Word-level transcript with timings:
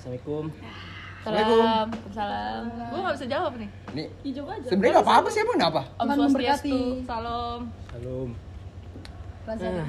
Assalamualaikum. 0.00 0.44
Salam. 1.20 1.86
Salam. 2.16 2.62
Gue 2.88 2.98
gak 3.04 3.14
bisa 3.14 3.26
jawab 3.28 3.52
nih. 3.60 3.68
Nih, 3.92 4.06
Hijau 4.24 4.48
aja. 4.48 4.64
sebenarnya 4.64 4.92
nggak 4.96 5.04
apa-apa 5.04 5.28
sih 5.28 5.40
emang 5.44 5.56
kenapa? 5.60 5.80
Om 5.94 6.08
Swastiastu. 6.16 6.80
Salam. 7.04 7.60
Salam. 7.92 8.28
Rasanya. 9.40 9.84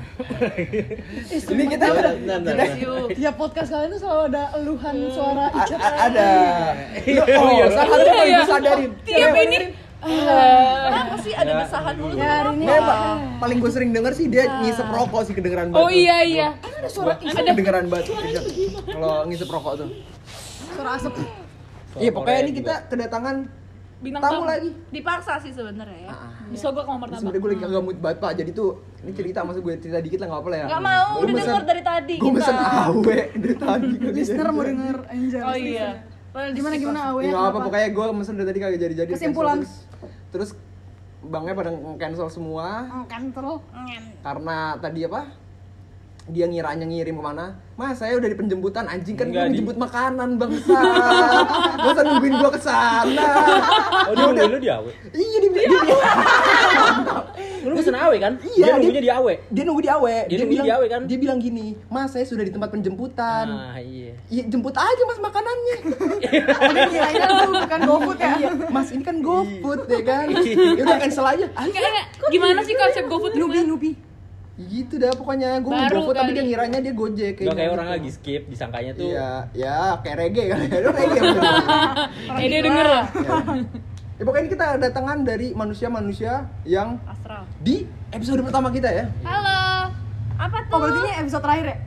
Ini 1.56 1.64
kita 1.70 1.86
Bentar, 1.86 2.14
bentar, 2.18 2.40
bentar. 2.42 2.68
Tiap 3.14 3.36
podcast 3.38 3.70
kalian 3.70 3.90
tuh 3.92 4.00
selalu 4.00 4.24
ada 4.28 4.44
eluhan 4.58 4.96
suara 5.12 5.46
Ica. 5.54 5.78
ada. 5.80 6.30
Iya, 7.08 7.24
Oh, 7.36 7.50
iya. 7.50 7.66
saatnya 7.70 8.12
paling 8.12 8.28
Iya. 8.28 8.36
gue 8.36 8.48
sadarin. 8.50 8.92
Tiap 9.08 9.34
ini. 9.38 9.60
Kenapa 10.02 11.16
sih 11.22 11.34
ada 11.34 11.46
Ya. 11.48 11.58
desahan 11.62 11.94
dulu? 11.94 12.14
Ya 12.14 12.30
hari 12.42 12.50
ini 12.56 12.66
paling 13.38 13.58
gue 13.58 13.72
sering 13.72 13.92
denger 13.92 14.14
sih 14.14 14.26
dia 14.28 14.44
ngisep 14.60 14.88
rokok 14.88 15.22
sih 15.24 15.34
kedengeran 15.34 15.70
banget. 15.70 15.82
Oh 15.82 15.90
iya 15.90 16.18
iya. 16.22 16.48
ada 16.58 16.90
suara 16.90 17.16
Gua 17.16 17.32
kedengeran 17.32 17.86
banget 17.86 18.06
kalau 18.88 19.26
ngisep 19.26 19.48
rokok 19.48 19.74
tuh. 19.78 19.90
suara 20.72 20.90
asap. 20.96 21.14
Iya, 21.94 22.10
pokoknya 22.10 22.40
ini 22.42 22.52
kita 22.56 22.88
kedatangan 22.88 23.36
Bintang 24.02 24.24
tamu 24.24 24.50
lagi. 24.50 24.74
Dipaksa 24.90 25.38
sih 25.38 25.54
sebenarnya 25.54 25.94
ya. 26.02 26.10
Disogok 26.50 26.90
sama 26.90 27.06
martabak. 27.06 27.22
Sebenarnya 27.22 27.38
gue 27.38 27.50
lagi 27.54 27.62
gak 27.70 27.84
mood 27.86 27.98
banget 28.02 28.18
pak, 28.18 28.32
jadi 28.34 28.50
tuh 28.50 28.70
ini 29.00 29.12
cerita 29.14 29.40
maksud 29.46 29.62
gue 29.62 29.74
cerita 29.78 30.00
dikit 30.02 30.18
lah 30.18 30.28
nggak 30.28 30.42
apa 30.42 30.50
lah 30.50 30.58
ya. 30.58 30.66
Gak 30.68 30.82
mau, 30.82 31.06
Gua 31.06 31.22
udah 31.22 31.34
mesen- 31.36 31.46
denger 31.46 31.64
dari 31.64 31.82
tadi 31.86 32.16
Gue 32.18 32.32
mesen 32.34 32.56
awe 32.58 33.20
dari 33.36 33.56
tadi. 33.56 33.88
Listener 34.10 34.48
mau 34.50 34.64
denger 34.64 34.98
Angel. 35.06 35.42
Oh 35.44 35.54
iya. 35.56 35.90
Gimana 36.32 36.76
gimana 36.80 37.00
awe? 37.12 37.20
Ya 37.20 37.32
nggak 37.32 37.50
apa, 37.52 37.60
pokoknya 37.68 37.90
gue 37.92 38.06
mesen 38.16 38.34
dari 38.40 38.48
tadi 38.48 38.60
kagak 38.64 38.80
jadi-jadi. 38.80 39.12
Kesimpulan. 39.12 39.58
cancel 39.60 39.68
Terus, 39.68 39.74
terus 40.32 40.50
banknya 41.22 41.54
pada 41.54 41.70
cancel 42.02 42.28
semua 42.34 42.90
Oh, 42.90 43.06
Kantor. 43.06 43.62
karena 44.24 44.58
tadi 44.80 45.00
apa? 45.06 45.22
Dia 46.32 46.48
ngiranya 46.48 46.88
ngirim 46.88 47.12
ke 47.14 47.24
mana? 47.24 47.60
Mas, 47.76 47.98
saya 47.98 48.16
udah 48.16 48.24
di 48.26 48.38
penjemputan 48.38 48.86
anjing 48.86 49.14
kan 49.14 49.28
gue 49.28 49.36
Enggak, 49.36 49.46
di- 49.46 49.54
dijemput 49.54 49.76
makanan 49.76 50.30
bangsa. 50.36 50.80
Masa 51.84 52.02
nungguin 52.02 52.34
gue 52.34 52.50
ke 52.50 52.62
sana? 52.62 53.28
Oh, 54.08 54.14
dia 54.14 54.24
nungguin 54.26 54.48
lu 54.50 54.60
di 54.60 54.70
awe. 54.70 54.92
Iya 55.12 55.38
dia, 55.40 55.50
dia, 55.50 55.66
dia, 55.66 55.80
Lu 57.62 57.76
pesen 57.76 57.94
awe 57.94 58.16
kan? 58.16 58.34
Iya, 58.40 58.48
Dia 58.48 58.64
dia- 58.64 58.74
nunggunya 58.76 59.02
di 59.02 59.12
awe. 59.12 59.34
dia 59.46 59.64
nunggu 59.64 59.82
di 59.82 59.90
awe. 59.90 60.16
Dia 60.24 60.38
nunggu 60.40 60.54
bilang, 60.56 60.66
di 60.66 60.72
awe, 60.72 60.86
kan? 60.88 61.02
Dia 61.04 61.18
bilang 61.20 61.38
gini, 61.38 61.68
Mas 61.88 62.10
saya 62.10 62.24
sudah 62.24 62.42
di 62.42 62.50
tempat 62.50 62.70
penjemputan. 62.70 63.46
Ah, 63.50 63.78
iya. 63.78 64.16
Iya 64.26 64.48
jemput 64.48 64.72
aja 64.72 65.04
mas 65.04 65.20
makanannya. 65.20 65.78
Ini 66.72 66.82
kirain 66.88 67.20
tuh 67.20 67.52
bukan 67.52 67.80
GoFood 67.84 68.18
ya. 68.18 68.32
Iya, 68.38 68.50
mas 68.70 68.88
ini 68.90 69.04
kan 69.04 69.20
GoFood 69.20 69.82
ya 69.86 70.02
kan. 70.02 70.26
Iya. 70.32 70.80
Ya 70.80 70.82
udah 70.82 70.98
cancel 70.98 71.26
aja. 71.28 71.46
Enggak. 71.52 72.06
Gimana 72.30 72.64
sih 72.64 72.74
konsep 72.74 73.04
GoFood? 73.06 73.36
Nubi 73.36 73.60
nubi. 73.62 73.92
Gitu 74.58 74.94
dah 74.96 75.12
pokoknya. 75.12 75.60
Gue 75.60 75.72
mau 75.72 75.86
GoFood 75.86 76.14
tapi 76.14 76.32
dia 76.32 76.44
ngiranya 76.44 76.80
dia 76.80 76.92
Gojek 76.92 77.34
Gak 77.38 77.48
kayak 77.48 77.62
gitu. 77.62 77.74
orang 77.74 77.88
lagi 77.90 78.10
skip, 78.10 78.42
disangkanya 78.46 78.92
tuh 78.92 79.10
Iya, 79.10 79.30
ya 79.54 79.78
kayak 80.00 80.18
reggae 80.20 80.46
kan. 80.48 80.58
Lu 80.84 80.92
reggae. 80.92 81.22
Eh 82.36 82.48
dia 82.52 82.60
denger 82.62 82.86
lah. 82.86 83.06
Ya. 83.16 83.32
Ya, 84.14 84.24
pokoknya 84.24 84.44
ini 84.44 84.52
kita 84.52 84.66
kedatangan 84.76 85.18
dari 85.24 85.48
manusia-manusia 85.52 86.34
yang 86.62 87.02
Astral. 87.04 87.42
di 87.58 87.84
episode 88.12 88.42
pertama 88.42 88.70
kita 88.70 88.86
ya. 88.88 89.06
Halo. 89.24 89.90
Apa 90.38 90.58
tuh? 90.64 90.74
Oh 90.74 90.80
berarti 90.80 91.00
ini 91.00 91.12
episode 91.18 91.42
terakhir 91.42 91.66
ya? 91.66 91.78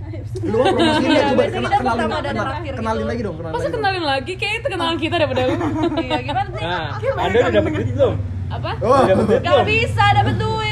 Lu 0.44 0.58
promosiin 0.60 1.10
ya, 1.10 1.22
coba 1.24 1.34
biasanya 1.36 1.54
kena- 1.54 1.54
kita 1.60 1.76
kenalin, 1.76 1.86
pertama 1.94 2.14
dan 2.16 2.22
kenal- 2.24 2.44
terakhir 2.44 2.72
kenalin 2.74 2.94
gitu. 2.96 3.06
lagi 3.06 3.20
dong, 3.20 3.36
kenalin 3.36 3.50
Masa 3.50 3.58
lagi 3.60 3.66
dong. 3.66 3.76
kenalin 3.76 4.04
lagi? 4.04 4.32
Kayaknya 4.34 4.56
itu 4.56 4.68
kenalan 4.68 4.96
kita 4.96 5.14
daripada 5.16 5.40
lu. 5.44 5.54
Iya, 5.96 6.18
gimana 6.22 6.48
sih? 6.48 6.64
Nah, 6.64 6.90
Anda 7.20 7.36
udah 7.36 7.52
dapet 7.52 7.70
duit 7.72 7.88
belum? 7.92 8.14
Apa? 8.46 8.70
Oh, 8.78 8.90
Udah 8.92 9.06
dapet 9.08 9.24
duit 9.24 9.40
Gak 9.40 9.52
belum? 9.52 9.66
bisa 9.68 10.04
dapet 10.12 10.34
duit 10.36 10.63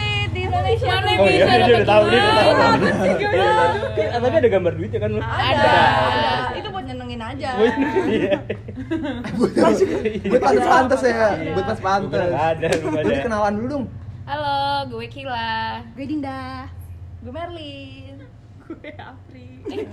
Indonesia. 0.63 0.87
Mana 0.89 1.11
Oh 1.13 1.27
bisa 1.27 1.35
iya, 1.35 1.45
dia 1.45 1.59
dapet 1.59 1.75
udah 1.75 1.85
tahu, 1.85 2.03
dia 2.07 2.21
udah 2.23 2.33
tahu. 2.33 2.73
duit? 2.79 2.95
Iya, 3.03 3.51
Ah, 4.13 4.21
Tapi 4.23 4.37
ada 4.39 4.49
gambar 4.49 4.73
duitnya 4.79 4.99
kan? 4.99 5.11
Ada. 5.13 5.73
ada. 5.99 6.33
Itu 6.55 6.69
buat 6.71 6.85
nyenengin 6.87 7.21
aja. 7.21 7.51
Iya. 8.07 8.37
buat 9.35 9.51
buat 9.53 10.41
pantas 10.41 10.67
pantas 10.67 11.01
ya, 11.03 11.29
buat 11.53 11.67
pas 11.67 11.81
pantas. 11.81 12.29
ada, 12.31 12.67
ada. 12.67 13.21
kenalan 13.21 13.53
dulu 13.59 13.67
dong. 13.69 13.84
Halo, 14.22 14.59
gue 14.89 15.06
Kila. 15.11 15.83
Gue 15.93 16.06
Dinda. 16.06 16.71
Gue 17.21 17.33
Merlin. 17.34 18.17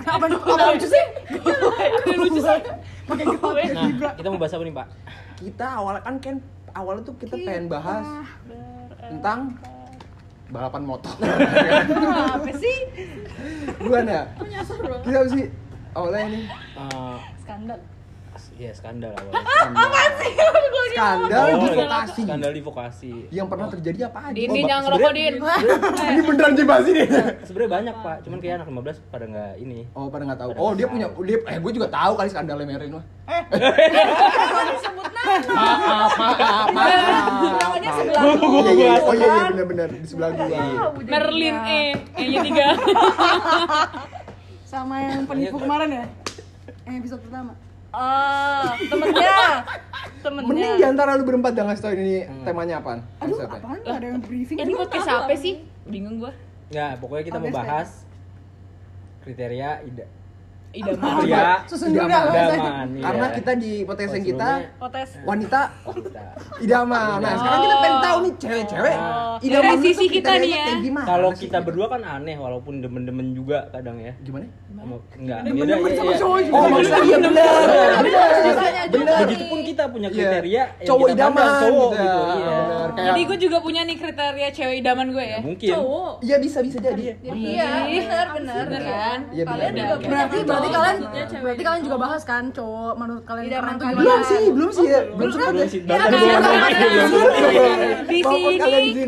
Apa 0.06 0.26
apa 0.30 0.72
lucu 0.72 0.88
sih? 0.88 1.06
Gue 1.36 2.16
lucu 2.16 2.40
sih. 2.40 2.60
Pakai 3.04 3.26
gue. 3.26 3.64
Nah, 3.74 4.14
kita 4.16 4.28
mau 4.30 4.40
bahas 4.40 4.54
apa 4.54 4.64
nih, 4.64 4.76
Pak? 4.78 4.88
Kita 5.42 5.66
awalnya 5.76 6.02
kan 6.06 6.16
kan 6.22 6.36
awalnya 6.72 7.02
tuh 7.04 7.16
kita 7.18 7.36
pengen 7.36 7.66
bahas 7.68 8.06
tentang 9.02 9.58
balapan 10.50 10.84
motor. 10.86 11.14
Apa 12.36 12.52
sih? 12.58 12.78
Bukan 13.80 14.04
ya? 14.06 14.22
Kita 15.06 15.22
sih? 15.30 15.46
Awalnya 15.94 16.22
ini 16.30 16.42
Eh, 16.78 17.18
Skandal. 17.42 17.80
Iya, 18.60 18.76
skandal 18.76 19.16
awalnya. 19.16 19.40
skandal 20.92 21.46
Oh, 21.46 21.56
di 21.56 21.70
iya. 21.70 21.80
vokasi. 21.80 22.22
Skandal 22.22 22.52
di 22.52 22.60
vokasi. 22.62 23.12
Yang 23.32 23.48
pernah 23.48 23.68
terjadi 23.70 24.00
apa 24.06 24.20
aja? 24.22 24.36
Din, 24.36 24.50
Oh, 24.50 24.54
Pak, 24.54 24.68
jangan 24.68 24.84
ngerokok, 24.84 25.12
Din. 25.16 25.34
Ini 26.10 26.22
beneran 26.22 26.54
dibahas 26.54 26.86
ini. 26.86 27.04
Sebenarnya 27.42 27.72
banyak, 27.72 27.96
Pak. 28.04 28.18
Cuman 28.20 28.38
kayak 28.38 28.56
anak 28.60 28.68
15 28.68 29.00
pada 29.08 29.26
nggak 29.26 29.52
ini. 29.58 29.80
Oh, 29.90 30.12
pada 30.12 30.24
nggak 30.28 30.40
tahu. 30.40 30.52
Oh, 30.58 30.72
dia 30.76 30.86
punya 30.86 31.08
dia 31.24 31.38
eh 31.46 31.58
gue 31.58 31.72
juga 31.72 31.88
tahu 31.88 32.14
kali 32.14 32.28
skandalnya 32.28 32.68
Merin 32.68 32.92
mah. 32.92 33.04
Disebut 34.70 35.08
nama. 35.08 35.34
Maaf, 35.48 36.12
maaf, 36.14 36.68
maaf. 36.70 36.92
Namanya 37.56 37.92
sebelah 37.94 38.22
Gua- 38.22 38.36
lu. 38.36 38.44
gua- 38.44 38.60
Iya, 38.60 38.74
iya, 38.74 38.92
gua- 38.92 39.00
oh 39.00 39.14
iya, 39.14 39.28
iya 39.30 39.44
benar-benar 39.48 39.88
di 39.90 40.04
sebelah 40.04 40.30
gua. 40.30 40.46
Tahu 40.46 41.00
dia. 41.00 41.08
Merlin 41.08 41.56
E. 41.64 41.82
E-nya 42.18 42.40
tiga. 42.44 42.68
Sama 44.72 44.96
yang 45.02 45.24
penipu 45.24 45.56
kemarin 45.58 45.90
ya? 45.90 46.06
Yang 46.84 46.96
episode 47.00 47.22
pertama. 47.24 47.54
Oh, 47.90 48.70
temennya. 48.90 49.38
Temennya. 50.24 50.52
Mending 50.52 50.72
di 50.78 50.86
antara 50.86 51.16
lu 51.16 51.24
berempat 51.24 51.56
jangan 51.56 51.72
ngasih 51.74 51.84
tau 51.84 51.94
ini 51.96 52.28
temanya 52.44 52.84
apaan. 52.84 53.00
Aduh, 53.24 53.40
apaan? 53.40 53.80
Ada 53.88 54.04
yang 54.04 54.20
briefing. 54.20 54.60
Ini 54.60 54.74
podcast 54.76 55.08
apa 55.08 55.34
sih? 55.40 55.64
Bingung 55.88 56.20
gue. 56.20 56.34
Nggak, 56.70 56.92
pokoknya 57.02 57.24
kita 57.24 57.38
mau 57.40 57.50
bahas 57.56 57.90
kriteria 59.24 59.70
ida 59.88 60.06
Idaman. 60.70 61.26
Iya. 61.26 61.66
Susun 61.66 61.90
dulu 61.90 62.06
Idaman. 62.06 62.30
idaman. 62.30 62.88
iya. 62.94 63.04
Karena 63.04 63.26
kita 63.34 63.52
di 63.56 63.72
podcast 63.84 64.14
yang 64.14 64.26
kita 64.28 64.50
Potes. 64.78 65.10
wanita 65.24 65.60
Kita. 65.90 66.22
idaman. 66.62 67.18
Nah, 67.20 67.34
sekarang 67.36 67.60
kita 67.60 67.76
pengen 67.76 68.00
tahu 68.00 68.18
nih 68.20 68.34
cewek-cewek 68.38 68.96
Oh. 69.00 69.36
idaman 69.40 69.66
Dari 69.72 69.82
sisi 69.84 70.06
kita 70.08 70.30
kriterianya 70.30 70.74
nih 70.78 70.92
ya. 70.92 71.04
Kalau 71.04 71.30
sih? 71.32 71.42
kita 71.44 71.58
berdua 71.60 71.88
kan 71.88 72.02
aneh 72.04 72.36
walaupun 72.36 72.74
demen-demen 72.80 73.34
juga 73.34 73.66
kadang 73.70 73.98
ya. 73.98 74.14
gimana? 74.20 74.46
Enggak. 75.12 75.40
Beda, 75.44 75.74
sama 75.76 75.90
iya, 76.08 76.18
cowok. 76.18 76.40
Oh, 76.50 76.66
maksudnya 76.70 77.02
iya 77.04 77.18
benar. 77.20 77.50
Benar. 78.90 79.18
Begitupun 79.26 79.60
kita 79.64 79.84
punya 79.88 80.08
Iya. 80.08 80.16
kriteria 80.16 80.64
Cowok 80.82 81.08
kita 81.08 81.18
idaman 81.20 81.46
cowok 81.60 81.90
gitu. 81.92 82.20
ya. 82.40 82.58
Jadi 83.00 83.22
gue 83.24 83.38
juga 83.40 83.58
punya 83.60 83.82
nih 83.84 83.98
kriteria 83.98 84.50
cewek 84.52 84.76
idaman 84.78 85.08
gue 85.10 85.24
ya. 85.24 85.32
Ya, 85.32 85.40
mungkin. 85.42 85.70
Iya 86.22 86.36
bisa 86.38 86.58
bisa 86.62 86.78
jadi. 86.80 87.04
Iya, 87.20 87.68
benar, 87.88 88.26
benar, 88.34 88.66
kan? 88.80 89.20
Kalian 89.32 89.74
juga. 89.74 89.96
Berarti 90.00 90.38
berarti 90.60 90.70
cowok. 90.70 90.84
kalian 90.86 90.98
berarti 91.40 91.64
kalian 91.64 91.84
juga 91.84 91.98
bahas 91.98 92.22
kan 92.22 92.44
cowok 92.52 92.94
menurut 92.96 93.24
kalian 93.24 93.46
keren 93.48 93.64
tuh 93.72 93.80
kalian. 93.80 93.96
gimana? 93.96 94.04
Belum 94.04 94.22
sih, 94.22 94.42
belum 94.52 94.70
sih 94.70 94.86
ya. 94.86 95.02
Belum 95.10 95.30
ya. 95.30 95.66
sih. 95.66 95.80
Kan. 95.82 96.04
Di 98.06 98.20
sini 98.20 98.56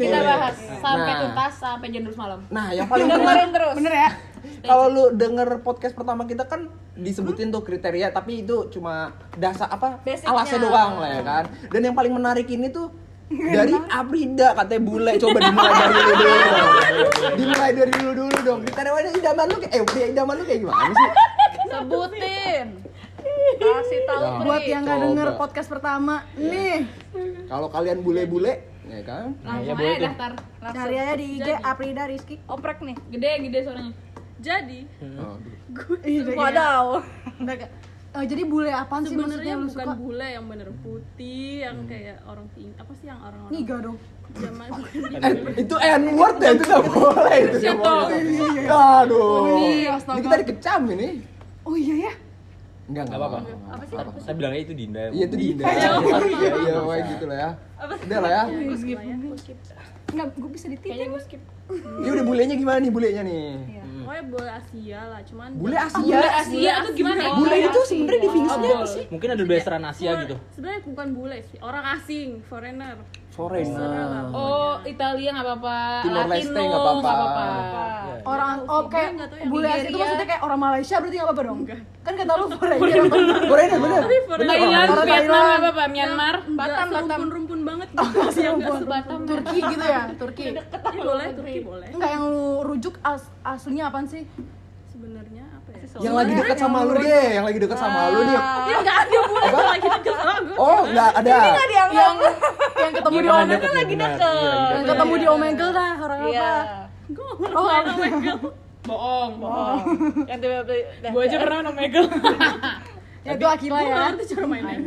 kita 0.01 0.19
bahas 0.21 0.55
sampai 0.81 1.11
Nah. 1.11 1.19
tuntas 1.21 1.53
sampai 1.53 1.87
jam 1.89 2.01
12 2.03 2.17
malam. 2.17 2.39
Nah, 2.49 2.67
yang 2.71 2.87
paling 2.87 3.05
Dengerin 3.05 3.49
terus. 3.51 3.75
Bener 3.77 3.93
ya? 3.95 4.09
kalau 4.41 4.89
lu 4.89 5.03
denger 5.13 5.61
podcast 5.61 5.93
pertama 5.93 6.25
kita 6.25 6.45
kan 6.45 6.65
disebutin 6.93 7.53
tuh 7.53 7.61
kriteria 7.61 8.09
tapi 8.09 8.41
itu 8.41 8.69
cuma 8.69 9.13
dasar 9.37 9.69
apa 9.69 10.01
Basicnya. 10.01 10.33
alasnya 10.33 10.59
doang 10.59 10.97
lah 10.97 11.09
ya 11.11 11.21
kan 11.21 11.43
dan 11.69 11.81
yang 11.81 11.93
paling 11.93 12.09
menarik 12.09 12.49
ini 12.49 12.69
tuh 12.69 12.89
dari 13.31 13.73
Aprida 13.87 14.47
katanya 14.53 14.81
bule 14.81 15.11
coba 15.17 15.37
dimulai 15.39 15.71
dari 15.71 15.91
lu 15.95 16.13
dulu 16.13 16.35
dong. 16.51 16.71
dimulai 17.37 17.71
dari 17.71 17.91
lu 17.93 18.11
dulu 18.11 18.37
dong 18.41 18.59
kriteria 18.61 19.11
idaman 19.13 19.45
lu 19.47 19.55
kayak 19.57 19.73
eh 19.73 19.81
pria 19.85 20.05
idaman 20.07 20.33
lu 20.35 20.43
kayak 20.43 20.59
gimana 20.61 20.91
sih 20.91 21.11
Sebutin. 21.71 22.67
Kasih 23.53 23.99
tahu 24.03 24.19
Ya. 24.19 24.29
Pri. 24.33 24.43
Buat 24.43 24.63
yang 24.65 24.81
nggak 24.83 24.97
Coba. 24.97 25.05
denger 25.07 25.29
podcast 25.37 25.67
pertama, 25.69 26.15
nih 26.35 26.83
kalau 27.47 27.67
kalian 27.69 28.01
bule-bule 28.01 28.53
ya 28.83 28.99
kan 29.01 29.37
Langsung 29.39 29.65
ya, 29.65 29.73
boleh 29.73 29.93
aja 29.93 30.03
daftar. 30.03 30.31
cari 30.67 30.95
aja 30.97 31.13
di 31.15 31.25
IG 31.37 31.49
Aprida 31.55 32.03
Rizky. 32.05 32.35
Oprek 32.45 32.81
nih. 32.81 32.97
Gede 33.07 33.29
gede 33.41 33.59
suaranya. 33.63 33.93
Jadi 34.37 34.79
oh, 35.15 35.37
Wadaw. 36.33 36.85
Eh, 38.11 38.25
jadi 38.27 38.43
bule 38.43 38.67
apaan 38.67 39.07
sih 39.07 39.15
sebenarnya 39.15 39.55
bukan 39.55 39.71
suka? 39.71 39.95
bule 39.95 40.27
yang 40.27 40.43
bener 40.43 40.67
putih 40.83 41.63
yang 41.63 41.87
kayak 41.87 42.19
orang 42.27 42.43
tinggi 42.51 42.75
apa 42.75 42.91
sih 42.91 43.07
yang 43.07 43.19
orang-orang 43.23 43.51
Niga 43.55 43.77
dong. 43.79 43.97
zaman 44.31 44.67
bukan 44.67 45.21
eh, 45.27 45.33
itu 45.59 45.75
n 45.75 46.03
word 46.15 46.37
ya 46.39 46.49
itu 46.51 46.63
nggak 46.63 46.85
boleh 46.87 47.37
itu 47.41 47.57
nggak 47.57 47.77
boleh 47.79 48.19
aduh 48.67 49.43
Iya, 49.43 49.55
ini 49.55 49.71
astaga. 49.87 50.19
kita 50.19 50.35
dikecam 50.43 50.81
ini 50.89 51.09
Oh 51.61 51.75
iya 51.75 51.95
ya. 52.09 52.13
enggak 52.89 53.03
Enggak 53.07 53.19
apa-apa. 53.21 53.39
Apa 53.69 53.83
sih? 53.85 53.95
apa 53.95 54.09
Saya 54.19 54.33
bilangnya 54.35 54.61
itu 54.61 54.73
Dinda. 54.73 55.01
Iya 55.07 55.25
itu 55.29 55.37
Dinda. 55.37 55.63
Iya 55.63 55.89
iya 56.57 56.73
kayak 56.81 57.03
gitu 57.07 57.25
lah 57.29 57.37
ya. 57.37 57.49
Udah 58.01 58.19
lah 58.19 58.31
ya. 58.31 58.43
Enggak, 60.11 60.27
gue 60.35 60.49
bisa 60.51 60.65
ditit. 60.67 60.89
Kayaknya 60.89 61.07
gue 61.07 61.21
skip. 61.23 61.41
Ini 61.71 62.09
udah 62.11 62.25
bulenya 62.25 62.55
gimana 62.57 62.77
nih 62.83 62.91
bulenya 62.91 63.21
nih? 63.23 63.45
Hmm, 63.55 63.90
pokoknya 64.03 64.23
bule 64.27 64.49
Asia 64.51 64.99
lah 65.07 65.21
cuman 65.23 65.49
Bule 65.55 65.77
Asia. 65.77 66.01
Bule 66.01 66.29
Asia 66.31 66.73
tuh 66.83 66.93
gimana 66.93 67.19
ya? 67.21 67.31
Bule 67.33 67.55
itu 67.61 67.79
sebenarnya 67.85 68.21
definisinya 68.21 68.61
Oh, 68.61 68.73
apa 68.73 68.79
bol. 68.81 68.93
sih? 68.93 69.03
Mungkin 69.09 69.29
ada 69.31 69.43
blasteran 69.45 69.83
Asia 69.85 70.11
gitu. 70.21 70.35
sebenarnya 70.51 70.81
bukan 70.85 71.07
bule 71.13 71.37
sih 71.45 71.57
orang 71.61 71.83
asing 71.95 72.27
foreigner 72.45 72.97
Foreigner. 73.31 74.27
Oh, 74.35 74.75
Italia 74.83 75.31
nggak 75.31 75.47
apa-apa. 75.47 76.03
Timor 76.03 76.27
Leste 76.27 76.51
Latino 76.51 76.63
nggak 76.67 77.15
apa-apa. 77.15 77.43
Ya. 77.47 78.23
Orang 78.27 78.55
oh 78.67 78.83
tahu 78.91 79.01
yang 79.39 79.49
bule 79.49 79.67
Asia 79.71 79.87
itu 79.87 79.97
maksudnya 79.97 80.27
kayak 80.27 80.41
orang 80.43 80.59
Malaysia 80.59 80.95
berarti 80.99 81.15
nggak 81.15 81.27
apa-apa 81.31 81.43
dong? 81.47 81.59
Kan 82.03 82.13
kata 82.19 82.31
lu 82.35 82.45
foreigner. 82.51 83.07
Foreigner 83.47 83.79
bener. 83.79 84.03
Thailand, 84.35 84.89
Vietnam 85.07 85.41
nggak 85.47 85.59
apa-apa, 85.63 85.83
Myanmar. 85.87 86.35
Batam 86.59 86.87
Batam 86.91 87.21
banget 87.93 88.23
gitu 88.27 88.39
yang 88.39 88.55
nggak 88.57 88.83
Batam. 88.83 89.19
Turki 89.23 89.59
gitu 89.59 89.85
ya, 89.85 90.01
Turki. 90.13 90.43
Iya, 90.49 90.63
boleh 90.97 91.27
Turki 91.31 91.59
boleh 91.61 91.87
Enggak 91.89 92.09
yang 92.09 92.23
lu 92.25 92.45
rujuk 92.61 92.95
as 93.01 93.23
aslinya 93.41 93.87
apaan 93.87 94.05
sih? 94.05 94.23
sebenarnya 94.87 95.45
apa 95.49 95.69
ya 95.71 95.83
Yang 95.99 96.15
lagi 96.15 96.33
dekat 96.35 96.57
sama 96.57 96.77
lu 96.83 96.93
deh, 96.95 97.25
yang 97.31 97.41
lagi 97.43 97.59
dekat 97.59 97.79
sama 97.79 97.99
lu 98.07 98.19
nih. 98.21 98.37
ya 98.37 98.75
nggak 98.77 98.97
ada 99.01 99.17
bule 99.19 99.41
yang 99.41 99.69
lagi 99.71 99.87
deket 99.89 100.13
sama 100.13 100.33
gue 100.37 100.55
Oh, 100.55 100.79
enggak 100.83 101.09
ada. 101.15 101.31
Yang 101.71 101.91
yang 101.91 102.91
ketemu 102.91 103.11
di 103.11 103.21
benar, 103.23 103.39
Omegle 103.39 103.55
deket, 103.57 103.71
lagi 103.73 103.95
deket. 103.95 104.19
Yang 104.21 104.77
deket. 104.77 104.89
ketemu 104.91 105.13
di 105.13 105.25
Omegle 105.27 105.71
dah 105.71 105.91
orang 105.97 106.19
apa? 106.21 106.51
gue 107.07 107.23
nggak 107.23 107.51
Oh, 107.51 107.65
pernah 107.65 107.93
Omegle 107.93 108.51
Bohong. 108.81 109.33
Yang 110.25 110.39
tiba-tiba 110.41 111.07
Gue 111.07 111.21
aja 111.23 111.37
pernah 111.37 111.57
main 111.57 111.69
Omegle. 111.71 112.07
Ya 113.21 113.37
itu 113.37 113.45
Akila 113.45 113.69
gue 113.71 113.85
ya. 113.85 113.85
nggak 113.87 114.01
ngerti 114.07 114.23
cara 114.27 114.45
mainnya 114.47 114.77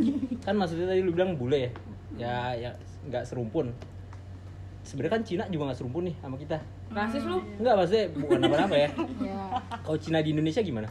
Kan 0.43 0.53
maksudnya 0.59 0.85
tadi 0.85 1.01
lu 1.01 1.11
bilang 1.11 1.31
bule 1.33 1.55
ya. 1.57 1.71
Ya 2.15 2.35
ya 2.53 2.71
nggak 3.05 3.23
serumpun. 3.23 3.71
Sebenarnya 4.81 5.11
kan 5.11 5.23
Cina 5.23 5.43
juga 5.47 5.63
nggak 5.65 5.77
serumpun 5.77 6.03
nih 6.03 6.15
sama 6.15 6.35
kita. 6.35 6.57
Rasis 6.87 7.23
lu? 7.23 7.41
Enggak 7.57 7.73
maksudnya 7.75 8.05
bukan 8.13 8.37
apa-apa 8.43 8.75
ya. 8.75 8.89
Iya. 9.23 9.39
Kalau 9.81 9.97
Cina 9.97 10.19
di 10.19 10.29
Indonesia 10.29 10.61
gimana? 10.61 10.89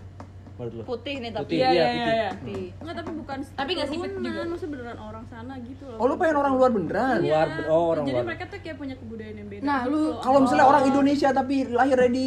Menurut 0.54 0.72
lu? 0.72 0.82
putih 0.84 1.18
nih 1.18 1.30
tapi 1.30 1.42
Putih, 1.44 1.58
Iya, 1.58 1.68
iya, 1.68 1.74
iya, 1.74 1.90
putih. 1.90 2.14
iya. 2.14 2.28
putih. 2.32 2.64
Nggak, 2.76 2.94
tapi 2.94 3.10
bukan 3.12 3.38
Tapi 3.52 3.70
nggak 3.72 3.88
sipit 3.88 4.02
keturunan, 4.08 4.26
juga. 4.28 4.42
maksudnya 4.46 4.72
beneran 4.72 4.98
orang 5.00 5.24
sana 5.26 5.54
gitu 5.60 5.84
loh 5.84 5.98
Oh, 5.98 6.06
lu 6.06 6.14
pengen 6.14 6.36
orang 6.36 6.52
luar 6.54 6.70
beneran? 6.70 7.18
Iya. 7.20 7.34
Luar, 7.34 7.48
oh 7.68 7.84
orang 7.88 8.04
jadi 8.04 8.14
luar. 8.14 8.24
mereka 8.24 8.44
tuh 8.46 8.58
kayak 8.62 8.76
punya 8.78 8.94
kebudayaan 8.94 9.36
yang 9.36 9.48
beda 9.48 9.62
Nah, 9.64 9.80
gitu 9.80 9.90
lu. 9.90 10.02
Kalau 10.20 10.38
misalnya 10.40 10.66
orang 10.68 10.82
Indonesia 10.84 11.28
tapi 11.30 11.54
lahirnya 11.68 12.10
di 12.12 12.26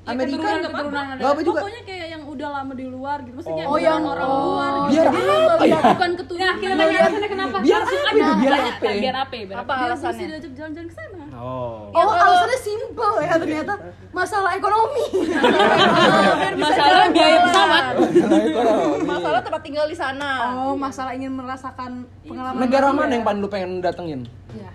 Ya, 0.00 0.16
Amerika, 0.16 0.40
keturunan, 0.40 0.64
keturunan 0.64 1.04
ada. 1.06 1.20
Gak 1.20 1.30
apa 1.30 1.40
juga. 1.42 1.60
pokoknya 1.60 1.82
kayak 1.84 1.98
yang 1.98 1.99
udah 2.40 2.50
lama 2.50 2.72
di 2.72 2.86
luar 2.86 3.18
gitu 3.20 3.34
maksudnya 3.36 3.64
Oh, 3.64 3.76
yang- 3.76 4.00
orang 4.02 4.24
oh. 4.26 4.40
luar 4.48 4.70
gitu. 4.72 4.88
Biar 4.90 5.06
Jadi 5.06 5.20
apa 5.46 5.64
ya? 5.66 5.78
bukan 5.86 6.10
keturunan 6.16 6.40
Nah, 6.40 6.56
kita 6.56 6.72
tanya 6.72 6.96
alasannya 6.98 7.28
kenapa? 7.28 7.56
Biar 7.60 7.80
apa 7.80 7.90
itu? 7.90 8.00
Biar 8.00 8.00
Tanya, 8.00 8.24
apa? 8.24 8.40
Biar 8.40 8.54
apa? 8.56 8.88
Biar 8.90 9.14
Apa 9.14 9.20
apa? 9.20 9.68
biar 9.70 9.76
gue 9.76 9.86
alasannya? 9.86 10.16
sih 10.16 10.26
diajak 10.26 10.52
jalan-jalan 10.54 10.86
ke 10.86 10.94
sana 10.94 11.24
Oh. 11.32 11.88
Oh, 11.90 12.04
alasannya 12.10 12.58
simpel 12.58 13.12
ya 13.18 13.34
ternyata 13.34 13.74
masalah 14.10 14.50
ekonomi. 14.52 15.04
Masalah 16.60 17.06
biaya 17.08 17.38
pesawat. 17.42 17.84
Masalah 19.02 19.40
tempat 19.40 19.60
tinggal 19.62 19.86
di 19.86 19.96
sana. 19.96 20.30
Oh, 20.58 20.74
masalah 20.74 21.12
ingin 21.12 21.32
merasakan 21.32 21.90
pengalaman 22.22 22.60
Negara 22.60 22.86
baru 22.86 22.96
mana 22.98 23.06
ya? 23.06 23.14
yang 23.14 23.24
paling 23.24 23.40
lu 23.40 23.48
pengen 23.48 23.70
datengin? 23.80 24.20
Iya. 24.50 24.70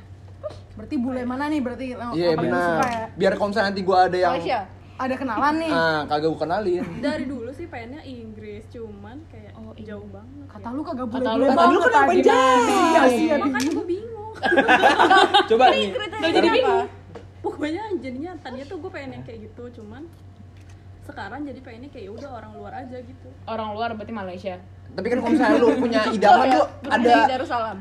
Berarti 0.75 0.95
bule 0.97 1.21
mana 1.23 1.47
nih 1.47 1.59
berarti 1.59 1.85
yang 1.91 2.11
Iya 2.11 2.33
paling 2.33 2.49
lu 2.49 2.57
suka 2.57 2.81
ya? 2.81 2.81
benar. 2.81 3.07
Biar 3.15 3.31
kalau 3.35 3.47
misalnya 3.47 3.67
nanti 3.69 3.81
gua 3.83 3.97
ada 4.03 4.17
yang 4.17 4.33
Malaysia. 4.33 4.59
Ada 4.95 5.15
kenalan 5.17 5.55
nih. 5.59 5.71
ah 5.71 6.01
kagak 6.07 6.29
gua 6.29 6.39
kenalin. 6.41 6.83
dari 6.97 7.25
dulu 7.25 7.44
sih 7.65 7.67
pengennya 7.67 8.01
Inggris 8.03 8.63
cuman 8.69 9.17
kayak 9.27 9.51
jauh 9.81 10.07
banget 10.07 10.45
Kata 10.47 10.67
lu 10.69 10.81
kagak 10.81 11.01
Kata 11.03 11.11
bule-bule 11.11 11.41
lu- 11.41 11.49
Kata 11.49 11.63
lu 11.65 11.79
kenapa 11.81 12.11
jadi? 12.13 12.29
Iya 12.69 13.03
sih 13.09 13.25
ya. 13.25 13.35
makanya 13.35 13.71
gue 13.71 13.85
bingung 13.87 14.33
Coba 15.49 15.63
nih. 15.71 15.87
Jadi 16.27 16.47
bingung. 16.51 16.85
pokoknya 17.39 17.83
jadinya 17.97 18.31
tadinya 18.37 18.65
tuh 18.65 18.77
gue 18.79 18.91
pengen 18.91 19.11
yang 19.11 19.23
kayak 19.23 19.39
gitu 19.43 19.63
cuman 19.75 20.03
sekarang 21.01 21.41
jadi 21.41 21.59
pengennya 21.59 21.89
kayak 21.89 22.05
ya 22.05 22.11
udah 22.11 22.29
orang 22.33 22.51
luar 22.53 22.73
aja 22.75 22.97
gitu 22.97 23.27
Orang 23.45 23.69
luar 23.71 23.93
berarti 23.93 24.09
Malaysia. 24.11 24.55
Tapi 24.91 25.05
kan 25.07 25.17
kalau 25.19 25.31
misalnya 25.31 25.57
lu 25.57 25.69
punya 25.75 25.99
idaman 26.15 26.45
tuh 26.51 26.65
Ada 26.83 26.95
ada 26.95 27.13
Darussalam. 27.27 27.77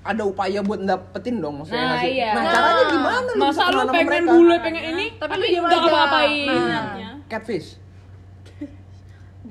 ada 0.00 0.22
upaya 0.24 0.60
buat 0.60 0.80
dapetin 0.80 1.36
dong 1.38 1.60
maksudnya 1.60 1.88
Nah, 1.90 2.00
iya. 2.02 2.32
Nah, 2.32 2.44
caranya 2.46 2.84
gimana 2.86 3.18
lu 3.26 3.32
Masa 3.38 3.62
lu 3.68 3.80
pengen 3.86 4.24
bule 4.26 4.56
pengen 4.58 4.84
ini, 4.90 5.06
Tapi 5.14 5.28
tapi 5.30 5.46
lu 5.50 5.60
aja. 5.60 5.76
ngapa-ngapain. 5.76 6.48
niatnya 6.48 7.10
Catfish. 7.26 7.68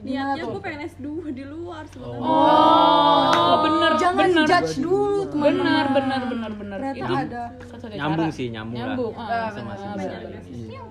Niatnya 0.01 0.44
gue 0.46 0.62
pengen 0.62 0.81
S2 0.86 1.06
di 1.30 1.44
luar 1.44 1.84
sebenarnya 1.86 2.22
Oh, 2.22 3.56
bener, 3.62 3.92
Jangan 3.96 4.18
bener. 4.25 4.46
judge 4.46 4.74
dulu 4.78 5.19
teman. 5.25 5.46
Bener, 5.54 5.86
bener, 5.90 6.22
bener, 6.25 6.51
bener. 6.54 6.78
Ternyata 6.80 6.98
Itu 6.98 7.13
ada. 7.13 7.44
Nyambung 7.92 8.25
cara. 8.25 8.38
sih, 8.38 8.48
nyambung 8.48 8.75
lah. 8.75 8.86
Nyambung. 8.88 9.13
ah. 9.13 9.50
Sama 9.50 9.69
Ah, 9.69 9.75
sih. 9.75 9.88
bener. 9.98 10.22
Iya. 10.46 10.81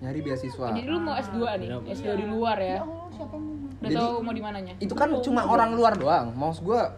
Nyari 0.00 0.18
beasiswa. 0.20 0.66
Jadi 0.68 0.82
lu 0.84 0.98
mau 0.98 1.14
S2 1.14 1.36
nih, 1.56 1.68
S2 1.88 2.08
di 2.12 2.26
luar 2.26 2.56
ya. 2.58 2.78
Udah 2.82 3.20
Jadi- 3.82 3.96
tahu 3.96 4.14
mau 4.20 4.32
di 4.32 4.42
mananya? 4.42 4.74
Itu 4.78 4.94
kan 4.94 5.10
cuma 5.18 5.42
orang 5.44 5.70
luar 5.72 5.94
doang. 5.94 6.30
Maksud 6.32 6.62
gua 6.62 6.94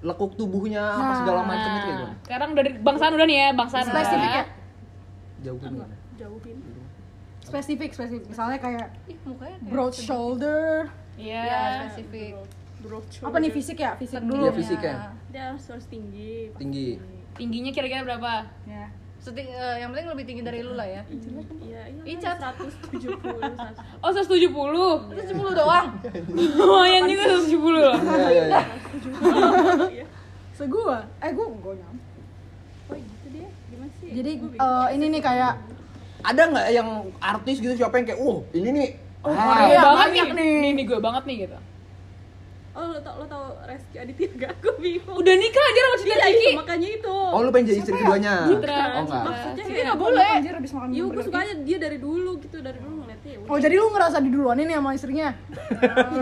lekuk 0.00 0.32
tubuhnya 0.34 0.80
apa 0.80 1.12
segala 1.18 1.40
macam 1.42 1.68
itu 1.70 1.78
kayak 1.78 1.88
Nah, 1.90 1.96
gimana? 1.98 2.14
sekarang 2.22 2.48
udah 2.50 2.62
di 2.62 2.72
bangsaan 2.78 3.12
udah 3.12 3.26
nih 3.26 3.36
ya, 3.36 3.48
bangsaan 3.52 3.84
udah. 3.84 3.94
Spesifik 3.94 4.30
ya? 4.30 4.44
Jauhin 5.42 5.70
gimana? 5.70 5.94
jauhin 6.14 6.56
Spesifik, 7.50 7.90
spesifik. 7.90 8.22
Misalnya 8.26 8.58
kayak 8.58 8.86
Ih, 9.04 9.18
mukanya 9.24 9.56
kayak 9.56 9.68
broad 9.68 9.92
shoulder. 9.92 10.86
Iya. 11.14 11.42
Ya, 11.42 11.62
spesifik. 11.84 12.32
broad 12.80 13.04
Apa 13.20 13.36
nih 13.36 13.50
fisik 13.50 13.76
ya? 13.76 13.92
Fisik 13.94 14.22
dulu. 14.22 14.40
Iya 14.40 14.52
fisiknya. 14.54 14.94
dia 15.28 15.42
harus 15.46 15.64
harus 15.66 15.86
tinggi 15.86 16.48
pasti. 16.48 16.60
Tinggi. 16.60 16.88
Tingginya 17.36 17.70
kira-kira 17.70 18.02
berapa? 18.02 18.32
Ya. 18.64 18.88
Seting- 19.20 19.52
eh, 19.52 19.76
yang 19.78 19.92
penting 19.92 20.08
lebih 20.08 20.24
tinggi 20.24 20.40
dari 20.40 20.64
lu 20.64 20.72
lah 20.72 20.88
ya. 20.88 21.02
iya 21.60 21.82
iya 21.92 22.02
Icat. 22.08 22.40
170 22.40 23.20
170 23.20 23.20
Oh, 24.00 24.08
170. 24.08 25.12
Itu 25.12 25.22
10 25.36 25.52
doang. 25.52 25.86
Lumayan 26.56 27.02
juga 27.04 27.24
170 27.36 27.52
loh. 27.76 27.96
Iya 28.00 28.30
iya 28.32 28.44
iya. 29.92 30.06
Segua. 30.58 31.04
Eh, 31.20 31.30
gua 31.32 31.46
gua 31.52 31.74
nyam. 31.74 31.94
oh 32.88 32.96
gitu 32.96 33.26
dia 33.30 33.48
gimana 33.68 33.92
sih 33.94 34.08
Jadi 34.10 34.32
eh, 34.56 34.86
ini 34.96 35.04
nih 35.10 35.22
kayak 35.22 35.52
Ada 36.22 36.42
nggak 36.46 36.66
yang 36.70 36.88
artis 37.18 37.56
gitu 37.58 37.74
siapa 37.74 37.94
yang 37.94 38.06
kayak, 38.06 38.20
"Uh, 38.20 38.40
ini 38.52 38.70
nih 38.70 38.88
Oh, 39.20 39.28
ah, 39.28 39.36
Gue 39.60 39.68
Iya, 39.68 39.80
banget 39.82 40.00
banyak 40.00 40.26
nih. 40.26 40.36
nih. 40.38 40.54
Nih, 40.56 40.70
nih 40.72 40.84
gue 40.86 40.98
banget 40.98 41.24
nih 41.24 41.36
gitu. 41.42 41.58
oh 42.70 42.86
lo 42.86 42.98
tau 42.98 43.18
lo 43.18 43.26
tau 43.26 43.44
Reski 43.62 43.98
Aditya 43.98 44.30
gak 44.38 44.54
gue 44.56 44.72
bingung 44.78 45.12
Udah 45.12 45.34
nikah 45.34 45.58
aja 45.60 45.80
sama 45.82 45.96
Cita 45.98 46.14
iya 46.14 46.26
Ciki. 46.30 46.50
makanya 46.54 46.88
itu 46.94 47.12
Oh, 47.28 47.38
lu 47.38 47.50
pengen 47.50 47.66
jadi 47.66 47.78
istri 47.78 47.92
keduanya? 47.92 48.34
Citra. 48.46 48.78
Oh, 48.78 49.02
enggak. 49.02 49.22
maksudnya 49.26 49.54
Ciki 49.58 49.70
kayak 49.70 49.84
nggak 49.84 49.98
boleh. 50.00 50.30
Anjir 50.32 50.54
habis 50.54 50.72
makan 50.72 50.88
Iya, 50.88 51.02
gue 51.04 51.20
suka 51.20 51.38
aja 51.40 51.54
dia 51.58 51.76
dari 51.76 51.98
dulu 51.98 52.30
gitu, 52.38 52.56
dari 52.58 52.78
dulu 52.78 52.94
ngeliatnya 52.96 53.30
ya. 53.34 53.38
Oh, 53.44 53.58
jadi 53.58 53.74
lu 53.74 53.86
ngerasa 53.90 54.16
diduluanin 54.22 54.64
nih 54.64 54.76
sama 54.78 54.90
istrinya? 54.94 55.28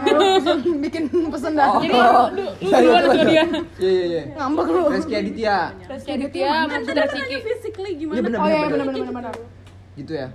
Lu 0.08 0.24
pesen- 0.40 0.80
bikin 0.80 1.02
pesen 1.28 1.52
dah. 1.54 1.68
Oh. 1.68 1.74
Jadi 1.76 1.88
lu, 1.92 2.02
lu 2.32 2.44
duluan 2.58 3.02
sama 3.04 3.14
dia. 3.22 3.44
Iya 3.78 3.90
iya 3.92 4.04
iya. 4.08 4.22
Ngambek 4.34 4.66
lu. 4.66 4.82
Reski 4.88 5.14
Aditya. 5.14 5.56
Rizky 5.84 6.10
Aditya 6.10 6.46
sama 6.48 6.66
Kan 6.66 6.80
Citra 6.82 7.04
tadi 7.04 7.20
Ciki. 7.20 7.36
physically 7.44 7.90
gimana? 7.94 8.18
Iya, 8.18 8.34
Oh 8.34 8.48
iya, 8.48 8.58
bener, 8.66 8.78
benar 8.80 8.94
benar 8.96 9.14
benar. 9.14 9.34
Gitu. 9.98 10.12
Ya. 10.14 10.28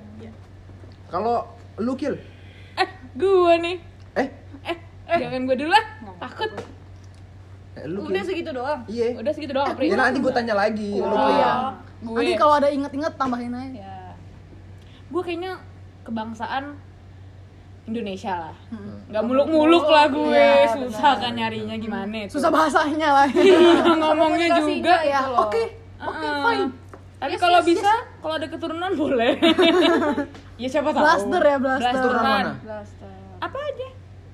Kalau 1.08 1.48
lu 1.78 1.94
kill, 1.94 2.18
Eh, 2.74 2.88
gue 3.14 3.54
nih. 3.60 3.78
eh, 4.16 4.28
Eh, 5.06 5.18
jangan 5.20 5.46
gue 5.46 5.56
dulu 5.58 5.70
lah. 5.70 5.86
Takut. 6.20 6.50
eh 7.74 7.86
lu 7.86 8.04
Udah 8.04 8.18
kill. 8.18 8.28
segitu 8.28 8.50
doang. 8.52 8.80
Iya. 8.86 9.08
Udah 9.16 9.32
segitu 9.32 9.52
doang, 9.52 9.74
Pri. 9.74 9.88
Ya 9.88 9.96
nanti 9.96 10.18
gue 10.18 10.32
tanya 10.32 10.54
lagi. 10.54 10.94
Lu 10.96 11.04
Oh 11.04 11.14
kill. 11.14 11.34
iya. 11.34 11.52
Gue. 12.00 12.18
Nanti 12.18 12.34
kalau 12.36 12.54
ada 12.56 12.68
inget-inget 12.68 13.14
tambahin 13.14 13.54
aja. 13.54 13.80
Ya. 13.80 13.98
gue 15.06 15.22
kayaknya 15.22 15.62
kebangsaan 16.02 16.74
Indonesia 17.84 18.34
lah. 18.40 18.56
Nggak 19.08 19.24
muluk-muluk 19.24 19.86
lah 19.86 20.08
gue. 20.08 20.34
Iya, 20.34 20.74
Susah 20.74 21.14
kan 21.16 21.32
nyarinya 21.32 21.76
gimana 21.76 22.26
itu. 22.26 22.34
Susah 22.34 22.50
bahasanya 22.50 23.10
lah. 23.14 23.28
Iya, 23.30 23.60
ngomongnya 23.94 24.48
juga. 24.58 25.04
ya, 25.04 25.22
oke. 25.30 25.64
Oke, 26.00 26.26
fine. 26.26 26.66
Tapi 27.16 27.36
kalau 27.38 27.60
bisa, 27.62 27.92
kalau 28.24 28.34
ada 28.34 28.48
keturunan 28.48 28.92
boleh. 28.96 29.36
ya 30.62 30.68
siapa 30.68 30.90
tahu. 30.90 31.04
Blaster 31.04 31.42
ya, 31.44 31.58
blaster. 31.60 31.92
Blasteran. 31.92 32.24
mana? 32.24 32.52
Blaster. 32.58 33.12
Apa 33.38 33.60
aja? 33.60 33.88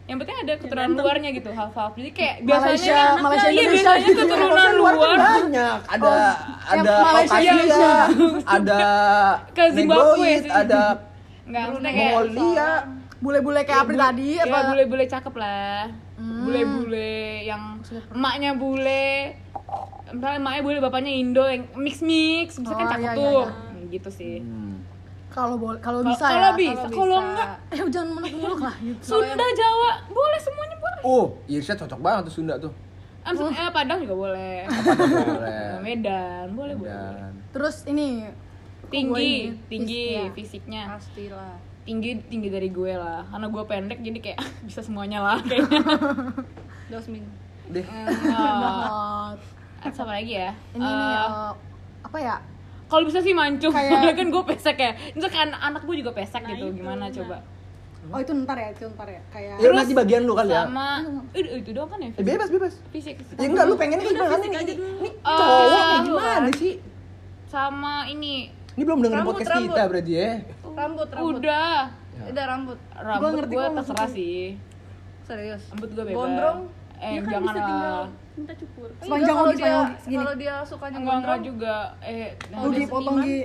Yang 0.06 0.18
penting 0.22 0.38
ada 0.40 0.54
keturunan 0.58 0.92
luarnya 0.96 1.30
gitu, 1.32 1.50
half-half. 1.52 1.94
Jadi 1.94 2.12
kayak 2.12 2.36
biasanya 2.42 2.66
Malaysia, 2.66 2.98
nih, 2.98 3.22
Malaysia, 3.22 3.46
iya, 3.46 3.54
Indonesia 3.60 3.74
biasanya 3.90 4.06
gitu. 4.08 4.20
keturunan 4.20 4.50
Maksudnya 4.50 4.78
luar 4.78 4.94
kan 4.94 5.02
luar. 5.02 5.18
banyak. 5.20 5.78
Ada 5.86 6.10
yang 6.10 6.34
ada 6.70 6.94
Malaysia, 6.94 7.10
Caucasia, 7.10 7.52
Indonesia. 7.54 7.92
ada 8.46 8.82
Ke 9.58 9.64
Zimbabwe 9.70 10.30
ada 10.46 10.82
Enggak, 11.46 11.62
maksudnya 11.66 11.92
kayak 11.92 12.14
Mongolia. 12.14 12.70
Bule-bule 13.20 13.62
kayak 13.68 13.82
Apri 13.84 13.98
tadi 14.00 14.30
ya 14.32 14.44
apa? 14.48 14.58
bule-bule 14.72 15.04
cakep 15.06 15.34
lah. 15.36 15.82
Hmm. 16.16 16.40
Bule-bule 16.42 17.14
yang 17.44 17.62
emaknya 18.10 18.52
bule. 18.56 19.10
Misalnya 20.10 20.38
emaknya 20.40 20.62
bule, 20.64 20.78
bapaknya 20.80 21.12
Indo 21.12 21.46
yang 21.46 21.70
mix-mix, 21.76 22.58
bisa 22.58 22.74
kan 22.74 22.82
Oh, 22.82 22.90
cakep 22.90 23.02
iya, 23.04 23.12
iya, 23.12 23.20
tuh. 23.20 23.42
iya. 23.44 23.46
Hmm, 23.46 23.69
Gitu 23.90 24.10
sih. 24.10 24.34
Kalau 25.30 25.62
boleh, 25.62 25.78
kalau 25.78 26.02
bisa 26.02 26.26
kalau 26.26 26.58
ya. 26.58 26.58
bisa, 26.58 26.86
Kalau 26.90 27.18
enggak 27.22 27.50
Eh, 27.70 27.78
jangan 27.94 28.10
muluk-muluk 28.18 28.62
lah 28.66 28.74
gitu. 28.82 29.14
Sunda, 29.14 29.46
Jawa, 29.54 29.92
boleh 30.10 30.40
semuanya 30.42 30.76
boleh. 30.82 31.02
Oh, 31.06 31.26
Irsyad 31.46 31.78
cocok 31.78 32.00
banget 32.02 32.22
tuh 32.30 32.34
Sunda 32.34 32.58
tuh. 32.58 32.74
Eh, 33.30 33.70
Padang 33.70 34.02
juga 34.02 34.16
boleh. 34.18 34.66
Boleh. 34.66 35.78
Medan, 35.86 36.58
boleh 36.58 36.74
boleh. 36.74 36.90
Dan 36.90 37.34
Terus 37.54 37.86
ini 37.86 38.26
Tinggi, 38.90 39.54
Boleh. 39.54 39.70
tinggi 39.70 40.04
iya. 40.18 40.34
fisiknya. 40.34 40.84
Pastilah. 40.98 41.54
tinggi 41.80 42.22
tinggi 42.30 42.54
dari 42.54 42.70
gue 42.70 42.94
lah 42.94 43.26
karena 43.34 43.50
gue 43.50 43.64
pendek 43.66 44.00
jadi 44.06 44.20
kayak 44.22 44.40
bisa 44.70 44.86
semuanya 44.86 45.26
lah 45.26 45.38
kayaknya 45.42 45.82
Dosmin. 46.92 47.26
Deh. 47.70 47.82
Oh, 47.86 49.34
Banget. 49.82 49.94
apa 49.94 50.12
lagi 50.12 50.34
ya 50.38 50.52
ini 50.74 50.86
nih 50.86 51.08
Eh, 51.10 51.26
eh, 51.26 51.52
apa 52.06 52.18
ya 52.18 52.36
kalau 52.90 53.04
bisa 53.04 53.20
sih 53.20 53.32
mancung 53.32 53.70
Kayak- 53.70 53.90
soalnya 53.94 54.16
kan 54.16 54.28
gue 54.28 54.44
pesek 54.46 54.78
ya 54.78 54.92
itu 55.12 55.28
kan 55.28 55.48
anak 55.54 55.82
gue 55.82 55.96
juga 55.96 56.12
pesek 56.12 56.42
Nah, 56.42 56.50
gitu 56.52 56.66
itu, 56.68 56.76
gimana 56.76 57.04
nah. 57.04 57.10
coba 57.10 57.38
oh 58.02 58.18
itu 58.18 58.32
ntar 58.34 58.58
ya 58.58 58.70
itu 58.72 58.86
ntar 58.90 59.08
ya 59.08 59.22
kayak 59.30 59.56
Ya 59.56 59.70
nanti 59.70 59.94
bagian 59.94 60.22
lu 60.24 60.34
kali 60.34 60.50
ya. 60.50 60.66
sama 60.66 61.06
eh, 61.30 61.44
itu 61.56 61.70
doang 61.70 61.88
kan 61.88 62.00
ya 62.00 62.10
Eh, 62.12 62.24
bebas 62.26 62.50
bebas. 62.50 62.74
fisik 62.90 63.16
Ya 63.34 63.46
enggak 63.46 63.66
lu 63.66 63.76
pengen 63.76 63.98
Udah, 63.98 64.10
gimana 64.10 64.34
fisik 64.36 64.50
nih? 64.52 64.66
dulu. 64.72 64.90
Ini 64.98 65.10
Oh, 65.22 65.30
cowok 65.30 65.54
kayak 65.54 65.70
fisik 65.70 66.04
gimana 66.08 66.48
sih? 66.56 66.74
sama 67.46 67.94
ini 68.06 68.34
Ini 68.72 68.84
belum 68.84 69.00
dengerin 69.00 69.20
Rambut, 69.20 69.34
podcast 69.36 69.52
rambut. 69.52 69.70
kita 69.70 69.84
berarti 69.86 70.12
ya. 70.14 70.30
Rambut, 70.72 71.08
rambut. 71.10 71.34
udah 71.36 71.72
Udah 72.22 72.46
rambut. 72.48 72.78
rambut 72.96 73.30
ngerti 73.34 73.54
gue 73.54 73.62
kok 73.62 73.74
terserah 73.76 74.10
sih 74.10 74.40
Serius. 75.22 75.64
rambut 75.70 75.90
gue 75.92 76.04
bebas 76.04 76.18
Gondrong? 76.18 76.60
eh 76.98 77.12
ya 77.12 77.20
kan 77.20 77.30
jangan 77.30 77.44
bisa 77.46 77.60
tinggal 77.62 77.92
lah 77.94 78.08
minta 78.40 78.54
cukur 78.56 78.90
Sepanjang 78.98 79.36
kalau 79.36 79.54
dia 79.54 79.76
kalau 80.00 80.34
dia 80.34 80.56
sukanya 80.64 80.98
enggak 80.98 81.18
enggak 81.20 81.40
juga 81.44 81.76
eh 82.00 82.28
Oh, 82.52 82.72
dipotong 82.72 83.18
seniman. 83.18 83.28
Gi 83.28 83.40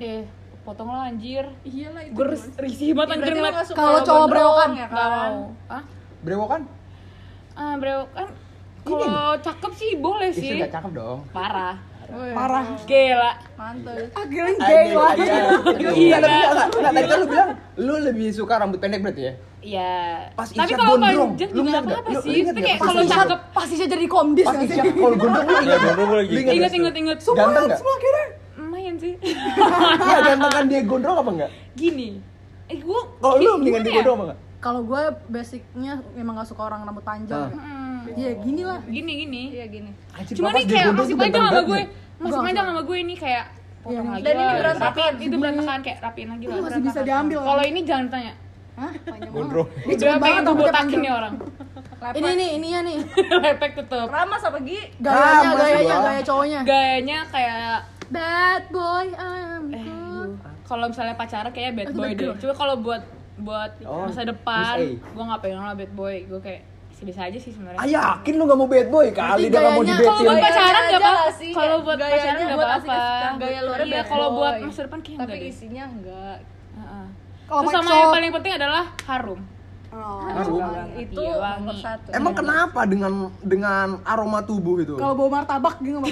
eh 0.00 0.22
potong 0.60 0.88
lah 0.88 1.02
anjir 1.06 1.44
iyalah 1.62 2.02
itu 2.02 2.12
gue 2.12 2.26
risih 2.58 2.90
banget 2.92 3.08
Ya, 3.08 3.16
anjir 3.16 3.32
ngeliat 3.34 3.54
Kalau 3.70 3.98
cowok 4.02 4.26
brewokan? 4.28 4.70
ya 4.74 4.86
kan? 4.86 4.98
mau 5.08 5.36
ah 5.68 5.82
Brewokan? 6.20 6.60
ah 7.52 7.72
bro 7.76 7.96
kan 8.10 8.28
kalau 8.80 9.36
cakep 9.36 9.72
sih 9.74 9.90
boleh 9.96 10.28
Ih, 10.28 10.34
sih 10.34 10.50
enggak 10.54 10.72
cakep 10.72 10.90
dong. 10.92 11.18
parah 11.30 11.76
parah 12.10 12.64
gila 12.82 13.32
Mantul. 13.54 14.02
lah 14.10 15.12
iya. 15.14 15.42
Gila. 15.70 16.18
Enggak, 16.18 16.48
tapi 16.66 16.96
tadi 16.96 17.06
kan 17.06 17.16
lu 17.16 17.26
bilang 17.28 17.50
lu 17.78 17.94
lebih 18.02 18.28
suka 18.30 18.54
rambut 18.56 18.78
pendek 18.78 19.00
berarti 19.00 19.22
ya? 19.22 19.34
Iya. 19.60 19.92
Pas 20.32 20.48
Tapi 20.48 20.72
kalau 20.72 20.96
gondrong, 20.96 21.36
lu 21.36 21.60
ingat 21.62 21.84
Lu- 21.84 21.92
sih. 22.18 22.32
lu 22.32 22.38
ingat 22.40 22.54
nggak? 22.54 22.64
kayak 22.66 22.78
kalau 22.80 23.02
cakep 23.04 23.40
pasti 23.52 23.74
saya 23.76 23.88
jadi 23.88 24.06
komdis 24.06 24.46
Pas 24.46 24.56
Isya 24.58 24.82
kalau 24.86 25.16
gondrong 25.16 25.44
lu 25.44 25.52
Iya, 25.52 25.60
ingat 25.62 25.80
gondrong 25.86 26.10
lagi. 26.14 26.32
Ingat 26.32 26.72
inget 26.72 26.94
inget. 26.96 27.18
Ganteng 27.20 27.62
nggak? 27.62 27.76
sebelah 27.76 27.98
kiri 27.98 28.24
Lumayan 28.56 28.94
sih. 28.96 29.12
Iya 29.20 30.18
ganteng 30.26 30.50
kan 30.50 30.64
dia 30.66 30.80
gondrong 30.82 31.16
apa 31.18 31.30
enggak? 31.30 31.50
Gini. 31.74 32.08
Eh 32.66 32.78
gua 32.78 33.00
Kalau 33.18 33.36
lu 33.36 33.50
mendingan 33.58 33.80
dia 33.80 33.90
ya? 33.90 33.96
gondrong 33.98 34.16
apa 34.16 34.24
enggak? 34.26 34.40
kalau 34.60 34.84
gue 34.84 35.02
basicnya 35.32 36.04
memang 36.12 36.36
gak 36.36 36.44
suka 36.46 36.62
orang 36.62 36.84
rambut 36.84 37.00
panjang 37.00 37.48
Nah. 37.48 38.04
Hmm. 38.04 38.12
iya 38.12 38.36
gini 38.36 38.60
lah 38.60 38.76
Gini 38.84 39.12
gini. 39.18 39.42
Iya 39.50 39.66
gini. 39.66 39.90
Cuma 40.30 40.52
nih 40.52 40.64
kayak 40.64 40.92
masih 40.94 41.16
panjang 41.16 41.42
sama 41.42 41.60
gue. 41.62 41.78
nih. 41.78 41.86
Masih 42.18 42.28
Gua 42.30 42.44
panjang 42.44 42.66
sama 42.68 42.82
gue 42.82 42.96
ini 42.98 43.14
kayak 43.14 43.44
potong 43.80 43.96
Iya, 43.96 44.00
lagi 44.06 44.20
dan 44.20 44.34
ini 44.34 44.52
berantakan. 44.54 45.12
Itu 45.18 45.36
berantakan 45.36 45.78
kayak 45.80 45.98
rapiin 46.02 46.28
lagi 46.28 46.44
lah. 46.44 46.52
Itu 46.52 46.62
masih 46.62 46.82
bisa 46.82 47.00
diambil 47.02 47.38
kan? 47.38 47.46
Kalau 47.46 47.64
ini 47.66 47.80
jangan 47.82 48.06
tanya. 48.10 48.32
Hah? 48.72 48.92
panjang 49.00 49.30
Gondrong. 49.30 49.68
cepet 49.68 49.98
pengen 49.98 50.18
banget 50.18 50.42
rambutnya 50.42 50.70
botakin 50.70 50.98
nih 50.98 51.12
orang. 51.12 51.34
ini 52.12 52.30
nih 52.32 52.48
ininya 52.54 52.80
nih 52.82 52.96
Lepek 53.40 53.72
tetep. 53.76 54.06
Ramas 54.08 54.42
apa 54.42 54.58
Gi? 54.60 54.80
gayanya 54.96 55.20
Ramas 55.44 55.60
gayanya 55.60 55.84
gua. 55.92 56.06
gaya 56.06 56.22
cowoknya 56.22 56.60
Gayanya 56.62 57.18
kayak 57.28 57.76
bad 58.08 58.64
boy 58.68 59.06
I'm 59.12 59.64
eh 59.68 59.84
good 59.84 60.30
kalau 60.64 60.86
misalnya 60.86 61.14
pacaran 61.14 61.50
kayaknya 61.50 61.74
bad 61.76 61.88
boy 61.92 62.10
deh. 62.10 62.30
Coba 62.36 62.54
kalau 62.56 62.74
buat 62.78 63.02
buat 63.36 63.72
Oh, 63.82 64.04
masa 64.04 64.22
depan, 64.22 64.76
gue 64.94 65.24
nggak 65.24 65.40
pengen 65.40 65.58
lah 65.58 65.74
bad 65.74 65.92
boy. 65.92 66.22
Gue 66.24 66.38
kayak 66.38 66.62
bisa 67.00 67.20
aja 67.22 67.34
sih 67.34 67.50
sebenarnya. 67.50 67.74
Ah 67.74 67.88
yakin 67.88 68.32
lu 68.34 68.44
gak 68.44 68.54
mau 68.54 68.68
bad 68.68 68.86
boy 68.86 69.08
kali 69.10 69.48
dia 69.48 69.56
gak 69.56 69.64
mau 69.66 69.80
gayanya- 69.80 69.96
di 69.96 70.04
Kalau 70.04 70.20
buat 70.22 70.36
pacaran 70.38 70.82
aja 70.82 70.96
apa. 70.96 71.10
Kalau 71.50 71.66
kayak 71.72 71.80
buat 71.80 71.98
gayanya 71.98 72.14
pacaran 72.14 72.36
nggak 72.38 72.54
buat 72.54 72.70
apa-apa. 72.70 73.38
gaya 73.40 73.60
luarnya 73.62 73.84
Iya, 73.84 73.94
bad 73.96 74.06
kalau 74.06 74.28
buat 74.32 74.54
masa 74.62 74.80
depan 74.84 74.98
kayak 75.00 75.16
Tapi 75.16 75.24
enggak 75.26 75.40
deh. 75.40 75.50
isinya 75.50 75.84
enggak. 75.86 76.38
Kalau 77.50 77.66
Terus 77.66 77.74
sama 77.74 77.90
yang 77.90 78.06
sok. 78.06 78.14
paling 78.14 78.30
penting 78.38 78.52
adalah 78.54 78.84
harum. 79.10 79.40
Oh. 79.90 80.22
Harum. 80.22 80.62
Itu 80.94 81.18
Iya, 81.18 81.34
wangi. 81.34 81.58
nomor 81.66 81.76
satu. 81.82 82.08
Emang 82.14 82.34
kenapa 82.38 82.80
dengan 82.86 83.12
dengan 83.42 83.86
aroma 84.06 84.38
tubuh 84.46 84.78
itu? 84.78 84.94
kalau 84.94 85.18
bawa 85.18 85.42
martabak 85.42 85.82
gitu 85.82 85.98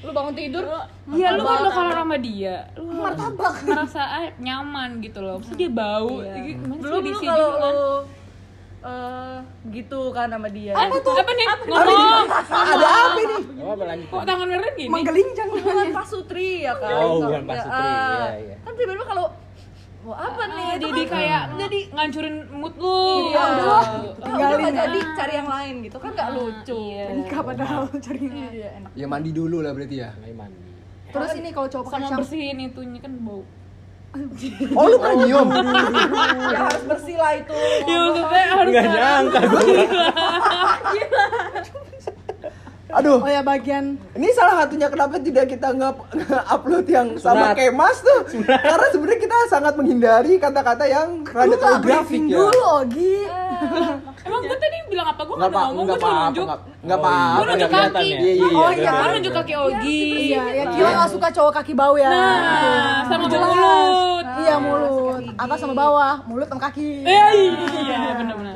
Lu 0.00 0.16
bangun 0.16 0.32
tidur, 0.32 0.64
Iya, 1.10 1.36
lu 1.36 1.42
kan 1.44 1.60
udah 1.60 1.72
kalau 1.74 1.92
sama 1.92 2.16
dia, 2.16 2.70
lu 2.78 2.88
martabak 2.88 3.54
merasa 3.66 4.00
ah, 4.00 4.30
nyaman 4.38 5.02
gitu 5.02 5.20
loh. 5.20 5.42
Terus 5.44 5.58
dia 5.58 5.70
bau. 5.74 6.22
Iya. 6.22 6.56
Belum 6.56 7.02
lu 7.04 7.18
kalau 7.20 7.48
lu 7.58 7.90
eh 8.80 9.36
gitu 9.76 10.08
kan 10.16 10.32
sama 10.32 10.48
dia. 10.48 10.72
apa 10.72 10.96
tuh? 11.04 11.12
Apa 11.12 11.32
nih? 11.36 11.46
Ngomong. 11.68 12.26
Ada 12.48 12.88
apa 12.88 13.20
nih? 13.20 13.40
Oh, 13.60 13.70
apa 13.76 13.84
lanjut? 13.84 14.08
Kok 14.08 14.22
tangan 14.24 14.46
merah 14.48 14.70
gini? 14.72 14.88
menggelinjang 14.88 15.48
Bukan 15.52 15.88
Pasutri 15.92 16.64
ya 16.64 16.72
kan? 16.80 16.96
Oh, 16.96 17.28
bukan 17.28 17.42
Pak 17.44 17.56
Sutri, 17.60 17.76
ah. 17.76 17.92
iya, 18.00 18.28
iya. 18.40 18.56
Kan 18.64 18.72
tiba-tiba 18.72 19.04
kalau 19.04 19.26
mau 20.00 20.14
apa 20.14 20.42
nih? 20.46 20.56
Ah, 20.56 20.72
Itu 20.72 20.86
jadi 20.86 21.02
kan 21.02 21.12
kayak 21.12 21.42
jadi 21.58 21.78
ngancurin 21.90 22.36
mood 22.50 22.74
lu. 22.74 22.96
Iya, 23.26 23.36
Ah, 23.36 23.48
udah 23.50 23.68
ah, 23.68 23.84
tinggalin 24.18 24.56
udah. 24.58 24.72
jadi 24.74 24.98
cari 25.14 25.32
yang 25.34 25.48
lain 25.48 25.74
gitu 25.82 25.96
kan 25.96 26.10
nggak 26.10 26.28
lucu. 26.32 26.78
Iya. 26.90 27.04
nikah 27.12 27.40
padahal 27.42 27.82
cari 27.98 28.20
Iya, 28.24 28.68
enak. 28.78 28.90
Ya 28.94 29.06
mandi 29.06 29.30
dulu 29.30 29.60
lah 29.60 29.72
berarti 29.72 29.96
ya. 29.98 30.10
Mulai 30.16 30.34
mandi. 30.34 30.68
terus 31.10 31.32
ini 31.34 31.50
kalau 31.50 31.66
cowok 31.66 31.84
pakai 31.86 32.00
shampoo 32.00 32.18
bersihin 32.22 32.58
itunya 32.62 33.00
kan 33.00 33.12
bau. 33.20 33.42
Oh 34.72 34.84
lu 34.84 34.96
pernah 34.96 35.16
nyium? 35.20 35.48
Ya 36.50 36.58
harus 36.64 36.82
bersih 36.84 37.14
lah 37.14 37.32
itu. 37.36 37.54
Ya 37.84 37.98
maksudnya 38.00 38.44
harus 38.48 38.72
Nggak 38.72 38.86
nyangka 38.88 39.40
gue. 39.44 39.60
Aduh, 42.92 43.18
oh 43.18 43.26
ya 43.26 43.40
bagian 43.40 43.84
ini 44.12 44.28
salah 44.30 44.54
satunya 44.60 44.86
kenapa 44.86 45.16
tidak 45.16 45.46
kita 45.46 45.70
nge 45.70 45.90
upload 46.48 46.84
yang 46.84 47.08
sama 47.16 47.50
Surat. 47.50 47.54
kemas 47.56 47.96
tuh? 47.98 48.20
Karena 48.44 48.86
sebenarnya 48.88 49.20
kita 49.20 49.36
sangat 49.46 49.74
menghindari 49.74 50.36
kata-kata 50.36 50.84
yang 50.84 51.22
rada 51.24 51.46
nggak 51.46 51.56
terlalu 51.56 51.84
grafik 51.84 52.22
ya. 52.22 52.36
dulu 52.36 52.60
Ogi 52.76 53.16
Emang 54.20 54.40
gue 54.42 54.52
tadi 54.54 54.76
bilang 54.86 55.08
apa? 55.08 55.22
Gue 55.22 55.32
Nggak 55.32 55.48
nggak 55.48 55.56
apa, 55.56 55.68
ngomong, 55.70 55.84
nggak 55.84 55.94
gue 55.94 56.02
cuma 56.02 56.20
nunjuk. 56.22 56.44
nggak- 56.44 56.62
nggak 56.80 56.96
Oh, 56.96 57.00
apa-apa. 57.00 57.20
iya. 57.20 57.36
Gue 57.36 57.44
nunjuk 57.46 57.68
Kelihatan 57.70 57.92
kaki. 57.92 58.06
ya? 58.06 58.18
Iya, 58.20 58.32
iya, 58.32 58.44
Oh, 58.50 58.70
iya. 58.70 58.80
iya. 58.80 58.90
Gue 58.92 59.08
nunjuk 59.12 59.34
kaki 59.34 59.54
Ogi. 59.56 60.00
iya 60.26 60.42
ya 60.50 60.64
Kira 60.70 60.88
nggak 60.90 61.10
suka 61.10 61.28
cowok 61.30 61.52
kaki 61.54 61.72
bau 61.72 61.94
ya 61.94 62.10
Nah, 62.10 63.00
sama 63.06 63.24
mulut. 63.26 64.24
iya 64.38 64.54
mulut 64.56 65.22
atas 65.36 65.58
sama 65.58 65.74
bawah 65.74 66.14
mulut 66.24 66.46
sama 66.46 66.60
kaki 66.62 66.90
Eh, 67.02 67.30
iya, 67.80 68.10
benar-benar. 68.14 68.54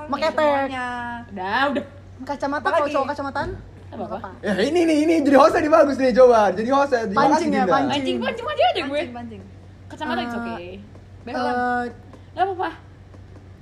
Semuanya. 0.00 0.88
Udah, 1.30 1.60
udah. 1.70 1.84
Kacamata 2.22 2.66
kalau 2.68 2.88
cowok 2.88 3.06
kacamataan 3.08 3.50
Apa 3.90 4.04
apa? 4.06 4.30
Ya 4.38 4.54
ini 4.62 4.86
nih, 4.86 4.96
ini 5.02 5.14
jadi 5.20 5.34
hostnya 5.34 5.66
nih 5.66 5.72
bagus 5.74 5.96
nih, 5.98 6.14
coba. 6.14 6.54
Jadi 6.54 6.70
hostnya, 6.70 7.00
terima 7.04 7.26
Pancing 7.26 7.50
ya, 7.50 7.64
pancing. 7.66 7.90
Anjing, 7.90 8.16
pancing 8.22 8.46
aja 8.46 8.62
aja 8.64 8.80
gue. 8.80 8.86
Pancing, 8.94 9.14
pancing. 9.18 9.42
Kacamata 9.90 10.20
itu 10.22 10.36
oke. 10.38 10.54
Eh, 10.54 11.84
Gak 12.30 12.44
apa-apa. 12.46 12.70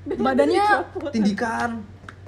badannya 0.08 0.66
Tindikan, 1.08 1.70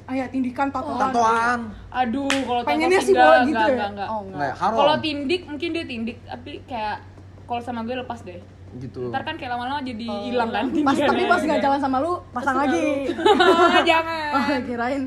ah 0.04 0.14
ya 0.14 0.26
tindikan 0.26 0.68
tatoan 0.68 0.96
tatoan. 0.98 1.58
Aduh, 1.90 2.28
kalau 2.28 2.60
tato 2.60 2.68
pengennya 2.72 3.00
sih 3.00 3.12
enggak, 3.12 3.36
gitu 3.42 3.52
enggak, 3.52 3.60
ya 3.60 3.68
enggak, 3.68 3.88
enggak. 3.92 4.08
oh 4.08 4.20
enggak. 4.26 4.52
Kalau 4.56 4.96
tindik 4.98 5.42
mungkin 5.44 5.68
dia 5.70 5.84
tindik, 5.84 6.16
tapi 6.24 6.52
kayak 6.64 6.96
kalau 7.44 7.60
sama 7.60 7.80
gue 7.82 7.96
lepas 7.96 8.20
deh. 8.20 8.40
gitu. 8.70 9.10
Ntar 9.10 9.22
kan 9.24 9.34
kayak 9.34 9.50
lama-lama 9.50 9.82
jadi 9.82 10.06
hilang 10.24 10.50
kan 10.54 10.64
pas 10.86 10.94
tapi 10.94 11.22
pas 11.26 11.42
nggak 11.42 11.58
jalan 11.58 11.80
sama 11.82 11.98
lu 11.98 12.22
pasang 12.30 12.54
lagi 12.54 13.10
Jangan. 13.90 14.30
oh 14.30 14.46
kirain 14.62 15.02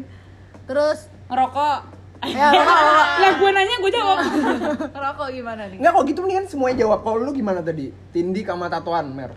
terus 0.68 1.08
Ngerokok. 1.34 1.80
ya 2.24 2.48
rokok 2.56 2.80
Lah 3.20 3.34
gue 3.36 3.50
nanya 3.52 3.76
gue 3.82 3.92
jawab. 3.92 4.18
Ngerokok 4.96 5.28
gimana 5.34 5.62
nih? 5.68 5.78
Enggak 5.82 5.92
kok 5.98 6.04
gitu 6.06 6.20
mendingan 6.22 6.46
semuanya 6.46 6.78
jawab. 6.86 7.00
Kalau 7.02 7.18
lu 7.26 7.32
gimana 7.34 7.60
tadi? 7.66 7.90
Tindik 8.14 8.46
sama 8.46 8.70
tatoan, 8.70 9.10
Mer. 9.10 9.34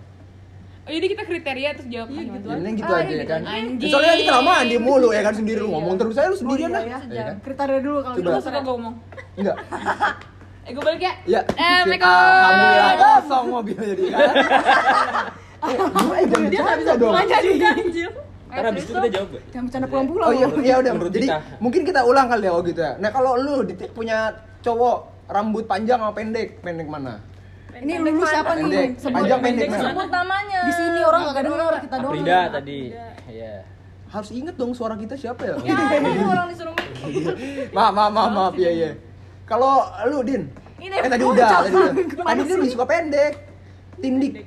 Oh, 0.86 0.92
jadi 0.94 1.06
kita 1.10 1.26
kriteria 1.26 1.74
terus 1.74 1.90
jawab 1.90 2.14
iya, 2.14 2.30
gitu. 2.30 2.46
Ya, 2.46 2.54
mending 2.62 2.76
gitu 2.78 2.92
Ah, 2.94 3.02
aja 3.02 3.10
iya, 3.10 3.18
ya 3.18 3.26
kan. 3.26 3.40
Anjing. 3.42 3.90
Soalnya 3.90 4.10
nanti 4.14 4.24
kelamaan 4.30 4.64
dia 4.70 4.78
mulu 4.78 5.08
ya 5.10 5.22
kan 5.26 5.34
sendiri 5.34 5.58
lu 5.58 5.68
ngomong 5.74 5.94
terus 5.98 6.14
saya 6.14 6.30
lu 6.30 6.38
sendirian 6.38 6.70
iya, 6.70 6.76
dah. 6.78 6.82
iya. 6.86 6.98
Ya 7.10 7.22
kan? 7.26 7.36
kriteria 7.42 7.80
dulu 7.82 7.98
kalau. 8.06 8.14
Lu 8.14 8.20
gitu 8.22 8.38
suka 8.38 8.58
gue 8.62 8.74
ngomong. 8.76 8.94
Enggak. 9.34 9.56
Eh 10.66 10.74
gue 10.74 10.82
balik 10.82 10.98
ya. 10.98 11.14
Ya. 11.30 11.40
Eh, 11.46 11.62
Assalamualaikum. 11.62 12.10
Alhamdulillah 12.10 12.94
kosong 12.98 13.46
mobil 13.54 13.76
jadi 13.78 14.04
kan. 14.10 14.18
Eh, 15.66 15.72
ya, 15.74 16.26
jangan 16.52 16.74
bercanda 16.78 16.94
dong. 17.00 17.14
jadi 17.26 17.50
ganjil 17.58 18.10
Karena 18.56 18.68
abis 18.72 18.82
itu 18.88 18.92
kita 18.96 19.08
jawab. 19.12 19.28
Gue. 19.28 19.42
jangan 19.52 19.64
bercanda 19.68 19.86
pulang-pulang 19.86 20.28
Oh 20.28 20.32
iya, 20.32 20.46
iya 20.64 20.74
udah. 20.80 20.92
Menurut 20.96 21.12
Jadi 21.12 21.28
kita. 21.28 21.38
mungkin 21.60 21.82
kita 21.84 22.00
ulang 22.08 22.26
kali 22.32 22.44
ya 22.48 22.52
oh 22.56 22.62
gitu 22.64 22.80
ya. 22.80 22.92
Nah, 22.96 23.10
kalau 23.12 23.32
lu 23.36 23.54
punya 23.92 24.18
cowok 24.64 24.96
rambut 25.28 25.64
panjang 25.68 25.98
sama 26.00 26.12
pendek, 26.16 26.48
pendek 26.64 26.88
mana? 26.88 27.20
ini 27.76 27.92
lulu 28.00 28.24
siapa 28.24 28.52
nih 28.56 28.96
sebut 28.96 29.16
Panjang 29.20 29.40
pendek. 29.44 29.68
Sebut 29.68 30.08
namanya. 30.08 30.60
di 30.64 30.72
sini 30.72 31.00
orang 31.04 31.20
nggak 31.28 31.44
denger 31.44 31.74
kita 31.84 31.96
doang 32.00 32.14
Frida 32.16 32.40
tadi. 32.48 32.80
Iya. 33.28 33.54
Harus 34.06 34.30
inget 34.32 34.54
dong 34.56 34.72
suara 34.72 34.94
kita 34.96 35.14
siapa 35.18 35.42
ya? 35.44 35.54
Ya, 35.60 35.76
ini 36.00 36.24
orang 36.24 36.48
disuruh 36.48 36.72
mikir. 36.72 37.34
maaf, 37.74 37.92
maaf, 37.92 38.10
maaf, 38.14 38.30
maaf, 38.32 38.54
iya, 38.56 38.70
iya. 38.72 38.90
Kalau 39.44 39.82
lu, 40.08 40.24
Din, 40.24 40.48
Ini 40.78 40.94
eh 40.94 41.10
tadi 41.10 41.24
udah, 41.26 41.48
tadi 41.62 41.74
udah. 41.74 41.92
Tadi 42.26 42.40
dia 42.46 42.70
suka 42.70 42.86
pendek, 42.86 43.32
tindik, 44.00 44.46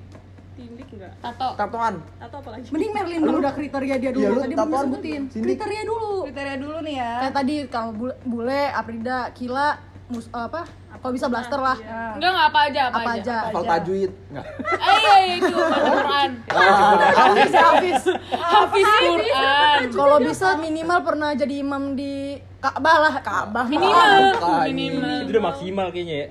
tindik 0.60 0.88
enggak 0.92 1.12
Tato. 1.20 1.50
tatoan. 1.56 1.96
atau 2.20 2.38
apa 2.38 2.50
lagi? 2.52 2.68
Mending 2.68 2.92
Merlin 2.92 3.20
dulu. 3.22 3.38
Udah 3.40 3.54
kriteria 3.56 3.96
dia 3.98 4.12
dulu. 4.12 4.20
Iya, 4.22 4.30
lu 4.30 4.40
tadi 4.42 4.54
belum 4.54 4.90
Cindy. 5.32 5.46
kriteria 5.46 5.82
dulu. 5.88 6.12
Kriteria 6.28 6.56
dulu 6.60 6.78
nih 6.84 6.96
ya. 6.96 7.12
kayak 7.18 7.34
tadi 7.34 7.56
kalau 7.68 7.92
bule, 7.96 8.16
bule 8.24 8.62
Aprida 8.70 9.32
Kila 9.32 9.68
mus 10.10 10.26
apa? 10.30 10.66
Kalau 11.00 11.14
bisa 11.16 11.30
blaster 11.30 11.56
lah. 11.56 11.78
Enggak 12.12 12.30
enggak 12.30 12.48
apa 12.50 12.60
aja, 12.66 12.82
apa, 12.84 12.98
apa 12.98 13.12
aja. 13.14 13.22
aja. 13.22 13.38
Hafal 13.48 13.64
tajwid 13.64 14.12
enggak? 14.28 14.46
Eh 14.60 14.98
iya, 14.98 15.16
iya, 15.18 15.34
itu 15.38 15.56
Al-Qur'an. 15.56 16.32
Hafiz 17.20 17.54
Hafiz. 17.56 18.02
Hafiz 18.34 18.88
Quran. 19.00 19.80
kalau 19.94 20.18
bisa 20.20 20.48
minimal 20.58 21.00
pernah 21.00 21.32
jadi 21.32 21.56
imam 21.58 21.96
di 21.96 22.36
Ka'bah 22.60 22.98
lah. 23.00 23.14
Ka'bah. 23.22 23.64
Minimal, 23.64 24.10
Ah, 24.36 24.68
minimal. 24.68 25.24
Itu 25.24 25.32
udah 25.32 25.46
maksimal 25.46 25.88
kayaknya 25.90 26.16
ya. 26.18 26.28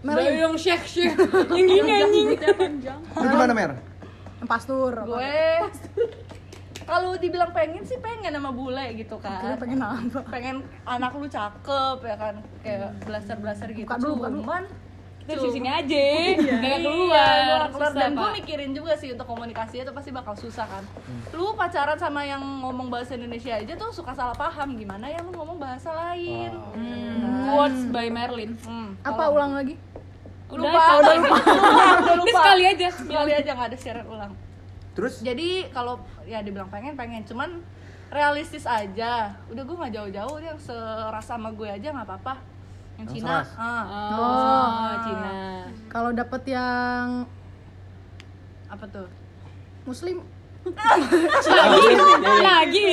Dari 0.00 0.38
yang 0.38 0.54
syekh 0.54 0.82
syekh 0.84 1.14
yang 1.50 1.66
gini 1.66 1.90
anjing. 1.92 2.28
panjang. 2.54 3.00
Lu 3.12 3.26
gimana, 3.26 3.52
Mer? 3.52 3.72
pastur. 4.40 4.94
Gue. 5.02 5.34
Kalau 6.80 7.12
dibilang 7.14 7.52
pengen 7.52 7.84
sih 7.84 7.98
pengen 7.98 8.32
sama 8.32 8.48
bule 8.48 8.96
gitu 8.96 9.20
Kira 9.20 9.36
kan 9.44 9.60
pengen 9.60 9.76
apa? 9.78 10.20
Pengen 10.30 10.56
anak 10.84 11.12
lu 11.12 11.26
cakep 11.26 11.98
ya 12.00 12.16
kan? 12.16 12.34
Kayak 12.62 12.96
blaster 13.02 13.36
blaster 13.36 13.68
gitu. 13.70 13.84
Buka 13.84 13.98
dulu, 13.98 14.14
buka 14.16 14.28
dulu. 14.30 14.40
cuman 14.40 14.64
Terus 15.28 15.44
di 15.44 15.60
sini 15.60 15.68
aja, 15.68 16.04
nggak 16.40 16.40
Iya, 16.40 16.76
keluar. 16.80 17.28
keluar, 17.68 17.68
keluar. 17.68 17.92
Dan 17.92 18.16
gue 18.16 18.30
mikirin 18.34 18.72
juga 18.72 18.96
sih 18.96 19.12
untuk 19.12 19.28
komunikasi 19.28 19.84
itu 19.84 19.92
pasti 19.92 20.08
bakal 20.08 20.32
susah 20.32 20.64
kan. 20.64 20.80
Lu 21.36 21.52
pacaran 21.52 22.00
sama 22.00 22.24
yang 22.24 22.40
ngomong 22.40 22.88
bahasa 22.88 23.12
Indonesia 23.12 23.52
aja 23.52 23.76
tuh 23.76 23.92
suka 23.92 24.16
salah 24.16 24.32
paham. 24.32 24.72
Gimana 24.72 25.04
yang 25.04 25.28
lu 25.28 25.36
ngomong 25.36 25.60
bahasa 25.60 25.92
lain? 25.92 26.56
Hmm, 26.72 27.44
Quotes 27.44 27.92
by 27.92 28.08
Merlin. 28.08 28.56
Hmm, 28.58 28.96
apa 28.98 29.12
kalau- 29.20 29.36
ulang 29.36 29.52
lagi 29.52 29.76
Udah, 30.54 30.64
lupa. 30.64 30.82
udah 30.98 31.14
lupa. 31.14 31.36
Udah 31.36 32.14
Ini 32.14 32.20
lupa. 32.24 32.38
Sekali 32.38 32.64
aja. 32.64 32.88
sekali 32.88 33.32
aja 33.32 33.50
nggak 33.52 33.68
ada 33.68 33.78
siaran 33.78 34.06
ulang. 34.06 34.32
Terus? 34.96 35.14
Jadi 35.20 35.48
kalau 35.70 35.94
ya 36.24 36.40
dibilang 36.40 36.68
pengen 36.68 36.94
pengen. 36.94 37.22
Cuman 37.22 37.60
realistis 38.08 38.64
aja. 38.64 39.36
Udah 39.46 39.62
gue 39.62 39.76
nggak 39.76 39.94
jauh-jauh 39.94 40.38
yang 40.40 40.56
serasa 40.56 41.36
sama 41.36 41.52
gue 41.52 41.68
aja 41.68 41.92
nggak 41.92 42.06
apa-apa. 42.06 42.34
Yang 42.96 43.06
Yang 43.14 43.22
Cina. 43.22 43.36
ah. 43.54 43.84
Oh, 44.10 44.68
Cina. 45.04 45.30
kalau 45.86 46.10
dapet 46.10 46.42
yang 46.48 47.28
apa 48.66 48.84
tuh? 48.88 49.06
Muslim 49.84 50.20
Lagi, 50.68 51.88
lagi. 52.38 52.88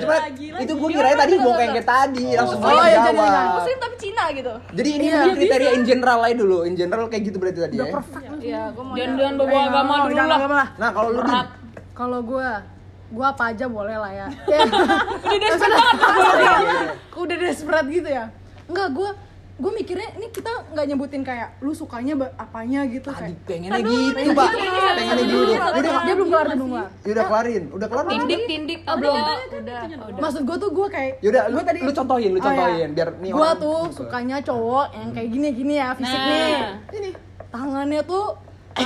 Lagi. 0.00 0.46
itu 0.60 0.72
gue 0.76 0.88
kira 0.90 1.14
tadi 1.14 1.34
gue 1.34 1.52
kayak 1.52 1.70
kayak 1.72 1.86
tadi 1.86 2.26
langsung 2.34 2.60
Oh, 2.60 2.68
gue 2.68 2.82
iya, 2.82 2.98
jadi 3.00 3.16
jawab. 3.16 3.54
muslim 3.56 3.76
tapi 3.78 3.96
Cina 3.96 4.24
gitu. 4.30 4.52
Jadi 4.70 4.88
ini 4.90 5.06
Iya. 5.06 5.16
mungkin 5.16 5.34
kriteria 5.34 5.70
in 5.72 5.84
general 5.84 6.18
aja 6.20 6.34
dulu, 6.34 6.58
in 6.62 6.74
general 6.74 7.06
kayak 7.06 7.22
gitu 7.24 7.36
berarti 7.36 7.60
tadi 7.60 7.74
ya. 7.76 7.84
Iya, 8.40 8.62
gue 8.70 8.82
mau 8.82 8.94
Jangan 8.94 9.14
jangan 9.16 9.34
bawa 9.36 9.60
agama 9.62 9.94
dulu 10.04 10.16
lah. 10.20 10.68
Nah 10.76 10.90
kalau 10.92 11.10
lu 11.10 11.20
kalau 11.92 12.18
gue 12.22 12.48
gue 13.10 13.26
apa 13.26 13.44
aja 13.50 13.66
boleh 13.66 13.96
lah 13.96 14.12
ya. 14.12 14.26
Ya 14.50 14.62
Udah 15.26 15.38
desperate 15.40 15.76
banget. 15.96 16.88
udah 17.22 17.36
desperate 17.38 17.88
gitu 17.90 18.08
ya. 18.08 18.24
Enggak 18.66 18.88
gue 18.92 19.10
gue 19.60 19.72
mikirnya 19.76 20.08
ini 20.16 20.26
kita 20.28 20.72
nggak 20.72 20.86
nyebutin 20.88 21.20
kayak 21.20 21.60
lu 21.60 21.70
sukanya 21.70 22.16
apanya 22.34 22.80
gitu 22.84 23.12
tadi 23.12 23.36
kayak 23.44 23.60
pengennya 23.68 23.80
gitu, 24.16 24.32
Pak. 24.32 24.48
Pengennya 24.50 25.14
gitu. 25.20 25.36
Udah, 25.44 26.00
dia 26.00 26.14
belum 26.16 26.28
kelar 26.28 26.46
dia 26.48 26.56
belum 26.56 26.70
kelar 26.70 26.88
ya 26.96 27.10
udah 27.10 27.24
kelarin, 27.26 27.62
udah 27.70 27.86
kelar? 27.86 28.04
Tindik, 28.06 28.40
tindik. 28.46 28.78
Oh, 28.82 28.96
belum. 28.96 29.14
udah 29.14 29.80
maksud 30.16 30.42
gue 30.42 30.56
tuh 30.56 30.70
gue 30.70 30.86
kayak 30.88 31.12
Yaudah, 31.20 31.42
lu, 31.46 31.58
tadi 31.60 31.78
lu 31.78 31.92
contohin, 31.92 32.30
lu 32.32 32.40
Oh, 32.40 32.42
contohin 32.42 32.74
iya. 32.80 32.86
biar 32.90 33.08
nih 33.20 33.30
gue 33.30 33.50
tuh 33.58 33.80
suka. 33.86 33.96
sukanya 34.00 34.36
cowok 34.40 34.86
yang 34.92 35.08
kayak 35.12 35.28
gini 35.28 35.48
gini 35.52 35.74
ya 35.76 35.88
fisiknya 35.92 36.38
Nah. 36.40 36.72
ini 36.90 37.10
tangannya 37.46 38.00
tuh 38.02 38.26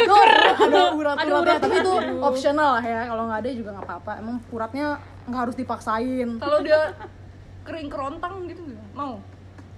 Tuh, 0.00 0.16
ada 0.16 0.82
urat-uratnya 0.90 1.56
tapi 1.60 1.76
itu 1.76 1.92
optional 2.20 2.70
lah 2.74 2.84
ya 2.84 3.00
kalau 3.04 3.28
nggak 3.28 3.38
ada 3.38 3.50
juga 3.52 3.70
nggak 3.70 3.86
apa-apa 3.86 4.12
emang 4.16 4.36
uratnya 4.48 4.86
nggak 5.28 5.40
harus 5.40 5.54
dipaksain 5.54 6.28
kalau 6.40 6.58
dia 6.60 6.96
kering 7.70 7.86
kerontang 7.86 8.34
gitu 8.44 8.62
mau 8.92 9.22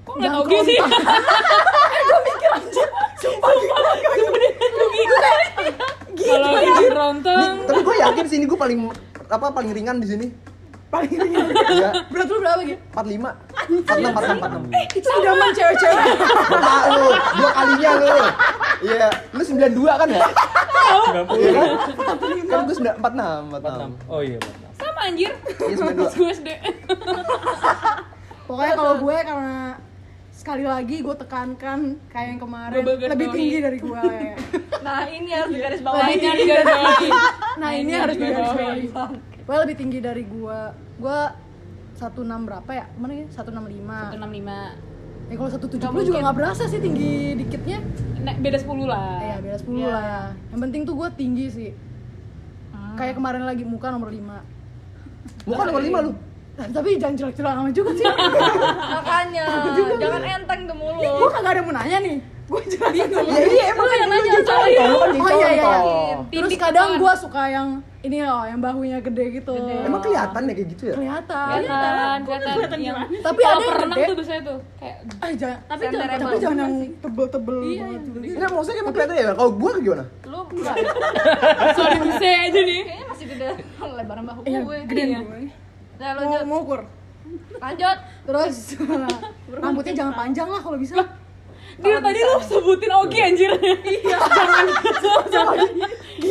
Kok 0.02 0.18
nggak 0.18 0.32
tau 0.32 0.42
gitu 0.44 0.64
sih? 0.68 0.78
Kalau 6.12 6.48
di 6.50 6.70
Nih, 6.72 6.88
kerontang, 6.88 7.54
tapi 7.64 7.80
gue 7.80 7.96
yakin 7.98 8.24
sih 8.26 8.36
ini 8.36 8.46
gue 8.46 8.58
paling 8.58 8.78
apa 9.24 9.46
paling 9.48 9.70
ringan 9.70 9.98
di 9.98 10.08
sini. 10.08 10.28
paling 10.88 11.08
ringan 11.08 11.48
Iya, 11.72 11.88
berat 12.12 12.28
lu 12.28 12.36
berapa 12.38 12.60
gitu 12.62 12.76
45 12.92 13.32
46 13.80 14.12
46 14.12 14.44
46. 14.44 14.92
itu 14.92 15.08
idaman 15.10 15.48
cewek-cewek 15.50 16.04
Nah, 16.52 16.82
lu 16.92 17.08
dua 17.32 17.50
kalinya 17.50 17.90
lu. 17.96 18.12
Iya, 18.82 19.06
lu 19.30 19.40
92 19.40 19.72
kan 19.94 20.08
ya? 20.10 20.20
90 20.20 21.32
Iya 21.32 21.48
ya. 21.48 21.52
kan? 21.56 21.68
Gue 22.60 22.76
46 22.76 23.00
46. 23.00 23.56
46. 23.56 24.12
Oh 24.12 24.20
iya, 24.20 24.36
46. 24.36 24.61
Sama 24.84 25.00
anjir. 25.04 25.32
Iya 25.62 25.74
92. 25.76 26.18
Gue 26.18 26.30
SD. 26.32 26.48
pokoknya 28.44 28.74
kalau 28.74 28.94
gue 28.98 29.16
karena 29.18 29.58
sekali 30.32 30.64
lagi 30.64 30.96
gue 30.98 31.14
tekankan 31.14 31.80
kayak 32.08 32.26
yang 32.28 32.40
kemarin 32.40 32.74
lebih 32.82 32.98
bawahi. 33.06 33.30
tinggi 33.30 33.58
dari 33.60 33.78
gue 33.78 34.02
ya. 34.02 34.34
nah 34.80 34.98
ini 35.06 35.30
harus 35.30 35.50
digaris 35.50 35.80
Nah, 35.80 35.86
bawahi 35.86 36.12
ini 36.12 36.26
harus 36.26 36.42
garis 36.44 36.66
bawahi. 36.66 37.08
nah 37.54 37.70
ini 37.70 37.80
ini 37.80 37.92
harus 37.94 38.16
digarisbawahi 38.16 38.80
digarisbawahi. 38.82 39.16
gue 39.38 39.56
lebih 39.62 39.76
tinggi 39.76 39.98
dari 40.00 40.22
gue 40.24 40.58
gue 40.98 41.20
16 41.94 42.18
berapa 42.42 42.70
ya 42.72 42.84
mana 42.96 43.12
ya 43.14 43.26
165 43.30 44.18
165. 44.18 45.30
ya 45.30 45.34
kalau 45.38 45.50
170 45.52 45.78
Nggak 45.78 45.78
juga 45.78 45.94
mungkin. 45.94 46.18
nggak 46.18 46.36
berasa 46.36 46.62
sih 46.66 46.80
tinggi 46.80 47.12
dikitnya 47.38 47.78
Nah, 48.22 48.34
beda 48.34 48.58
10 48.58 48.86
lah. 48.86 49.18
ya 49.20 49.36
beda 49.38 49.56
10 49.58 49.70
Iya. 49.72 49.86
lah 49.88 50.02
ya 50.02 50.22
yang 50.50 50.60
penting 50.60 50.80
tuh 50.82 50.94
gue 50.96 51.08
tinggi 51.14 51.46
sih 51.48 51.70
kayak 52.92 53.14
kemarin 53.14 53.42
lagi 53.42 53.62
muka 53.62 53.88
nomor 53.88 54.10
5 54.10 54.18
Muka 55.44 55.62
nomor 55.64 55.82
5 55.82 56.06
lu. 56.06 56.12
tapi 56.52 57.00
jangan 57.00 57.14
jelek-jelek 57.16 57.52
amat 57.54 57.72
juga 57.72 57.90
sih. 57.96 58.04
Makanya. 58.96 59.44
Jangan 59.96 60.22
enteng 60.22 60.60
tuh 60.68 60.76
mulu. 60.76 61.00
Gue 61.00 61.28
kagak 61.28 61.50
ada 61.50 61.58
yang 61.58 61.66
mau 61.66 61.74
nanya 61.74 61.98
nih. 61.98 62.16
Gue 62.42 62.60
jelasin 62.70 63.06
dulu 63.08 63.24
Iya, 63.24 63.40
iya, 63.48 63.64
emang 63.72 63.86
Lu 63.86 63.92
yang 63.92 64.02
kan 64.02 64.08
nanya, 64.12 64.32
lu 64.84 64.98
kan 65.00 65.10
oh 65.14 65.30
iya 65.32 65.48
iya 65.48 65.64
contoh. 65.64 66.18
terus 66.28 66.52
kadang 66.58 66.88
gue 67.00 67.12
suka 67.16 67.42
yang 67.48 67.68
ini 68.02 68.18
loh 68.18 68.42
yang 68.42 68.58
bahunya 68.58 68.98
gede 68.98 69.24
gitu. 69.32 69.54
Emang 69.54 70.02
kelihatan 70.02 70.42
ya 70.42 70.52
kayak 70.52 70.68
gitu 70.74 70.82
ya? 70.90 70.94
kelihatan. 70.98 71.46
Kelihatan, 71.54 72.16
kelihatan. 72.26 72.78
Yang 72.82 72.96
Tapi 73.22 73.40
ada 73.40 73.62
yang 73.62 73.78
gede. 73.86 74.02
tuh 74.02 74.16
biasanya 74.18 74.42
tuh 74.42 74.58
kayak 74.76 74.96
eh 75.06 75.32
jangan 75.38 75.58
tapi 75.62 75.82
jangan 75.86 76.08
tapi 76.18 76.36
jangan 76.36 76.58
yang 76.58 76.74
tebel-tebel 76.98 77.56
banget 77.62 78.00
gitu. 78.02 78.18
Enggak, 78.26 78.50
maksudnya 78.50 78.80
emang 78.82 78.92
kelihatan 78.92 79.14
ya? 79.16 79.32
Kalau 79.32 79.50
gua 79.54 79.70
gimana? 79.78 80.04
lu 80.26 80.40
enggak. 80.50 80.74
Sorry 81.78 81.96
bisa 82.02 82.26
aja 82.42 82.60
nih. 82.60 82.80
lebaran 83.98 84.24
bahu 84.24 84.40
iya 84.44 84.60
gue 84.62 84.76
gede 84.86 85.02
Iya. 85.04 85.18
gue. 85.20 85.40
Nah 85.98 86.10
mau 86.12 86.22
lanjut. 86.22 86.42
mau 86.46 86.58
ukur 86.62 86.80
lanjut. 87.58 87.98
Terus? 88.26 88.56
Rambutnya 89.62 89.94
jangan 89.94 90.14
panjang 90.16 90.48
lah 90.48 90.60
kalau 90.60 90.78
bisa. 90.78 90.98
Dia 91.72 91.98
tadi 91.98 92.20
lu 92.20 92.36
sebutin 92.42 92.92
Ogi 92.92 93.18
anjir. 93.22 93.50
Iya. 93.56 94.18
Jangan 95.32 95.56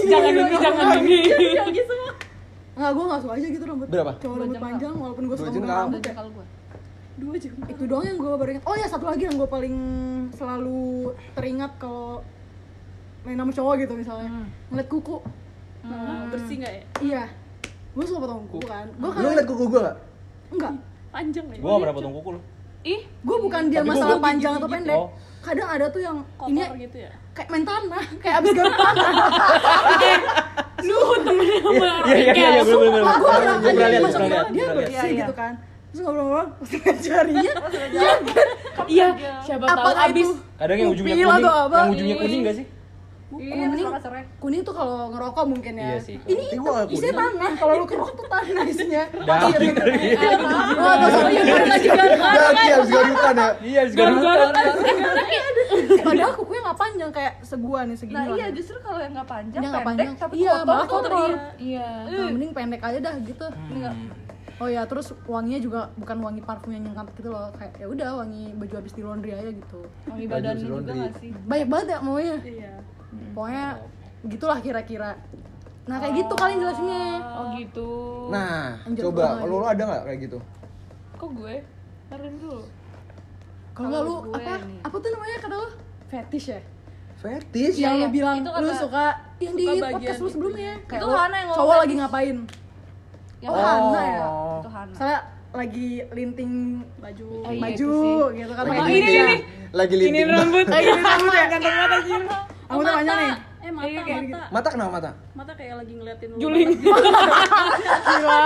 jangan 0.06 0.32
jangan 0.32 0.34
Ogi 0.38 0.58
jangan 0.62 0.86
Ogi. 1.00 1.82
Enggak, 2.71 2.91
gue 2.95 3.06
gak 3.06 3.21
suka 3.21 3.34
aja 3.36 3.47
gitu 3.52 3.63
rambut. 3.65 3.88
Berapa? 3.89 4.12
Cowok 4.17 4.36
rambut 4.38 4.58
panjang 4.60 4.93
walaupun 4.95 5.24
gue 5.28 5.38
suka 5.38 5.50
rambut. 5.52 6.02
Ya 6.02 6.13
Dua 7.12 7.36
jam 7.38 7.54
Itu 7.67 7.84
doang 7.86 8.06
yang 8.08 8.17
gue 8.17 8.32
baru 8.34 8.50
ingat. 8.56 8.63
Oh 8.65 8.76
ya 8.76 8.88
satu 8.88 9.06
lagi 9.06 9.28
yang 9.28 9.36
gue 9.38 9.45
paling 9.45 9.76
selalu 10.34 11.12
teringat 11.36 11.71
kalau 11.78 12.24
main 13.21 13.38
sama 13.38 13.52
cowok 13.54 13.74
gitu 13.86 13.93
misalnya. 13.93 14.45
Ngeliat 14.71 14.88
kuku 14.89 15.17
bersih 16.32 16.56
nggak 16.62 16.74
ya? 16.74 16.84
Iya. 17.02 17.24
Gue 17.91 18.06
suka 18.08 18.20
potong 18.24 18.48
kuku 18.48 18.60
kan. 18.65 18.88
Gue 18.96 19.10
Lu 19.10 19.13
kan 19.13 19.22
ngeliat 19.26 19.48
kuku 19.48 19.63
gua 19.67 19.82
gak? 19.84 19.98
Enggak. 20.52 20.74
Panjang 21.12 21.46
ya? 21.52 21.58
Gua 21.60 21.70
nggak 21.70 21.82
pernah 21.84 21.96
potong 22.00 22.13
kuku 22.15 22.30
lu. 22.32 22.41
Ih, 22.82 23.02
Gue 23.22 23.38
bukan 23.38 23.62
dia 23.70 23.82
masalah 23.86 24.17
gua 24.17 24.26
panjang 24.26 24.54
atau 24.58 24.70
pendek. 24.70 24.98
Oh. 24.98 25.10
Kadang 25.41 25.70
ada 25.70 25.86
tuh 25.89 26.02
yang 26.02 26.17
kotor 26.38 26.54
ini 26.54 26.86
gitu 26.86 26.98
ya? 27.02 27.12
kayak 27.32 27.48
main 27.48 27.63
tanah 27.63 28.04
Kayak 28.20 28.36
abis 28.44 28.52
garuk 28.52 28.76
tanah. 28.76 29.12
Lu 30.88 31.00
temennya 31.24 31.58
sama 31.63 31.86
Iya, 32.04 32.13
iya, 32.13 32.34
iya, 32.36 32.50
iya, 32.52 32.62
Lah 32.62 32.63
gue 32.67 32.78
pernah 32.78 33.15
Gua 33.15 33.32
pernah 34.12 34.30
lihat, 34.30 34.48
dia 34.52 34.65
bersih 34.76 34.91
Iya, 34.91 35.04
iya. 35.08 35.20
gitu 35.24 35.34
kan. 35.34 35.54
Terus 35.91 36.00
ngobrol-ngobrol 36.04 36.48
Terus 36.67 37.00
jarinya 37.02 37.54
Iya, 38.86 39.08
siapa 39.41 39.63
Apa 39.65 39.76
tahu 39.80 39.94
kayak 39.96 40.12
abis? 40.12 40.30
Kadang 40.60 40.78
yang 40.78 40.89
ujungnya 40.91 41.15
kuning, 41.15 41.44
yang 41.72 41.91
ujungnya 41.96 42.15
Iya. 42.15 42.24
kuning 42.28 42.39
gak 42.44 42.56
sih? 42.60 42.65
Iya 43.39 43.67
serai 44.02 44.24
kuning 44.41 44.62
tuh 44.62 44.74
kalau 44.76 45.08
ngerokok 45.13 45.46
mungkin 45.48 45.74
ya. 45.80 45.96
Iya 45.96 46.00
sih. 46.04 46.15
Ini 46.28 46.44
itu 46.52 46.60
nggak 46.60 46.89
isinya 46.89 47.13
kuning. 47.13 47.32
tanah. 47.39 47.52
Kalau 47.56 47.74
lu 47.80 47.86
kerok 47.88 48.10
tuh 48.12 48.26
tanah 48.28 48.63
isinya. 48.67 49.04
Daging 49.08 49.74
kali. 49.78 50.00
Oh, 50.82 50.94
terus 51.00 51.15
oh 51.15 51.30
iya 51.30 51.41
bener 51.46 51.67
lagi 51.70 51.88
Daki 51.91 52.67
habis 52.76 52.89
garukan 52.91 53.36
ya? 53.36 53.50
Iya, 53.62 53.80
harus 53.86 53.94
garukan. 53.96 54.38
Padahal 56.02 56.34
kukunya 56.36 56.62
nggak 56.65 56.80
panjang 56.80 57.12
kayak 57.13 57.34
segua 57.41 57.80
nih 57.88 57.96
segini. 57.96 58.17
nah 58.17 58.26
iya 58.36 58.48
justru 58.52 58.76
kalau 58.84 59.00
yang 59.00 59.13
nggak 59.15 59.30
panjang 59.30 59.62
pendek 59.62 59.86
panjang. 59.86 60.13
tapi 60.17 60.34
Iya, 60.41 60.54
kotor 60.65 60.86
kotor. 60.88 61.32
iya. 61.56 61.88
Iya. 62.10 62.20
Nah, 62.20 62.30
mending 62.34 62.52
pendek 62.52 62.82
aja 62.84 63.00
dah 63.00 63.15
gitu. 63.22 63.46
Oh 64.62 64.70
ya, 64.70 64.86
terus 64.86 65.10
wanginya 65.26 65.58
juga 65.58 65.82
bukan 65.98 66.22
wangi 66.22 66.41
parfum 66.46 66.70
yang 66.70 66.86
nyengat 66.86 67.10
gitu 67.17 67.34
loh. 67.34 67.50
Kayak 67.58 67.82
ya 67.82 67.86
udah 67.89 68.10
wangi 68.22 68.54
baju 68.54 68.74
habis 68.78 68.94
di 68.94 69.02
laundry 69.02 69.34
aja 69.34 69.50
gitu. 69.50 69.80
wangi 70.06 70.26
badan 70.30 70.56
juga 70.60 70.91
nggak 70.94 71.13
sih 71.17 71.30
Banyak 71.50 71.67
banget 71.72 71.88
ya 71.88 71.98
maunya. 72.04 72.38
iya 72.46 72.74
Pokoknya 73.32 73.65
gitulah 74.24 74.60
kira-kira. 74.60 75.12
Nah, 75.82 75.97
kayak 75.97 76.13
gitu 76.15 76.34
kalian 76.34 76.60
jelasinnya. 76.60 77.06
Oh 77.34 77.45
gitu. 77.54 77.89
Nah, 78.30 78.78
Lanjut 78.82 79.04
coba 79.04 79.24
lagi. 79.26 79.39
kalau 79.41 79.56
lu 79.58 79.67
ada 79.67 79.84
nggak 79.84 80.02
kayak 80.06 80.19
gitu? 80.21 80.38
Kok 81.13 81.30
gue? 81.34 81.56
Taruhin 82.08 82.36
dulu. 82.38 82.62
Kalau 83.71 83.88
nggak 83.88 84.04
lu 84.04 84.15
apa 84.32 84.54
nih. 84.62 84.80
apa 84.82 84.95
tuh 84.95 85.10
namanya 85.10 85.38
kata 85.39 85.56
lu? 85.56 85.67
Fetish 86.08 86.47
ya? 86.50 86.62
Fetish. 87.17 87.76
yang 87.78 87.95
iya. 87.95 88.04
lu 88.04 88.08
bilang 88.10 88.36
Itu 88.38 88.50
lu 88.52 88.74
suka 88.74 89.06
yang 89.38 89.54
di 89.54 89.63
suka 89.63 89.74
bagian 89.76 89.93
podcast 89.95 90.17
lu 90.17 90.21
itu. 90.21 90.34
sebelumnya 90.34 90.71
kayak 90.84 91.00
Itu 91.00 91.08
Hana 91.08 91.21
yang 91.32 91.47
ngomong 91.47 91.56
cowok 91.56 91.69
fetish. 91.69 91.82
lagi 91.82 91.93
ngapain 91.95 92.38
Yang 93.38 93.52
oh 93.52 93.62
Hana 93.62 94.02
ya 94.02 94.26
Itu 94.58 94.69
Hana. 94.71 94.93
saya 94.93 95.17
lagi 95.52 95.88
linting 96.10 96.54
baju 96.97 97.28
Oh, 97.38 97.52
iya, 97.52 97.62
baju 97.62 97.91
itu 97.91 98.36
gitu 98.36 98.52
kan 98.52 98.63
Lagi 98.65 98.82
linting. 98.91 99.21
meja. 99.21 99.26
Lagi 99.71 99.93
Ini 99.93 100.02
linting. 100.02 100.28
rambut. 100.30 100.65
lagi 100.67 100.88
linting 100.88 101.06
rambut 101.06 101.32
ya 101.32 101.45
Ganteng 101.47 101.76
banget 101.78 102.02
anjir. 102.71 102.88
rambutnya 102.88 102.95
panjang 102.95 103.19
nih 103.19 103.34
eh 103.62 103.69
mata 103.69 103.86
Iya, 103.86 104.01
kayak 104.01 104.21
mata 104.23 104.41
Mata 104.49 104.67
kenapa 104.69 104.91
mata? 104.91 105.12
mata 105.31 105.51
kayak 105.53 105.75
lagi 105.77 105.93
ngeliatin 105.93 106.27
lu 106.27 106.38
Juling. 106.39 106.69
Gila. 106.81 108.39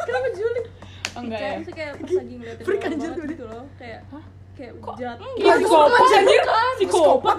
kenapa 0.00 0.28
juling 0.32 0.66
Oh, 1.10 1.20
enggak 1.20 1.40
ya. 1.40 1.48
kayak 1.58 1.74
kayak 1.74 1.92
pas 1.96 2.10
lagi 2.12 2.34
ngeliatin 2.36 2.64
Freak 2.64 2.80
lu 2.80 2.88
anjir 2.88 3.10
gitu 3.26 3.44
loh 3.44 3.64
kayak 3.74 4.00
kayak 4.52 4.72
jahat 4.94 5.18
Iya, 5.34 5.52
psikopat 5.56 6.00
anjir. 6.04 6.42
Psikopat. 6.76 7.34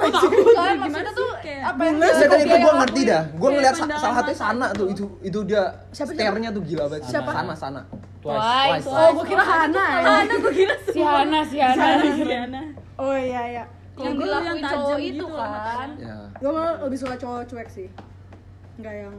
Kan 0.52 0.76
maksudnya 0.76 1.12
tuh 1.14 1.30
Kayak- 1.40 1.64
apa 1.68 1.82
yang 1.82 1.96
dia 1.96 2.26
tadi 2.28 2.44
itu 2.44 2.58
gue 2.58 2.74
ngerti 2.76 3.02
dah. 3.06 3.24
Gue 3.32 3.50
ngeliat 3.52 3.76
salah 3.78 3.98
satunya 4.02 4.18
mata 4.18 4.34
Sana 4.34 4.66
gitu. 4.68 4.76
tuh. 4.76 4.88
Itu 4.90 5.04
itu 5.22 5.40
dia 5.46 5.64
Siapa, 5.92 6.12
stare-nya 6.12 6.50
tuh 6.50 6.62
gila 6.62 6.84
banget. 6.88 7.06
Siapa? 7.08 7.30
Sana, 7.32 7.54
Sana. 7.56 7.82
Twice. 8.20 8.86
oh 8.86 9.10
gue 9.16 9.26
kira 9.28 9.42
Hana 9.42 9.82
ya 9.82 10.02
Hana 10.22 10.34
gue 10.36 10.54
kira 10.56 10.76
Si 10.86 11.00
Hana, 11.00 11.40
si 11.42 11.58
Hana. 11.58 11.86
Hana 12.14 12.62
oh 12.96 13.14
iya 13.14 13.42
iya 13.52 13.64
yang 14.04 14.16
dilakuin 14.16 14.46
yang 14.46 14.60
cowok 14.60 14.88
tajam 14.88 15.00
itu 15.00 15.08
gitu 15.08 15.26
lah 15.30 15.50
kan 15.64 15.90
Ya. 15.96 16.18
gue 16.34 16.52
malah 16.52 16.74
lebih 16.82 16.98
suka 16.98 17.16
cowok 17.16 17.42
cuek 17.46 17.70
sih 17.70 17.88
nggak 18.78 18.96
yang 19.00 19.16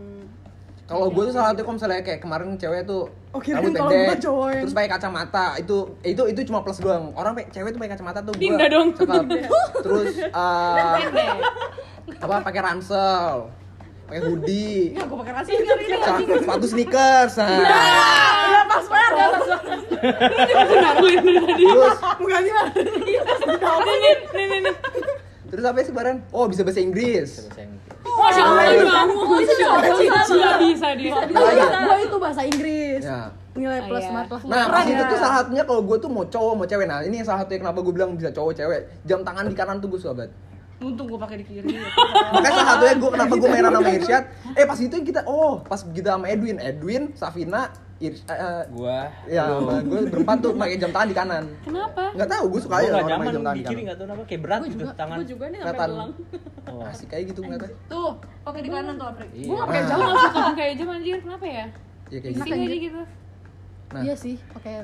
Kalau 0.83 1.09
gue 1.09 1.25
tuh 1.25 1.33
salah 1.33 1.51
satu 1.51 1.62
kalau 1.62 1.77
misalnya 1.79 2.03
kayak 2.03 2.21
kemarin 2.21 2.53
cewek 2.55 2.85
tuh 2.85 3.07
Oh, 3.33 3.40
kirain 3.40 3.64
rambut 3.64 3.81
pendek, 3.81 3.97
yang- 4.21 4.61
terus 4.61 4.75
pakai 4.75 4.90
kacamata 4.90 5.45
itu 5.57 5.77
itu 6.03 6.23
itu 6.27 6.40
cuma 6.45 6.61
plus 6.61 6.77
doang. 6.79 7.14
Orang 7.14 7.33
cewek 7.47 7.73
tuh 7.73 7.81
pakai 7.81 7.92
kacamata 7.97 8.21
tuh 8.21 8.35
gue 8.35 8.66
dong. 8.68 8.92
cakep. 8.92 9.25
Terus 9.87 10.12
eh, 10.45 11.38
apa 12.18 12.35
pakai 12.42 12.61
ransel, 12.61 13.49
pakai 14.12 14.29
hoodie, 14.29 14.92
gue 14.92 15.16
pakai 15.16 15.33
rasi 15.33 15.51
ngeri 15.55 15.85
nih 15.88 15.98
sa- 15.98 16.20
sepatu 16.38 16.66
sneakers. 16.68 17.33
Nah. 17.35 17.48
udah 17.48 18.64
pas 18.68 18.85
banget 18.85 19.11
udah 19.11 19.29
pas 19.33 19.46
banget 19.48 19.81
Ngakuin 20.75 21.18
dari 21.18 21.40
tadi. 21.40 21.64
Terus 21.64 21.96
bukan 22.20 22.40
gimana 22.42 22.70
Nih, 22.77 23.96
nih, 24.29 24.44
nih, 24.44 24.59
nih. 24.61 24.75
terus 25.48 25.64
apa 25.64 25.79
sih 25.81 25.92
Baran? 25.92 26.16
Oh 26.29 26.44
bisa 26.44 26.61
bahasa 26.61 26.79
Inggris. 26.79 27.48
Masya 28.03 28.42
Allah, 28.42 28.64
iya. 28.68 28.85
Sudah 30.22 30.61
bisa 30.61 30.88
dia. 30.92 31.12
Apa 31.14 31.48
ya? 31.48 31.66
gue 31.81 31.96
itu 32.03 32.16
bahasa 32.18 32.42
Inggris 32.42 33.01
Ya. 33.01 33.33
nilai 33.53 33.81
Oh, 33.81 33.87
plus 33.87 34.03
iya. 34.03 34.12
mat 34.12 34.29
lah 34.29 34.40
Nah, 34.42 34.64
pas 34.66 34.85
itu 34.85 34.92
ya. 34.94 35.07
tuh 35.07 35.18
salah 35.18 35.37
satunya 35.38 35.62
kalau 35.62 35.83
gue 35.83 35.96
tuh 35.96 36.11
mau 36.11 36.25
cowok 36.27 36.53
mau 36.55 36.66
cewek. 36.66 36.85
Nah, 36.85 37.01
ini 37.01 37.14
yang 37.16 37.27
salah 37.27 37.40
satunya 37.42 37.61
kenapa 37.62 37.81
gue 37.81 37.94
bilang 37.94 38.12
bisa 38.12 38.29
cowok 38.29 38.53
cewek. 38.55 38.81
Jam 39.03 39.20
tangan 39.22 39.44
di 39.46 39.55
kanan 39.55 39.77
tuh 39.79 39.88
gue 39.88 39.96
suka 39.98 40.12
banget. 40.14 40.33
Untung 40.83 41.07
gue 41.07 41.21
pakai 41.21 41.37
di 41.40 41.47
kiri 41.47 41.79
Makanya 42.35 42.53
salah 42.53 42.66
satunya 42.75 42.95
gue 42.99 43.11
kenapa 43.11 43.33
gue 43.35 43.49
mainan 43.49 43.73
sama 43.73 43.90
Irsyad. 43.90 44.25
Eh 44.53 44.64
pas 44.66 44.79
itu 44.79 44.97
kita 45.01 45.21
oh 45.25 45.62
pas 45.62 45.81
kita 45.81 46.09
sama 46.14 46.27
Edwin, 46.29 46.57
Edwin, 46.59 47.03
Safina, 47.14 47.71
Irs, 48.03 48.21
eh, 48.27 48.35
eh, 48.35 48.62
Gua. 48.75 49.07
ya 49.31 49.42
gue 49.62 50.01
berempat 50.11 50.37
tuh 50.42 50.53
pakai 50.59 50.77
jam 50.77 50.90
tangan 50.90 51.09
di 51.09 51.16
kanan. 51.16 51.45
Kenapa? 51.62 52.03
Nggak 52.18 52.29
tahu, 52.29 52.45
gue 52.51 52.61
suka 52.61 52.75
Gua 52.75 52.83
aja 52.83 52.88
nggak 52.90 53.05
orang 53.07 53.21
pakai 53.23 53.33
jam 53.33 53.42
tangan 53.42 53.57
di 53.57 53.64
kiri 53.64 53.81
nggak 53.87 53.97
tahu 53.97 54.07
kenapa 54.07 54.23
kayak 54.27 54.40
berat 54.42 54.61
gitu 54.66 54.85
tangan. 54.92 55.16
gue 55.16 55.27
juga 55.27 55.45
nih 55.49 55.59
sampai 55.62 55.88
belang 55.88 56.12
Oh. 56.62 56.87
asik 56.87 57.11
kayak 57.11 57.35
gitu 57.35 57.42
ngeliatnya. 57.42 57.75
tuh 57.90 58.14
pakai 58.47 58.61
di 58.62 58.71
kanan 58.71 58.95
tuh 58.95 59.07
Iya. 59.35 59.47
Gue 59.51 59.57
gak 59.59 59.66
pakai 59.66 59.83
jam, 59.83 59.99
gak 59.99 60.14
suka 60.23 60.40
pakai 60.55 60.68
jam 60.79 60.88
anjir. 60.95 61.18
Kenapa 61.18 61.47
ya? 61.51 61.66
Ya 62.07 62.18
kayak 62.23 62.35
gitu. 62.38 62.55
aja 62.55 62.77
gitu. 62.79 63.03
Nah, 63.92 64.01
iya 64.07 64.14
sih 64.14 64.37
pakai 64.55 64.75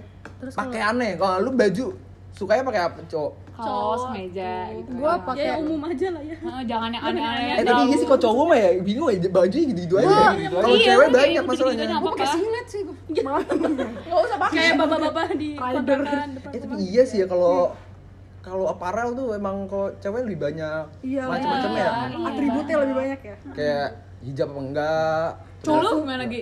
terus 0.43 0.53
pakai 0.59 0.81
aneh. 0.83 1.11
Kalau 1.15 1.37
lu 1.39 1.51
baju 1.55 1.87
sukanya 2.35 2.63
pakai 2.67 2.83
apa, 2.83 2.99
cowok? 3.07 3.33
Kaos, 3.59 3.67
Cowok. 4.01 4.15
meja 4.15 4.53
gitu. 4.71 4.91
Gua 4.95 5.11
ya. 5.11 5.17
pakai- 5.21 5.43
ya 5.43 5.51
yang 5.51 5.61
umum 5.61 5.81
aja 5.85 6.07
lah 6.09 6.23
ya 6.23 6.37
Heeh, 6.39 6.63
jangan 6.65 6.89
yang 6.89 7.05
aneh-aneh. 7.05 7.47
Eh 7.51 7.65
tapi 7.65 7.83
iya 7.83 7.97
sih 7.99 8.07
kalau 8.07 8.21
cowok 8.23 8.45
mah 8.47 8.57
ya 8.57 8.71
bingung 8.79 9.09
ya 9.09 9.19
baju 9.29 9.57
gitu-gitu 9.59 9.95
aja. 9.99 10.07
Wah, 10.09 10.31
gitu. 10.33 10.55
Kalau 10.55 10.69
iya, 10.71 10.87
cewek 10.87 11.03
iya, 11.03 11.17
banyak 11.19 11.43
masalahnya. 11.45 11.83
aja. 11.83 11.97
gue 11.99 12.11
pakai 12.15 12.29
singlet 12.31 12.67
sih 12.67 12.81
gua. 12.81 12.95
malah 13.19 13.43
nggak 14.07 14.21
usah 14.23 14.37
pakai 14.39 14.55
kayak 14.55 14.75
bapak-bapak 14.79 15.27
di 15.35 15.49
kontrakan 15.53 16.29
depan 16.33 16.51
Eh 16.55 16.59
tapi 16.61 16.75
iya 16.81 17.03
sih 17.03 17.19
ya 17.19 17.27
kalau 17.27 17.75
kalau 18.39 18.65
aparel 18.65 19.09
tuh 19.13 19.35
emang 19.35 19.67
kalau 19.67 19.91
cewek 19.99 20.23
lebih 20.23 20.39
banyak 20.41 20.85
iya 21.03 21.23
macam-macam 21.27 21.71
ya. 21.73 21.91
Iya. 22.07 22.19
atributnya 22.25 22.77
lebih 22.79 22.95
banyak 22.97 23.21
ya 23.21 23.37
Kayak 23.53 23.89
hijab 24.21 24.49
apa 24.49 24.61
enggak. 24.63 25.29
Cowok 25.59 25.81
lu 25.81 25.91
gimana 26.01 26.23
lagi? 26.23 26.41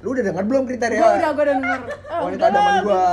Lu 0.00 0.08
udah 0.12 0.22
dengar 0.22 0.44
belum 0.44 0.62
kriteria 0.64 1.00
gue 1.00 1.10
udah 1.10 1.30
gue 1.32 1.42
udah 1.42 1.56
denger 1.56 1.80
wanita 2.14 2.44
idaman 2.46 2.74
gua? 2.80 3.04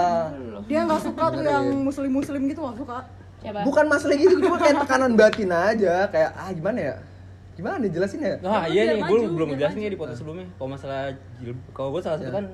dia 0.61 0.79
nggak 0.85 1.01
suka 1.01 1.23
tuh 1.33 1.41
yang 1.41 1.65
muslim 1.81 2.11
muslim 2.13 2.41
gitu 2.45 2.61
nggak 2.61 2.77
suka 2.77 2.97
Siapa? 3.41 3.59
Bukan 3.65 3.85
masalah 3.89 4.15
gitu, 4.15 4.35
cuma 4.37 4.57
kayak 4.61 4.85
tekanan 4.85 5.11
batin 5.17 5.49
aja, 5.49 6.05
kayak 6.13 6.29
ah 6.37 6.49
gimana 6.53 6.79
ya? 6.79 6.95
Gimana 7.57 7.83
jelasin 7.83 8.21
ya? 8.21 8.35
Nah, 8.39 8.63
iya 8.69 8.95
nih, 8.95 9.01
gue 9.01 9.17
belum 9.27 9.47
ngejelasin 9.57 9.81
ya 9.81 9.91
di 9.91 9.97
podcast 9.99 10.19
sebelumnya. 10.21 10.47
Kalau 10.55 10.69
masalah 10.69 11.01
kalau 11.73 11.89
gue 11.91 12.01
salah 12.01 12.17
satu 12.21 12.29
Ya. 12.29 12.37
kan 12.37 12.45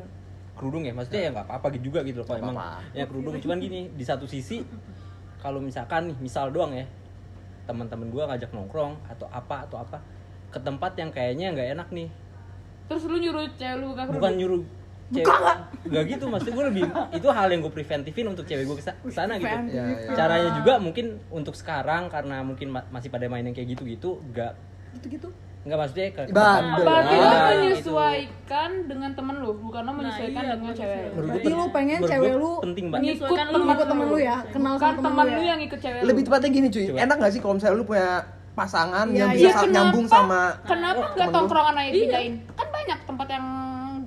kerudung 0.57 0.83
ya, 0.87 0.93
maksudnya 0.95 1.21
ya 1.27 1.29
nggak 1.35 1.45
apa-apa 1.45 1.67
gitu 1.77 1.93
juga 1.93 1.99
gitu 2.01 2.23
loh. 2.23 2.27
Emang 2.33 2.55
ya 2.95 3.03
kerudung, 3.05 3.35
cuman 3.37 3.57
gini 3.59 3.91
di 3.93 4.03
satu 4.07 4.25
sisi 4.25 4.63
kalau 5.37 5.61
misalkan 5.61 6.09
nih, 6.09 6.17
misal 6.17 6.49
doang 6.49 6.73
ya, 6.73 6.87
teman-teman 7.67 8.07
gue 8.09 8.23
ngajak 8.23 8.49
nongkrong 8.55 8.95
atau 9.05 9.27
apa 9.29 9.67
atau 9.69 9.77
apa 9.77 9.99
ke 10.49 10.59
tempat 10.63 10.95
yang 10.95 11.11
kayaknya 11.11 11.51
nggak 11.51 11.69
enak 11.75 11.87
nih, 11.91 12.09
Terus 12.87 13.03
lu 13.03 13.19
nyuruh 13.19 13.43
cewek 13.59 13.75
lu 13.77 13.91
buka 13.91 14.07
kerudung? 14.07 14.15
bukan 14.23 14.33
nyuruh 14.39 14.61
cewek 15.09 15.55
nggak 15.85 16.03
gitu 16.09 16.23
maksudnya 16.25 16.53
gue 16.53 16.65
lebih 16.67 16.83
itu 17.11 17.27
hal 17.29 17.47
yang 17.47 17.61
gue 17.61 17.71
preventifin 17.71 18.25
untuk 18.27 18.43
cewek 18.43 18.63
gue 18.63 18.75
ke 18.75 18.83
sana 19.07 19.35
gitu. 19.35 19.47
Ya, 19.69 19.83
ya. 19.87 20.11
caranya 20.13 20.51
juga 20.53 20.73
mungkin 20.77 21.05
untuk 21.29 21.53
sekarang 21.53 22.07
karena 22.07 22.41
mungkin 22.41 22.67
ma- 22.69 22.87
masih 22.89 23.07
pada 23.07 23.25
main 23.25 23.41
yang 23.41 23.51
kayak 23.51 23.71
gitu-gitu 23.71 24.19
nggak 24.25 24.51
gitu 24.95 25.07
gitu 25.09 25.29
nggak 25.63 25.77
maksudnya 25.77 26.07
ke 26.09 26.21
Bandel. 26.27 26.79
Berarti 26.79 27.15
lu 27.17 27.27
menyesuaikan 27.27 28.69
dengan 28.83 29.11
temen 29.11 29.35
lu, 29.37 29.51
bukan 29.57 29.81
lo 29.83 29.91
menyesuaikan 29.93 30.41
iya, 30.41 30.53
dengan 30.53 30.73
cewek 30.73 30.99
lu. 31.03 31.11
Berarti 31.21 31.47
lu 31.49 31.55
pen- 31.57 31.71
pengen 31.73 31.97
menurut 31.97 32.07
cewek 32.09 32.33
lu 32.33 32.51
penting 32.61 32.85
banget 32.87 33.03
Ngikut 33.05 33.27
temen 33.37 33.61
ngikut 33.61 33.87
temen 33.87 34.05
lu 34.05 34.17
ya 34.17 34.37
kenal 34.47 34.73
Bukan 34.73 34.87
sama 34.89 35.03
temen 35.03 35.23
lu 35.23 35.27
lu 35.29 35.41
ya 35.41 35.47
yang 35.49 35.61
ikut 35.61 35.79
cewek 35.81 35.99
lu. 35.99 36.05
Lebih 36.05 36.21
tepatnya 36.23 36.49
gini 36.49 36.67
cuy, 36.69 36.83
Coba. 36.85 36.97
enak 37.01 37.15
gak 37.17 37.31
sih 37.31 37.39
kalau 37.39 37.53
misalnya 37.55 37.75
lu 37.75 37.85
punya 37.85 38.09
pasangan 38.53 39.05
Iya, 39.05 39.17
yang 39.17 39.29
iya. 39.29 39.35
bisa 39.35 39.43
Iya, 39.43 39.51
sa- 39.51 39.61
kenapa? 39.61 39.75
nyambung 39.77 40.05
sama 40.07 40.41
Kenapa 40.63 40.97
Oh, 40.97 41.03
nggak 41.03 41.13
temen 41.13 41.27
lu? 41.27 41.35
tongkrongan 41.35 41.75
aja 41.77 41.91
pindahin? 41.93 42.33
Kan 42.49 42.67
banyak 42.73 42.99
tempat 43.03 43.27
yang 43.29 43.45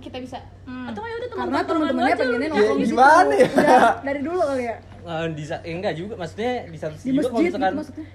kita 0.01 0.17
bisa. 0.19 0.39
atau 0.65 1.03
ya 1.03 1.15
udah 1.15 1.29
teman 1.29 1.45
karena 1.45 1.61
temen-temennya 1.63 2.17
pengennya 2.17 2.41
Ya, 2.41 2.51
nongkrong 2.51 2.79
situ 2.79 2.91
gimana 2.91 3.33
ya? 3.33 3.47
udah 3.47 3.83
dari 4.03 4.21
dulu 4.21 4.39
kali 4.43 4.65
ya 4.65 4.77
Eh, 5.01 5.25
di 5.33 5.45
eh, 5.47 5.73
enggak 5.73 5.95
juga 5.95 6.13
maksudnya 6.15 6.53
di 6.67 6.77
satu 6.77 6.93
di 6.93 6.99
sisi 6.99 7.09
juga 7.11 7.23
kalau 7.23 7.33
masjid 7.33 7.41
gitu 7.43 7.57
misalkan 7.57 7.75
maksudnya 7.75 8.07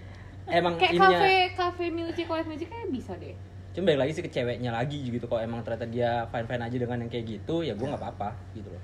emang 0.47 0.73
Kayak 0.75 0.91
ininya 0.91 1.09
kafe 1.15 1.35
kafe 1.55 1.85
music, 1.89 2.25
college 2.25 2.47
music 2.47 2.67
kayak 2.67 2.87
bisa 2.89 3.13
deh. 3.15 3.35
cuma 3.71 3.83
balik 3.85 3.99
lagi 3.99 4.11
sih 4.13 4.23
ke 4.23 4.29
ceweknya 4.29 4.71
lagi 4.71 4.97
gitu 5.01 5.25
kalau 5.25 5.41
emang 5.41 5.59
ternyata 5.59 5.85
dia 5.85 6.11
fine 6.25 6.45
fine 6.45 6.63
aja 6.63 6.77
dengan 6.77 6.97
yang 6.97 7.09
kayak 7.09 7.25
gitu 7.27 7.55
ya 7.59 7.73
gue 7.73 7.85
nggak 7.85 7.99
apa-apa 7.99 8.29
gitu 8.51 8.69
loh 8.69 8.83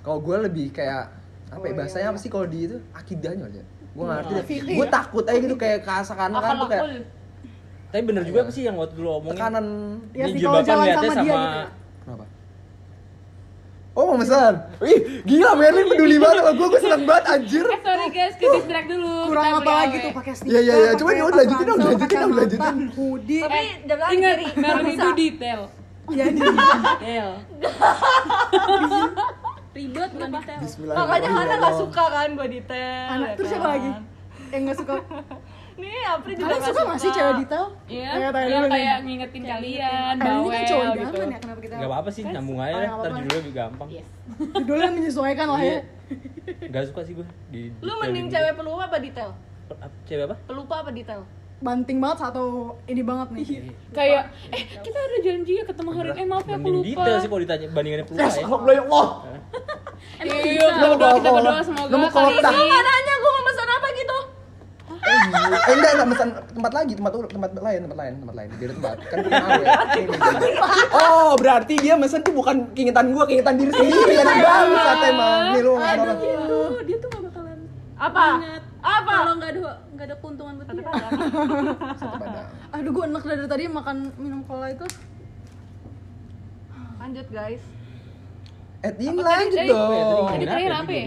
Kalau 0.00 0.18
gue 0.18 0.36
lebih 0.42 0.66
kayak 0.70 1.02
apa 1.48 1.54
Oh, 1.54 1.60
ya 1.60 1.68
iya, 1.68 1.76
bahasanya 1.76 2.02
iya. 2.02 2.10
apa 2.10 2.18
sih 2.18 2.26
kalau 2.26 2.46
di 2.46 2.58
itu 2.64 2.76
akidahnya 2.90 3.44
aja. 3.44 3.62
Gue 3.92 4.02
nggak 4.02 4.18
ngerti. 4.24 4.32
Fikih 4.48 4.74
Gue 4.74 4.86
ya? 4.88 4.90
takut 4.90 5.24
aja 5.28 5.38
gitu 5.38 5.54
kayak 5.54 5.78
keasakan 5.84 6.28
kan 6.32 6.54
tuh 6.56 6.68
kayak 6.68 6.84
tapi 7.92 8.02
bener 8.08 8.24
juga 8.24 8.40
apa 8.40 8.50
sih 8.50 8.64
yang 8.64 8.74
waktu 8.74 8.96
dulu 8.96 9.20
omongin 9.20 9.36
tekanan. 9.36 9.66
Ya 10.10 10.24
sih, 10.24 10.40
kalau 10.40 10.64
jalan 10.64 10.86
sama 10.88 11.04
sama, 11.04 11.12
dia 11.12 11.36
gitu 11.36 11.81
ya. 14.22 14.24
Pesan? 14.24 14.54
Wih 14.78 14.96
gila 15.22 15.50
Merlin 15.52 15.86
peduli 15.86 16.16
banget 16.16 16.36
sama 16.38 16.52
gue, 16.52 16.66
gue 16.68 16.80
seneng 16.80 17.02
banget 17.02 17.24
anjir 17.28 17.64
Eh 17.64 17.80
sorry 17.80 18.06
guys, 18.08 18.34
ke 18.34 18.46
distract 18.48 18.88
dulu. 18.88 19.14
kurang 19.26 19.44
Kita 19.44 19.52
apa 19.52 19.62
beli 19.62 19.76
lagi 19.76 19.96
tuh 19.98 20.12
pakai 20.12 20.32
Iya, 20.32 20.38
sneaker 20.38 20.60
iya, 20.60 20.74
iya. 20.74 20.90
Coba 20.92 21.02
pakai 21.04 21.18
dong, 21.18 21.28
tas 21.28 21.38
lanjutin 21.38 21.64
dong, 21.64 21.78
lanjutin 21.80 22.16
dong, 22.16 22.32
lanjutin. 22.32 22.76
hoodie 22.92 23.42
tapi 23.42 23.60
Ingat, 24.12 24.36
Merlin 24.54 24.94
itu 24.94 25.10
detail. 25.14 25.60
ya 26.08 26.26
di 26.26 26.40
Detail. 26.40 27.28
ribet 29.72 30.10
bukan 30.12 30.28
detail 30.30 30.60
makanya 30.92 31.28
Hana 31.32 31.54
nggak 31.56 31.74
suka 31.78 32.04
kan 32.06 32.28
gue 32.30 32.46
detail 32.50 33.06
anak 33.08 33.24
ya 33.24 33.34
terus 33.34 33.48
siapa 33.48 33.62
kan? 33.62 33.72
lagi 33.72 33.90
yang 34.50 34.62
nggak 34.62 34.76
suka 34.76 34.92
nih 35.82 35.94
Apri 36.06 36.32
juga 36.32 36.46
kalian 36.48 36.62
suka 36.64 36.80
nggak 36.82 36.98
sih 36.98 37.10
cewek 37.10 37.34
detail? 37.38 37.66
Iya, 37.84 38.10
Kayak 38.12 38.30
tanya 38.30 38.46
yang 38.46 38.50
dulu 38.52 38.62
nih. 38.62 38.72
kayak 38.72 38.96
ngingetin 39.02 39.42
kalian, 39.44 40.14
ini 40.14 40.22
bawel 40.22 40.48
kan 40.48 40.62
cowok 40.62 40.84
gitu. 40.86 41.16
ya 41.18 41.38
kenapa 41.38 41.60
kita? 41.60 41.74
Nggak 41.74 41.90
apa-apa 41.90 42.10
sih 42.10 42.22
Kan- 42.22 42.32
nyambung 42.32 42.58
oh, 42.58 42.62
aja 42.62 42.72
nggak 42.72 42.94
ntar 42.94 43.10
judulnya 43.12 43.38
lebih 43.38 43.54
gampang. 43.54 43.88
Yes. 43.90 44.06
judulnya 44.58 44.88
menyesuaikan 44.92 45.46
lah 45.48 45.60
ya. 45.60 45.66
Iya. 45.66 45.80
nggak 46.68 46.82
suka 46.88 47.00
sih 47.02 47.12
gue 47.12 47.26
di 47.48 47.60
lu 47.78 47.92
mending 47.96 48.26
cewek 48.28 48.52
pelupa 48.54 48.82
apa 48.84 48.96
detail? 48.98 49.30
Cewek 50.04 50.24
apa? 50.24 50.36
Pelupa 50.44 50.74
apa 50.80 50.90
detail? 50.90 51.22
Banting 51.58 51.98
banget 51.98 52.18
atau 52.26 52.46
ini 52.84 53.02
banget 53.02 53.28
nih? 53.32 53.46
Kayak, 53.90 54.22
eh 54.50 54.62
kita 54.76 54.98
ada 54.98 55.16
janji 55.22 55.52
ya 55.54 55.64
ketemu 55.64 55.90
hari 55.92 56.10
ini, 56.10 56.18
eh 56.18 56.26
maaf 56.26 56.42
ya 56.42 56.50
aku 56.50 56.58
mending 56.60 56.74
lupa. 56.76 56.90
detail 56.98 57.16
sih 57.16 57.28
kalau 57.28 57.40
ditanya 57.40 57.66
bandingannya 57.70 58.04
pelupa 58.04 58.22
ya. 58.22 58.34
Ya 58.34 58.82
Allah. 58.82 59.06
Iya, 60.18 60.66
kita 60.68 60.86
berdoa, 60.88 61.12
kita 61.16 61.30
berdoa 61.30 61.62
semoga 61.62 61.96
kali 62.08 62.32
ini 62.32 62.42
nggak 62.42 62.82
nanya 62.84 63.14
gue 63.16 63.30
mau 63.30 63.44
pesan 63.44 63.68
apa 63.70 63.88
gitu 63.92 64.18
Eh 65.02 65.22
Eh 65.62 65.74
enggak 65.74 65.92
enggak 65.98 66.08
pesan 66.14 66.28
tempat 66.54 66.72
lagi, 66.72 66.92
tempat 66.94 67.10
tempat 67.26 67.50
lain, 67.58 67.80
tempat 67.86 67.98
lain, 67.98 68.12
tempat 68.22 68.34
lain. 68.38 68.48
Beda 68.58 68.72
tempat. 68.78 68.96
Kan 69.10 69.16
gue 69.22 69.30
kan 69.30 69.44
awe. 69.46 69.64
Oh, 70.94 71.30
berarti 71.38 71.74
dia 71.82 71.94
pesan 71.98 72.20
tuh 72.22 72.34
bukan 72.34 72.56
keingetan 72.74 73.10
gua, 73.10 73.24
keingetan 73.26 73.54
diri 73.58 73.72
sendiri. 73.74 74.14
Enak 74.22 74.36
banget 74.42 74.98
emang. 75.10 75.40
Nih 75.52 75.60
lu 75.62 75.70
ngomong 75.74 76.06
apa? 76.06 76.14
Gitu, 76.22 76.60
dia 76.86 76.96
tuh 77.02 77.08
gak 77.10 77.22
bakalan 77.30 77.58
Apa? 77.98 78.24
ingat 78.42 78.62
Apa? 78.82 79.12
kalau 79.14 79.34
nggak 79.38 79.50
ada 79.54 79.60
nggak 79.94 80.06
ada 80.10 80.16
keuntungan 80.18 80.52
buat 80.58 80.68
dia. 80.74 80.90
Aduh 82.74 82.90
gue 82.90 83.04
enak 83.06 83.22
dari 83.22 83.46
tadi 83.46 83.62
makan 83.70 83.96
minum 84.18 84.40
cola 84.42 84.66
itu. 84.70 84.86
Lanjut 86.98 87.26
guys. 87.30 87.62
Eh, 88.82 88.90
lanjut 88.98 89.58
tadi? 89.58 89.70
dong. 89.70 90.26
Tadi 90.26 90.44
terakhir 90.46 90.72
apa 90.74 90.90
ya? 90.90 91.06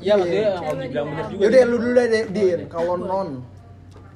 Iya, 0.00 0.14
maksudnya 0.16 0.40
yang 0.40 0.64
Om 0.64 0.78
bilang 0.82 1.06
bener 1.06 1.24
juga. 1.28 1.40
Yaudah 1.44 1.62
lu 1.62 1.76
dulu 1.78 2.00
deh, 2.06 2.24
Din. 2.28 2.60
Kalau 2.66 2.94
non. 2.96 3.28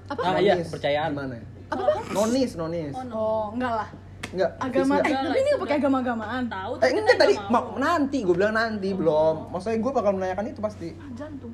Ah 0.04 0.36
iya, 0.36 0.54
Nonis, 0.54 0.68
percayaan. 0.68 1.10
Gimana? 1.12 1.36
Apa? 1.64 1.84
Nonis, 2.12 2.50
nonis. 2.54 2.92
Oh 3.10 3.52
enggak 3.52 3.72
lah. 3.74 3.88
Enggak. 4.32 4.50
Agama. 4.58 4.94
Eh, 4.98 5.12
tapi 5.14 5.38
ini 5.38 5.50
pakai 5.56 5.76
agama-agamaan. 5.78 6.42
tahu 6.46 6.72
Eh 6.74 6.80
tapi 6.80 6.92
enggak 6.94 7.16
tadi 7.16 7.32
nggak 7.34 7.50
ma- 7.50 7.68
nanti 7.76 8.18
gue 8.20 8.34
bilang 8.34 8.54
nanti 8.54 8.88
belum. 8.90 9.36
Maksudnya 9.48 9.78
gue 9.78 9.92
bakal 9.92 10.12
menanyakan 10.12 10.44
itu 10.46 10.60
pasti. 10.60 10.88
Jantung. 11.14 11.52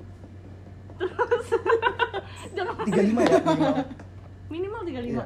35 1.00 2.92
ya 2.92 3.38
minimal. 3.40 3.74
Minimal 4.50 4.80
35. 4.84 5.00
Iya. 5.06 5.24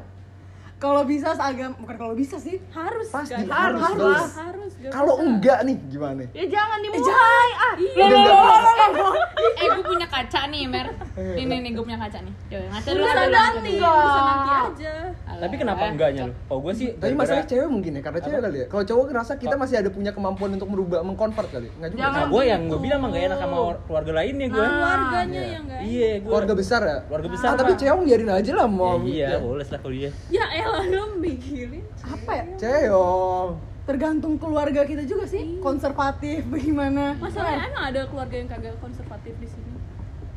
Kalau 0.77 1.03
bisa 1.03 1.33
seagam, 1.33 1.73
bukan 1.75 1.97
kalau 1.97 2.13
bisa 2.13 2.37
sih. 2.37 2.61
harus 2.69 3.09
Pasti 3.09 3.33
guys. 3.33 3.47
harus, 3.47 3.81
harus 3.81 4.05
harus. 4.05 4.33
harus 4.37 4.73
Kalau 4.87 5.15
enggak 5.17 5.65
nih 5.65 5.77
gimana? 5.87 6.29
Ya 6.31 6.45
jangan 6.47 6.79
dimulai. 6.79 7.51
Ah, 7.57 7.75
Loh, 7.75 8.07
loh, 8.07 8.21
loh, 8.21 8.61
loh, 8.61 8.89
loh. 8.93 9.13
Eh, 9.55 9.69
gue 9.71 9.85
punya 9.85 10.05
kaca 10.05 10.41
nih, 10.47 10.63
Mer. 10.67 10.89
Ini 11.17 11.43
nih, 11.43 11.59
nih 11.61 11.71
gue 11.73 11.85
punya 11.85 11.97
kaca 11.97 12.19
nih. 12.21 12.35
Coba 12.45 12.65
ngaca 12.71 12.89
dulu. 12.91 13.05
Nanti. 13.05 13.73
nanti 13.81 14.51
aja 14.55 14.95
Tapi 15.35 15.55
kenapa 15.57 15.83
enggaknya 15.87 16.23
lu? 16.27 16.35
Oh, 16.47 16.59
gue 16.61 16.73
sih 16.73 16.89
Tapi 16.95 17.13
masalah 17.13 17.45
cewek 17.45 17.67
mungkin 17.67 17.91
ya, 17.93 18.03
karena 18.03 18.21
cewek 18.21 18.41
kali 18.41 18.59
ya. 18.59 18.67
Kalau 18.67 18.85
cowok 18.85 19.05
ngerasa 19.09 19.33
kita 19.37 19.55
masih 19.55 19.77
ada 19.77 19.89
punya 19.89 20.11
kemampuan 20.11 20.51
untuk 20.53 20.69
merubah, 20.69 21.01
mengkonvert 21.01 21.49
kali. 21.51 21.69
Enggak 21.73 21.91
juga. 21.91 22.01
Jangan. 22.03 22.19
Nah, 22.19 22.27
gue 22.29 22.43
yang 22.45 22.63
gue 22.67 22.81
bilang 22.81 22.99
mah 23.01 23.09
gak 23.11 23.25
enak 23.25 23.39
sama 23.39 23.57
keluarga 23.81 24.13
lainnya 24.15 24.47
gue. 24.49 24.59
keluarganya 24.61 25.33
Iya. 25.35 25.49
yang 25.51 25.63
enggak 25.65 25.81
Iya, 25.81 26.11
gue. 26.15 26.29
Keluarga 26.29 26.53
besar 26.55 26.81
ya? 26.83 26.99
Keluarga 27.05 27.29
besar, 27.31 27.49
Ah, 27.49 27.57
tapi 27.57 27.73
cewek 27.75 28.03
biarin 28.05 28.31
aja 28.31 28.53
lah, 28.53 28.67
Ya, 28.67 28.75
Mom. 28.75 29.01
iya, 29.07 29.29
boleh 29.39 29.65
lah 29.65 29.79
kalau 29.81 29.95
dia. 29.95 30.11
ya 30.29 30.45
elah 30.65 30.85
dong 30.89 31.13
mikirin 31.21 31.85
Apa 32.01 32.31
ya? 32.33 32.45
Cewek. 32.57 33.49
Tergantung 33.85 34.41
keluarga 34.41 34.81
kita 34.83 35.05
juga 35.05 35.29
sih. 35.29 35.61
Konservatif 35.61 36.41
bagaimana? 36.49 37.21
masalahnya 37.21 37.69
emang 37.69 37.85
ada 37.85 38.01
keluarga 38.09 38.35
yang 38.35 38.49
kagak 38.49 38.77
konservatif 38.81 39.37
di 39.37 39.49
sini 39.49 39.73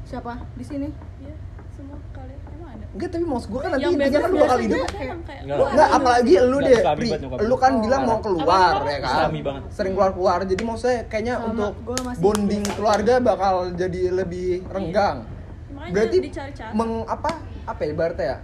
Siapa 0.03 0.33
di 0.55 0.63
sini? 0.63 0.87
ya 1.19 1.35
semua 1.71 1.99
kalian 2.11 2.39
emang 2.51 2.69
ada 2.73 2.85
Enggak, 2.95 3.09
tapi 3.11 3.23
maksud 3.23 3.47
gue 3.51 3.61
kan 3.61 3.69
nanti 3.75 3.87
intinya 3.91 4.19
kan 4.19 4.29
lu 4.31 4.37
bakal 4.39 4.59
hidup. 4.59 4.79
Enggak. 4.87 5.57
Enggak, 5.67 5.89
apalagi 5.93 6.33
lu 6.41 6.57
deh, 6.63 6.79
Pri. 6.97 7.09
Lu 7.45 7.55
kan 7.55 7.71
bilang 7.83 8.01
mau 8.03 8.19
keluar 8.19 8.73
ya 8.83 8.99
kan? 9.03 9.29
Sering 9.69 9.93
keluar-keluar. 9.93 10.39
Jadi 10.43 10.61
maksudnya 10.65 10.99
kayaknya 11.05 11.35
Sama, 11.37 11.47
untuk 11.47 11.71
bonding 12.17 12.63
keluarga 12.73 13.13
bakal 13.21 13.55
jadi 13.75 14.01
lebih 14.11 14.65
renggang. 14.67 15.27
Berarti 15.87 16.17
dicari-cari 16.19 16.71
meng 16.73 17.05
apa 17.05 17.31
apa 17.63 17.79
ya 17.79 17.89
ibaratnya 17.93 18.25
ya? 18.25 18.37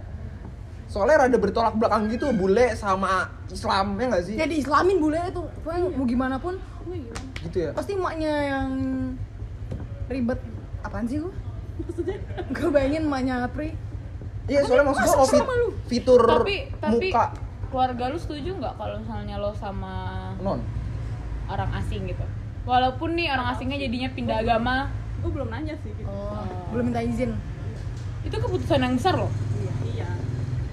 Soalnya 0.94 1.26
rada 1.26 1.34
bertolak 1.34 1.74
belakang 1.74 2.06
gitu 2.06 2.30
bule 2.30 2.70
sama 2.78 3.26
Islam 3.50 3.98
ya 3.98 4.04
nggak 4.06 4.24
sih? 4.24 4.34
Ya 4.38 4.46
diislamin 4.46 5.02
bule 5.02 5.18
itu. 5.18 5.42
Pokoknya 5.58 5.90
mau 5.90 6.06
gimana 6.06 6.36
pun? 6.38 6.54
Gitu 7.42 7.56
ya. 7.60 7.70
pasti 7.74 7.98
emaknya 7.98 8.30
yang 8.46 8.68
ribet. 10.06 10.38
Apaan 10.86 11.10
sih 11.10 11.18
gua? 11.18 11.34
maksudnya 11.74 12.14
Gue 12.54 12.68
bayangin 12.70 13.10
emaknya 13.10 13.50
Pri. 13.50 13.74
Iya, 14.46 14.62
soalnya 14.62 14.86
maksud 14.86 15.02
kalau 15.08 15.26
fit- 15.26 15.48
fitur 15.90 16.20
Tapi, 16.22 16.56
tapi 16.78 17.08
muka 17.10 17.24
keluarga 17.66 18.04
lu 18.12 18.18
setuju 18.20 18.50
nggak 18.54 18.74
kalau 18.76 19.00
misalnya 19.02 19.34
lo 19.40 19.50
sama 19.56 19.94
non. 20.38 20.62
orang 21.50 21.74
asing 21.74 22.06
gitu? 22.06 22.22
Walaupun 22.62 23.18
nih 23.18 23.32
orang 23.32 23.50
asingnya 23.50 23.80
jadinya 23.80 24.08
pindah 24.14 24.36
agama, 24.38 24.92
gue 25.18 25.30
belum 25.32 25.50
nanya 25.50 25.74
sih 25.82 25.90
gitu 25.90 26.06
Oh, 26.06 26.44
belum 26.70 26.92
minta 26.92 27.02
izin. 27.02 27.34
itu 28.22 28.36
keputusan 28.38 28.78
yang 28.78 28.94
besar 28.94 29.18
loh. 29.18 29.32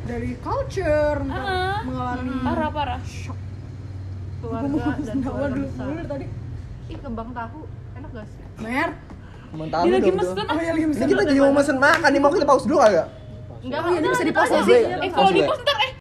Iya 0.01 0.09
Dari 0.09 0.31
culture, 0.39 1.17
ntar 1.21 1.41
Ah. 1.41 1.79
mengalami 1.83 2.29
Parah 2.41 2.69
parah. 2.69 3.01
keluarga 4.41 4.97
dan 4.99 5.17
keluarga 5.21 5.53
dulu, 5.53 5.61
besar. 5.63 5.85
dulu 5.85 6.01
tadi. 6.07 6.25
Ih, 6.89 6.97
kembang 6.97 7.29
tahu. 7.31 7.59
Enak 7.93 8.09
gak 8.11 8.25
sih? 8.27 8.41
Mer, 8.59 8.89
Mau 9.51 9.67
tahu 9.67 9.83
Dia 9.83 9.93
lagi 9.93 10.11
mesen 10.11 10.37
ah. 10.39 10.47
oh 10.47 10.57
ya 10.57 10.71
lagi 10.71 10.79
Ini 10.81 10.89
mesen. 10.89 11.07
kita 11.07 11.23
jadi 11.27 11.39
mau 11.41 11.53
mesen 11.53 11.77
makan 11.77 12.09
nih, 12.09 12.19
mau 12.19 12.31
kita 12.31 12.45
pause 12.45 12.65
dulu 12.65 12.77
kagak? 12.79 13.07
Enggak, 13.61 13.79
Oh 13.79 13.89
iya, 13.91 13.99
ini 13.99 14.07
bisa 14.09 14.23
di-pause 14.23 14.53
aja. 14.53 14.63
sih. 14.63 14.81
Eh 14.97 15.11
kalau 15.11 15.29
di 15.29 15.41
pos 15.43 15.59
ntar 15.59 15.77
eh 15.77 15.91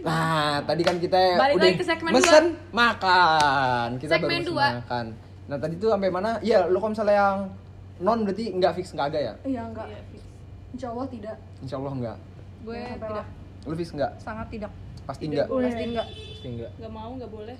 Nah, 0.00 0.60
tadi 0.62 0.82
kan 0.82 0.96
kita 0.98 1.20
Balik 1.34 1.54
udah 1.54 1.64
lagi 1.66 1.76
ke 1.76 1.84
segmen 1.84 2.10
mesen 2.14 2.44
makan. 2.70 3.88
Kita 3.98 4.10
Segmen 4.10 4.28
baru 4.30 4.36
mesen 4.38 4.44
dua. 4.46 4.66
makan. 4.78 5.06
Nah, 5.44 5.56
tadi 5.58 5.74
tuh 5.74 5.88
sampai 5.90 6.08
mana? 6.08 6.30
Iya, 6.38 6.58
lo 6.64 6.76
kalau 6.78 6.92
misalnya 6.92 7.16
yang 7.18 7.38
non 7.98 8.18
berarti 8.20 8.44
nggak 8.52 8.72
fix 8.74 8.86
nggak 8.90 9.06
agak 9.06 9.22
ya? 9.22 9.34
Iya 9.44 9.62
enggak. 9.66 9.86
Insya 10.70 10.88
Allah 10.88 11.06
tidak. 11.08 11.36
Insya 11.60 11.76
Allah 11.76 11.92
nggak. 11.94 12.16
Gue 12.64 12.80
Sampai 12.80 13.06
tidak, 13.06 13.26
Lo 13.62 13.74
fix 13.74 13.88
nggak? 13.90 14.12
sangat 14.18 14.46
tidak. 14.48 14.70
Pasti 15.04 15.24
nggak. 15.26 15.46
Pasti 15.46 15.84
enggak. 15.84 16.06
Pasti 16.08 16.46
enggak. 16.50 16.70
nggak 16.74 16.92
mau 16.92 17.10
nggak 17.12 17.28
boleh 17.30 17.58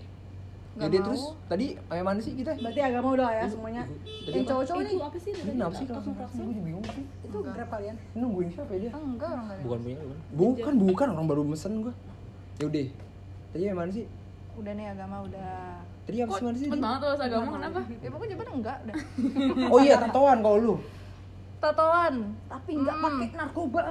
Nggak 0.74 0.82
Jadi 0.82 0.96
mau. 0.96 1.06
terus 1.06 1.22
tadi 1.46 1.66
sampai 1.78 2.02
mana 2.02 2.18
sih 2.18 2.32
kita? 2.34 2.50
Berarti 2.56 2.80
agama 2.82 3.08
udah 3.12 3.28
ya 3.30 3.44
semuanya. 3.46 3.82
Tadi 3.86 4.34
Yang 4.34 4.44
cowok-cowok 4.44 4.80
itu 4.80 4.88
nih 4.88 4.98
apa 4.98 5.16
sih 5.16 5.30
Ini 5.30 5.38
dari 5.38 5.54
kenapa 5.54 5.74
sih 5.74 5.86
langsung 5.86 6.14
langsung 6.18 6.42
gue 6.42 6.62
bingung 6.64 6.84
sih. 6.88 7.04
itu 7.04 7.36
grab 7.38 7.68
kalian. 7.68 7.94
Ini 7.94 8.18
nungguin 8.18 8.48
siapa 8.50 8.70
ya 8.70 8.78
dia? 8.80 8.90
Enggak, 8.92 9.28
orang 9.28 9.44
enggak 9.44 9.54
ada. 9.54 9.62
Bukan 9.62 9.78
punya 9.78 9.96
lu 9.96 10.08
kan? 10.08 10.18
Bukan, 10.34 10.74
bukan 10.82 11.06
orang 11.10 11.26
baru 11.28 11.42
mesen 11.44 11.72
gua. 11.80 11.94
Ya 12.56 12.64
udah. 12.66 12.84
Tadi 13.52 13.62
yang 13.62 13.76
mana 13.76 13.90
sih? 13.92 14.04
Udah 14.54 14.72
nih 14.72 14.86
agama 14.88 15.16
udah. 15.22 15.52
Tadi 16.04 16.16
apa 16.18 16.32
sih 16.32 16.42
mana 16.42 16.56
sih? 16.56 16.66
cepet 16.66 16.80
banget 16.80 17.00
lo 17.00 17.08
agama 17.14 17.48
kenapa? 17.52 17.80
Ya 17.94 18.08
pokoknya 18.10 18.30
jawabannya 18.30 18.54
enggak 18.56 18.78
dah. 18.82 18.96
Oh 19.72 19.78
iya, 19.78 19.94
tatoan 20.00 20.38
kalau 20.40 20.58
lu. 20.58 20.74
Tatoan. 21.60 22.14
Tapi 22.44 22.70
nggak 22.74 22.94
Hmm. 22.94 23.04
pakai 23.04 23.26
narkoba. 23.32 23.82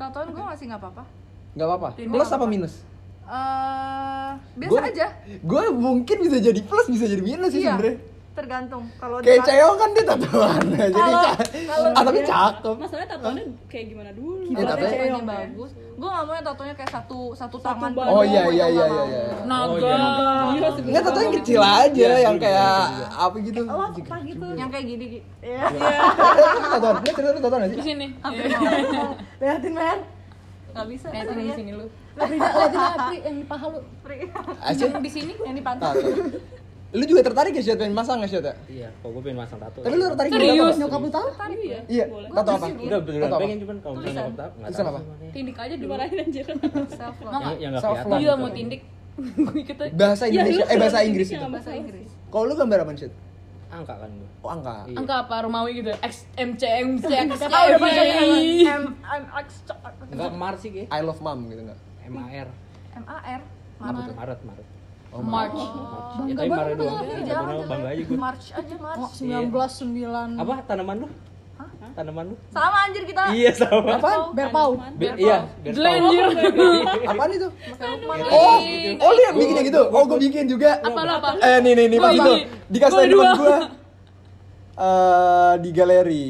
Tatoan 0.00 0.32
gue 0.32 0.40
masih 0.42 0.64
nggak 0.64 0.80
apa-apa. 0.80 1.04
Nggak 1.52 1.66
apa-apa. 1.68 1.88
Plus 1.92 2.30
apa 2.32 2.46
minus? 2.46 2.74
Eh, 3.22 4.30
biasa 4.56 4.70
Gua- 4.72 4.82
aja. 4.82 5.06
Gue 5.38 5.64
mungkin 5.70 6.16
bisa 6.24 6.40
jadi 6.40 6.60
plus, 6.64 6.86
bisa 6.88 7.04
jadi 7.04 7.20
minus 7.20 7.52
sih 7.52 7.60
Iya. 7.60 7.76
sebenarnya. 7.76 7.96
Tergantung. 8.40 8.82
Kalau 8.96 9.16
Kayak 9.20 9.40
cewek 9.44 9.74
kan 9.76 9.88
dia 9.92 10.04
tatoan. 10.04 10.62
jadi 10.96 11.12
ah, 11.92 12.02
tapi 12.02 12.20
cakep. 12.24 12.76
masalahnya 12.80 13.08
tatoannya 13.12 13.44
kayak 13.68 13.84
gimana 13.92 14.10
dulu 14.16 14.48
Kalau 14.50 14.68
tapi- 14.72 14.88
Cewek. 14.90 15.22
bagus, 15.22 15.70
gue 15.76 16.08
gak 16.08 16.24
mau 16.24 16.32
yang 16.32 16.46
tatonya 16.48 16.74
kayak 16.74 16.90
satu 16.90 17.20
satu 17.36 17.56
tangan. 17.60 17.90
badan. 17.92 18.08
Oh 18.08 18.22
iya 18.24 18.42
iya 18.48 18.66
nggak 18.66 18.68
iya 18.72 18.84
iya. 18.88 19.04
iya. 19.04 19.36
Naga. 19.44 19.68
Oh, 19.68 19.76
iya. 19.76 19.96
Iya, 20.50 20.68
Enggak 20.80 21.02
tatoan 21.04 21.24
yang 21.28 21.36
kecil 21.36 21.60
aja 21.60 22.08
yang 22.18 22.36
kayak 22.40 22.74
apa 23.12 23.36
gitu. 23.44 23.60
Oh, 23.68 23.84
apa 23.84 24.16
gitu? 24.24 24.46
Yang 24.56 24.70
kayak 24.72 24.86
gini. 24.88 25.04
Gi. 25.04 25.20
Iya. 25.44 25.64
Tatoan. 26.72 26.94
Ini 27.04 27.12
cerita 27.12 27.30
lu 27.30 27.40
tatoan 27.40 27.60
nggak 27.60 27.70
Di 27.70 27.76
sih? 27.76 27.86
sini. 27.92 28.06
Liatin 29.40 29.72
Mer. 29.76 29.98
Gak 30.70 30.86
bisa. 30.86 31.06
Sorry 31.10 31.34
di 31.34 31.50
ya. 31.50 31.56
sini 31.58 31.70
lu. 31.74 31.86
Liatin 32.16 32.38
liatin 32.38 33.20
yang 33.20 33.36
di 33.36 33.44
paha 33.44 33.66
lu. 33.68 33.80
Yang 34.70 35.02
di 35.02 35.10
sini? 35.10 35.32
Yang 35.44 35.54
di 35.54 35.62
pantat. 35.62 35.94
Lu 36.90 37.04
juga 37.06 37.22
tertarik 37.22 37.54
ya 37.54 37.62
Syed 37.62 37.78
pengen 37.78 37.94
masang 37.94 38.18
nggak 38.18 38.30
Syed 38.30 38.42
ya? 38.42 38.54
Iya, 38.66 38.88
kok 38.92 39.08
gue 39.08 39.22
pengen 39.22 39.38
masang 39.38 39.58
tato. 39.58 39.78
Tapi 39.78 39.94
lu 39.94 40.04
tertarik 40.10 40.30
Serius? 40.32 40.50
juga 40.50 40.64
apa? 40.64 40.74
Nyokap 40.76 41.00
lu 41.00 41.10
tahu? 41.10 41.28
iya 41.54 41.78
Iya. 41.86 42.04
boleh 42.10 42.28
Tato 42.28 42.50
apa? 42.50 42.66
Udah 42.66 43.00
beneran 43.00 43.30
pengen 43.32 43.58
cuman 43.60 43.76
kalau 43.78 43.94
misalnya 43.94 44.10
nyokap 44.20 44.34
tahu 44.34 44.50
nggak 44.50 44.66
Tulisan 44.66 44.82
tahu 44.82 44.90
apa? 44.90 45.00
sih. 45.00 45.30
Tindik 45.30 45.56
aja 45.56 45.74
dimarahin 45.76 46.18
anjir 46.18 46.44
Self 46.98 47.16
love. 47.20 47.32
nggak? 47.32 47.54
Yang 47.56 47.70
nggak 47.70 47.82
Self 47.82 47.94
kelihatan. 47.96 48.18
Gitu. 48.18 48.34
mau 48.36 48.50
tindik. 48.50 48.80
Bahasa 50.00 50.24
Ya, 50.24 50.30
Indonesia, 50.32 50.64
lu 50.64 50.64
eh 50.66 50.78
bahasa 50.80 50.98
Inggris 51.02 51.28
itu. 51.28 51.44
Bahasa 51.44 51.70
Inggris. 51.72 52.08
Kalau 52.26 52.44
lu 52.44 52.54
gambar 52.54 52.78
apa 52.80 52.92
Syed? 52.96 53.12
Angka 53.70 53.94
kan 53.94 54.10
gue. 54.10 54.30
Oh 54.40 54.50
angka. 54.50 54.74
Iya. 54.82 54.96
angka 54.98 55.14
apa 55.20 55.34
Romawi 55.46 55.70
gitu? 55.78 55.92
X 55.94 56.12
M 56.34 56.50
C 56.56 56.62
M 56.66 56.98
C 56.98 57.06
X 57.06 57.28
Kita 57.38 57.58
udah. 57.70 57.78
M 57.78 58.82
M 58.98 59.24
X 59.36 59.48
Enggak 60.10 60.32
Mars 60.34 60.58
sih. 60.58 60.90
I 60.90 61.00
love 61.00 61.22
mom 61.22 61.46
gitu 61.46 61.62
nggak? 61.62 61.78
M 62.02 62.14
A 62.18 62.26
R. 62.42 62.48
M 62.96 63.04
A 63.06 63.18
R. 63.38 63.42
Tuh? 63.80 64.12
Maret, 64.12 64.40
Maret. 64.42 64.66
Oh, 65.10 65.22
March. 65.26 65.58
Ya, 66.22 66.34
tapi 66.38 66.48
Maret 66.48 66.76
doang. 66.78 67.02
Iya, 67.02 67.16
Nggak 67.18 67.26
jangan 67.26 67.66
bangga 67.66 67.88
aja 67.90 68.02
gue. 68.06 68.16
March 68.16 68.46
aja 68.54 68.74
Oh, 68.78 68.80
March. 68.80 69.14
19 69.18 70.38
9 70.38 70.38
Apa 70.38 70.54
tanaman 70.64 70.96
lu? 71.02 71.08
Tanaman 71.90 72.24
lu? 72.30 72.36
Sama 72.54 72.78
anjir 72.86 73.02
kita. 73.02 73.22
Iya 73.34 73.50
sama. 73.52 73.98
Apaan? 73.98 74.20
Berpau. 74.30 74.70
Be- 74.94 75.18
iya, 75.18 75.36
tahu. 75.66 75.82
Anjir. 75.90 76.24
Apaan 77.10 77.30
itu? 77.34 77.48
Tanaman. 77.74 78.16
Oh, 78.30 78.56
oh 78.96 79.10
lu 79.10 79.20
yang 79.20 79.36
bikin 79.36 79.54
gitu? 79.66 79.82
Oh, 79.90 80.02
gue 80.06 80.18
bikin 80.22 80.44
juga. 80.46 80.78
Apa 80.78 81.00
lo 81.02 81.12
apa? 81.18 81.28
Eh, 81.42 81.58
nih 81.58 81.72
nih 81.74 81.86
nih 81.90 81.98
ini. 81.98 82.34
dikasih 82.70 82.94
Gua 82.94 83.02
teman 83.02 83.10
dua. 83.10 83.30
gue. 83.34 83.56
Eh 84.78 85.52
di 85.58 85.70
galeri. 85.74 86.28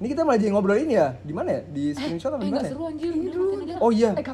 Ini 0.00 0.06
kita 0.08 0.24
malah 0.24 0.40
jadi 0.40 0.48
ngobrol 0.50 0.80
ini 0.80 0.96
ya? 0.96 1.12
Di 1.20 1.28
mana 1.30 1.48
ya? 1.50 1.62
Di 1.66 1.92
screenshot 1.92 2.32
apa 2.32 2.40
Eh 2.40 2.40
di 2.40 2.48
nggak 2.48 2.56
mana? 2.58 2.72
seru 2.72 2.82
anjir. 2.88 3.12
Ini 3.12 3.28
aja. 3.28 3.74
Oh 3.78 3.90
iya. 3.92 4.10
Eh, 4.16 4.24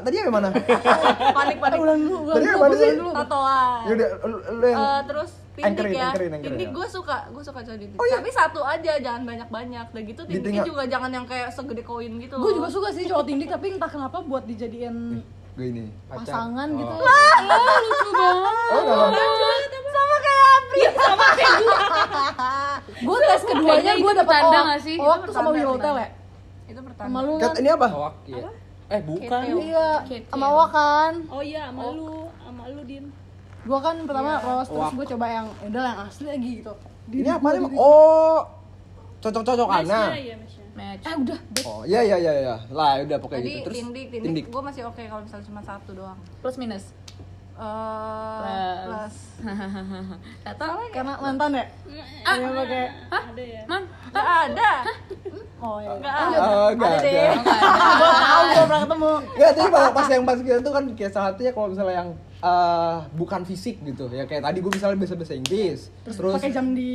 tadi 0.00 0.14
yang 0.16 0.32
mana? 0.32 0.48
Panik 1.36 1.56
panik. 1.60 1.76
Ulang 1.76 2.00
dulu, 2.00 2.16
Tadi 2.26 2.40
dulu, 2.40 2.48
yang 2.48 2.56
mana 2.58 2.74
sih? 2.74 2.88
dulu. 2.96 3.10
Tatoan. 3.12 3.80
Yaudah, 3.84 4.08
lu, 4.22 4.36
lu 4.50 4.64
yang 4.66 4.80
Eh, 4.80 5.00
terus 5.04 5.30
Anchorin, 5.60 5.92
ya 5.92 6.08
tindik 6.40 6.40
ya. 6.64 6.72
gue 6.72 6.86
suka 6.88 7.28
gue 7.28 7.42
suka 7.44 7.60
cowok 7.60 7.76
tindik 7.76 7.92
Oh, 7.94 8.06
iya? 8.06 8.16
tapi 8.16 8.32
satu 8.32 8.64
aja 8.64 8.96
jangan 8.96 9.28
banyak 9.28 9.44
banyak 9.46 9.86
udah 9.86 10.04
gitu 10.08 10.20
Di 10.24 10.32
tindiknya 10.32 10.64
tengah- 10.64 10.68
juga 10.72 10.82
jangan 10.88 11.10
yang 11.12 11.26
kayak 11.28 11.52
segede 11.52 11.84
koin 11.84 12.16
gitu 12.16 12.32
gue 12.34 12.52
juga 12.54 12.68
suka 12.70 12.88
sih 12.88 13.04
cowok 13.04 13.24
tindik 13.26 13.48
tapi 13.50 13.76
entah 13.76 13.92
kenapa 13.92 14.24
buat 14.24 14.48
dijadiin 14.48 15.20
gue 15.52 15.66
ini 15.66 15.92
pasangan 16.08 16.64
gitu 16.72 16.94
Oh, 16.96 18.80
enggak 18.80 18.96
apa. 19.04 19.84
sama 19.84 20.16
kayak 20.16 20.44
Apri 20.48 20.80
gue 20.80 21.76
tes 23.00 23.42
keduanya 23.44 23.92
gue 23.96 24.12
dapet 24.12 24.26
pertanda 24.28 24.58
oh, 24.60 24.64
nggak 24.68 24.80
sih? 24.80 24.96
oh, 24.96 25.04
Itu 25.04 25.10
waktu 25.10 25.30
sama 25.32 25.48
Wirotel 25.52 25.94
ya 25.96 26.08
itu 26.70 26.78
sama 26.78 26.88
pertama 26.94 27.16
lu 27.26 27.32
kan 27.36 27.52
ini 27.58 27.68
apa? 27.68 27.86
Hoak, 27.90 28.14
iya. 28.30 28.50
Eh 28.90 29.00
bukan. 29.06 29.40
iya 29.62 29.88
Kece. 30.02 30.30
sama 30.30 30.46
Wak 30.50 30.68
kan 30.70 31.12
oh 31.30 31.42
iya 31.42 31.62
sama 31.70 31.82
lu 31.94 32.26
sama 32.42 32.62
lu 32.70 32.82
din 32.82 33.04
gue 33.60 33.78
kan 33.78 33.96
pertama 34.08 34.30
rose 34.40 34.68
terus 34.72 34.80
Wak. 34.82 34.92
gue 34.96 35.06
coba 35.14 35.26
yang 35.28 35.46
ya 35.60 35.66
udah 35.68 35.82
yang 35.84 35.98
asli 36.06 36.26
lagi 36.30 36.50
gitu 36.62 36.74
Ini 37.10 37.26
apa 37.26 37.58
nih? 37.58 37.74
Oh, 37.74 38.38
cocok-cocokan 39.18 39.82
nah. 39.82 40.14
Mesnya, 40.14 40.18
iya 40.22 40.36
Match. 40.70 41.02
ah 41.02 41.14
udah 41.18 41.38
Oh, 41.66 41.82
iya 41.82 42.00
iya 42.06 42.16
iya 42.16 42.32
iya. 42.38 42.56
Lah, 42.70 43.02
udah 43.02 43.18
pokoknya 43.18 43.42
gitu. 43.42 43.66
Terus 43.66 43.76
tindik 43.82 44.06
tindik. 44.14 44.26
tindik, 44.30 44.44
gue 44.46 44.62
masih 44.62 44.82
oke 44.86 45.02
kalau 45.02 45.22
misalnya 45.26 45.44
cuma 45.50 45.60
satu 45.66 45.90
doang 45.92 46.18
Plus 46.38 46.56
minus. 46.56 46.94
Eh, 47.60 48.74
Plus. 48.88 49.16
plus 49.44 50.16
Tato. 50.40 50.66
karena 50.90 51.12
mantan 51.20 51.50
ya? 51.52 51.64
Ah. 52.24 52.34
Yang 52.34 52.52
pakai 52.56 52.84
ada 53.06 53.42
ya? 53.44 53.62
Man. 53.64 53.82
Gak 54.10 54.26
ada. 54.48 54.70
Oh 55.60 55.76
ya 55.76 55.92
Gak 56.00 56.14
ada. 56.16 56.38
Oh, 56.40 56.68
nggak 56.72 56.88
ada 56.88 56.96
ada. 56.96 57.04
deh. 57.04 57.32
Gue 58.00 58.10
tahu 58.16 58.42
gue 58.42 58.62
pernah 58.64 58.80
ketemu. 58.80 59.12
Enggak, 59.30 59.50
tapi 59.52 59.68
pas 59.92 60.06
yang 60.08 60.24
pas 60.24 60.38
kita 60.40 60.58
tuh 60.58 60.72
kan 60.72 60.84
kayak 60.94 61.12
salah 61.12 61.28
satunya 61.30 61.52
kalau 61.52 61.68
misalnya 61.68 61.94
yang 61.94 62.10
eh, 62.40 62.96
bukan 63.14 63.40
fisik 63.44 63.80
gitu. 63.84 64.08
Ya 64.08 64.24
kayak 64.24 64.42
tadi 64.44 64.58
gue 64.60 64.72
misalnya 64.72 64.98
bisa 64.98 65.14
bahasa 65.16 65.34
Inggris. 65.36 65.92
Terus, 66.04 66.34
pakai 66.36 66.50
jam 66.50 66.72
di 66.72 66.90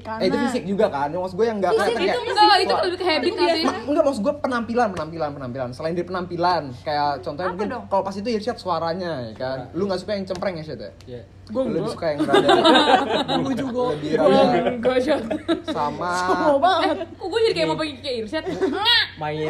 kanan 0.00 0.22
eh 0.22 0.26
itu 0.30 0.36
fisik 0.50 0.62
juga 0.66 0.86
kan. 0.88 1.08
Yang 1.10 1.22
maksud 1.26 1.36
gue 1.36 1.46
yang 1.46 1.58
enggak 1.58 1.72
Fisik 1.74 1.82
kelihatan 1.82 2.06
itu 2.06 2.06
kayak 2.06 2.36
enggak, 2.36 2.58
itu 2.62 2.74
lebih 2.86 2.98
ke 2.98 3.06
habit 3.06 3.32
nggak 3.32 3.50
sih? 3.50 3.64
Enggak, 3.86 4.04
maksud 4.06 4.22
gue 4.22 4.34
penampilan, 4.38 4.88
penampilan, 4.94 5.30
penampilan. 5.34 5.68
Selain 5.74 5.92
dari 5.96 6.06
penampilan, 6.06 6.62
kayak 6.86 7.10
contohnya 7.24 7.48
Apa 7.50 7.54
mungkin 7.56 7.68
dong? 7.74 7.84
kalau 7.90 8.02
pas 8.06 8.14
itu 8.16 8.28
Irsyad 8.30 8.56
suaranya 8.58 9.12
ya 9.28 9.32
kan. 9.34 9.58
Lu 9.74 9.82
nggak 9.90 10.00
suka 10.00 10.12
yang 10.14 10.26
cempreng 10.26 10.54
ya, 10.60 10.64
Syed 10.64 10.80
ya? 10.80 10.92
Iya. 11.06 11.22
Lu 11.46 11.58
lebih 11.62 11.90
suka 11.94 12.06
yang 12.10 12.20
rada 12.26 12.48
gue 13.46 13.54
juga 13.54 13.75
lebih 13.88 14.10
shot. 14.98 15.22
sama 15.66 16.12
mau 16.42 16.58
banget 16.58 16.96
Kok 17.10 17.26
gue 17.26 17.40
jadi 17.42 17.54
kayak 17.54 17.66
mau 17.66 17.76
pergi 17.76 17.94
ke 17.96 18.10
Irsyad? 18.18 18.44
Main 19.16 19.48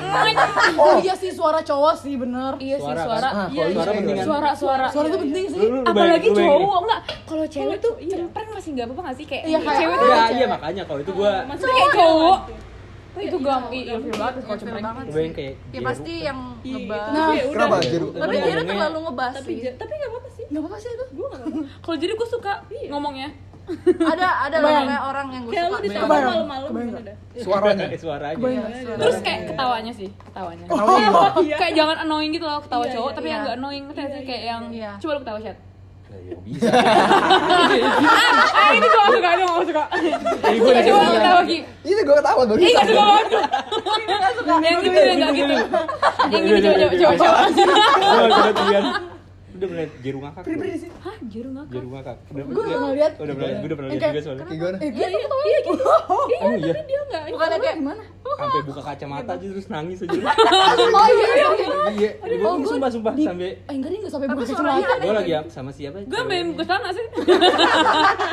oh 0.77 0.95
iya 0.99 1.13
sih 1.13 1.31
suara 1.31 1.61
cowok 1.61 1.95
sih 1.97 2.15
bener 2.15 2.53
Iya 2.59 2.77
sih 2.77 2.85
Suara 2.85 2.97
kan? 2.97 3.07
suara. 3.07 3.29
Ah, 3.29 3.47
Iya, 3.49 3.65
suara 3.71 3.91
iya. 3.91 4.01
kan? 4.13 4.25
Suara 4.25 4.51
suara. 4.53 4.87
suara 4.89 5.07
itu 5.07 5.19
penting 5.21 5.45
sih 5.49 5.67
Apalagi 5.83 6.29
cowok 6.31 6.79
enggak. 6.81 7.01
Kalau 7.23 7.45
cewek 7.47 7.77
tuh 7.79 7.93
cempreng 8.01 8.49
masih 8.51 8.71
enggak 8.71 8.87
apa-apa 8.87 9.03
nggak 9.03 9.17
sih 9.17 9.27
kayak 9.27 9.43
Iya, 9.45 9.59
kayak- 9.61 9.79
cewek 9.79 9.97
tuh 9.97 10.09
Iya, 10.09 10.25
iya 10.33 10.47
makanya 10.47 10.83
kalau 10.85 11.01
itu 11.01 11.13
gua 11.13 11.33
masih 11.45 11.63
Tapi 11.63 11.73
kayak 11.75 11.93
cowok. 11.95 12.39
Oh, 13.09 13.23
Itu 13.23 13.33
iya, 13.35 13.47
gak 13.49 13.59
iya, 13.73 13.81
iya 13.81 13.95
feel 13.97 14.13
banget 14.15 14.35
kalau 14.39 14.59
cempreng. 14.61 14.85
banget 14.85 15.05
gua 15.07 15.23
yang 15.23 15.35
kayak 15.35 15.55
ya 15.57 15.57
Jeru 15.73 15.87
pasti 15.87 16.13
yang 16.21 16.39
Iya, 16.61 16.75
ngebahas 16.77 17.09
Nah, 17.09 17.27
ya 17.27 17.43
udah. 17.43 17.55
Kenapa 17.57 17.77
Jeru? 17.83 18.07
tapi 18.13 18.35
ngomongnya- 18.37 18.69
terlalu 18.69 18.99
ngebahas 19.03 19.35
tapi 19.35 19.53
tapi 19.73 19.93
nggak 19.95 20.11
apa-apa 20.11 20.29
sih 20.29 20.45
nggak 20.47 20.61
apa-apa 20.61 20.77
sih 20.77 20.91
itu 20.91 21.05
gue 21.09 21.27
nggak 21.27 21.41
apa-apa 21.41 21.61
Kalau 21.81 21.97
jadi 21.97 22.13
gue 22.13 22.29
suka 22.29 22.53
ngomongnya. 22.87 23.29
ada 24.15 24.29
ada 24.47 24.57
loh 24.63 24.71
namanya 24.71 25.01
orang 25.05 25.27
yang 25.29 25.43
gue 25.43 25.53
kayak 25.53 25.67
lu 25.67 25.71
suka 25.73 25.83
ditambah 25.83 26.07
Kebayang. 26.07 26.29
malam-malam 26.31 26.69
Kebayang 26.69 26.89
gimana 26.89 27.07
dah 27.07 27.17
suaranya. 27.37 27.85
Eh, 27.87 27.99
suaranya. 27.99 28.37
Kebayang. 28.39 28.65
Terus 28.97 29.17
kayak 29.21 29.41
ketawanya 29.51 29.93
sih, 29.93 30.09
ketawanya. 30.17 30.65
Kenapa? 30.67 31.25
Kayak 31.43 31.73
jangan 31.75 31.97
annoying 32.01 32.33
gitu 32.33 32.47
loh 32.47 32.59
ketawa 32.63 32.85
Iya, 32.87 32.93
cowok, 32.95 33.11
iya, 33.11 33.17
tapi 33.17 33.27
iya. 33.27 33.33
yang 33.33 33.41
enggak 33.43 33.57
annoying 33.59 33.85
ngerti 33.85 34.01
nggak 34.01 34.13
sih 34.13 34.25
kayak 34.25 34.43
yang 34.45 34.63
Iya. 34.71 34.91
coba 34.97 35.13
lu 35.13 35.21
ketawa 35.21 35.41
chat. 35.43 35.59
Ya 36.17 36.37
bisa. 36.41 36.71
Ah, 38.57 38.71
ini 38.73 38.87
gue 38.87 38.95
gak 38.97 39.11
suka, 39.13 39.29
ini 39.29 39.43
gak 39.45 39.67
suka. 39.69 39.85
Ini 40.47 40.59
gua 40.59 40.81
Coba 40.81 41.03
lu 41.03 41.13
ketawa 41.13 41.41
Ki. 41.45 41.59
Ini 41.85 42.01
gue 42.01 42.17
ketawa 42.17 42.43
baru. 42.47 42.61
Ih, 42.63 42.73
gak 42.73 42.87
suka 42.87 43.03
banget. 43.05 43.27
Yang 44.65 44.79
gitu, 44.81 45.01
yang 45.03 45.19
gak 45.19 45.33
gitu. 45.35 45.55
Yang 46.31 46.43
gini 46.47 46.59
coba 46.63 46.77
coba 46.79 46.95
coba 46.97 47.15
coba. 47.19 47.35
Gua 48.57 49.16
udah 49.57 49.69
pernah 49.69 49.87
jeru 49.99 50.19
ngakak. 50.21 50.43
belum? 50.45 50.61
Hah, 51.01 51.17
jeru 51.27 51.49
ngakak. 51.51 51.73
Jeru 51.73 51.89
ngakak. 51.91 52.17
Udah 52.27 52.45
gue 52.47 52.63
pernah 52.63 52.93
lihat 52.93 53.13
Udah 53.17 53.35
pernah, 53.35 53.49
gua 53.49 53.67
udah 53.67 53.77
pernah 53.77 53.91
lihat 53.91 54.03
juga 54.07 54.21
soalnya. 54.21 54.45
Kayak 54.47 54.59
gimana? 54.61 54.77
eh 54.77 54.91
dia 54.91 55.07
tuh 55.07 55.21
ketawa 55.21 55.43
iya 55.47 55.59
gitu 55.59 55.85
Oh 56.37 56.53
iya. 56.53 56.75
dia 56.85 57.01
nggak 57.07 57.23
bukannya 57.33 57.59
kayak 57.59 57.77
gimana 57.79 58.03
Sampai 58.37 58.61
buka 58.63 58.81
kacamata 58.83 59.33
aja 59.33 59.47
terus 59.47 59.67
nangis 59.67 59.99
aja. 60.01 60.19
oh 60.97 61.09
iya 61.09 61.29
iya 61.31 61.49
iya 61.57 62.11
Iya, 62.21 62.37
gua 62.37 62.59
sumpah 62.61 62.89
sumpah 62.89 63.13
sampai 63.15 63.49
eh 63.57 63.73
enggak 63.73 63.89
dia 63.89 63.99
nggak 63.99 64.13
sampai 64.13 64.27
buka 64.29 64.45
kacamata 64.45 64.95
gua 64.99 65.15
lagi 65.15 65.33
ya- 65.33 65.47
sama 65.49 65.71
siapa? 65.71 65.99
Gue 66.03 66.23
main 66.25 66.47
ke 66.53 66.63
sana 66.63 66.89
sih. 66.91 67.07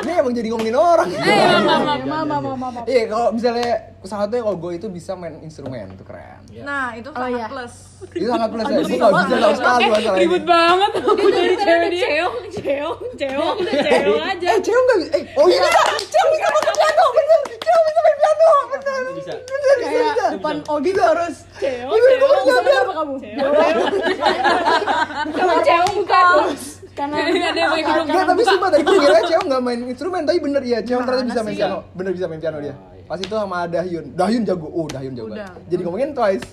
Ini 0.00 0.10
emang 0.16 0.32
jadi 0.32 0.48
ngomongin 0.48 0.74
orang. 0.74 1.08
Eh, 1.08 1.20
maaf, 1.60 1.80
maaf, 1.80 2.00
maaf. 2.00 2.24
maaf 2.24 2.42
maaf 2.42 2.58
maaf 2.58 2.72
maaf 2.74 2.84
Iya, 2.84 3.02
kalau 3.06 3.28
misalnya 3.30 3.70
salah 4.02 4.26
satunya 4.26 4.42
kalau 4.42 4.58
gue 4.58 4.72
itu 4.74 4.86
bisa 4.88 5.12
main 5.14 5.34
instrumen 5.40 5.88
itu 5.90 6.04
keren. 6.04 6.40
nah 6.60 6.92
itu 6.92 7.08
Oh, 7.08 7.16
sangat 7.16 7.34
iya. 7.34 7.46
plus 7.48 7.74
Itu 8.10 8.26
sangat 8.26 8.48
plus 8.48 8.64
ya. 8.64 8.76
Gue 8.76 8.98
gak 9.00 9.12
bisa 9.14 9.48
sekali 9.54 9.82
masalah 9.86 10.12
ini. 10.12 10.20
Ribut 10.20 10.44
banget. 10.44 10.90
Aku 10.94 11.26
jadi 11.26 11.54
cewek 11.56 11.88
dia. 11.88 12.06
ceong 12.06 12.34
ceong 12.52 12.98
ceong 13.16 13.56
ceong 13.64 14.22
aja 14.22 14.46
Eh, 14.46 14.60
cewek 14.60 14.82
gak 14.84 14.96
bisa. 14.98 15.10
Eh, 15.14 15.22
oh 15.34 15.46
iya. 15.46 15.62
Cewek 16.04 16.28
bisa 16.30 16.46
main 16.46 16.64
piano, 16.70 17.04
bener. 17.10 17.38
Cewek 17.56 17.82
bisa 17.84 18.00
main 18.00 18.16
piano, 18.16 18.48
bener. 18.68 19.00
Bisa. 19.14 19.34
Bener, 19.40 19.74
bisa, 19.80 20.26
depan 20.56 20.72
Ogi 20.72 20.90
tuh 20.90 21.04
harus 21.04 21.36
Bener, 21.56 22.12
gue 22.14 22.42
bisa 22.44 22.60
apa 22.60 22.92
kamu 22.94 23.14
Kalau 25.30 25.54
cewek 25.60 25.90
bukan. 25.94 26.24
karena 26.94 27.16
Ada 27.18 27.58
yang 27.58 27.72
Enggak, 28.04 28.24
tapi 28.24 28.42
sumpah 28.44 28.68
tadi 28.68 28.82
gue 28.82 28.98
kira 29.00 29.20
cewek 29.24 29.44
gak 29.44 29.60
main 29.60 29.80
instrumen, 29.84 30.22
tapi 30.22 30.38
bener 30.38 30.62
iya, 30.62 30.78
cewek 30.80 31.02
ternyata 31.02 31.26
bisa 31.26 31.40
main 31.40 31.56
piano. 31.56 31.78
Bener 31.92 32.12
bisa 32.12 32.26
main 32.26 32.40
piano 32.40 32.58
dia. 32.58 32.70
Oh, 32.70 32.92
iya. 32.92 33.04
Pas 33.04 33.18
itu 33.18 33.34
sama 33.34 33.58
Dahyun. 33.66 34.04
Dahyun 34.12 34.42
jago. 34.42 34.68
Oh, 34.68 34.86
Dahyun 34.86 35.12
jago. 35.12 35.34
Jadi 35.66 35.80
ngomongin 35.82 36.10
Twice. 36.12 36.46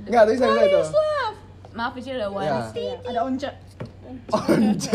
Enggak, 0.00 0.22
tapi 0.24 0.36
saya 0.36 0.50
bisa 0.50 0.64
itu. 0.66 0.80
Maaf 1.70 1.94
Ici 1.94 2.10
ada 2.10 2.26
Ya. 2.26 2.28
one. 2.28 2.66
ada 3.06 3.20
once 3.22 3.46
Once. 4.28 4.90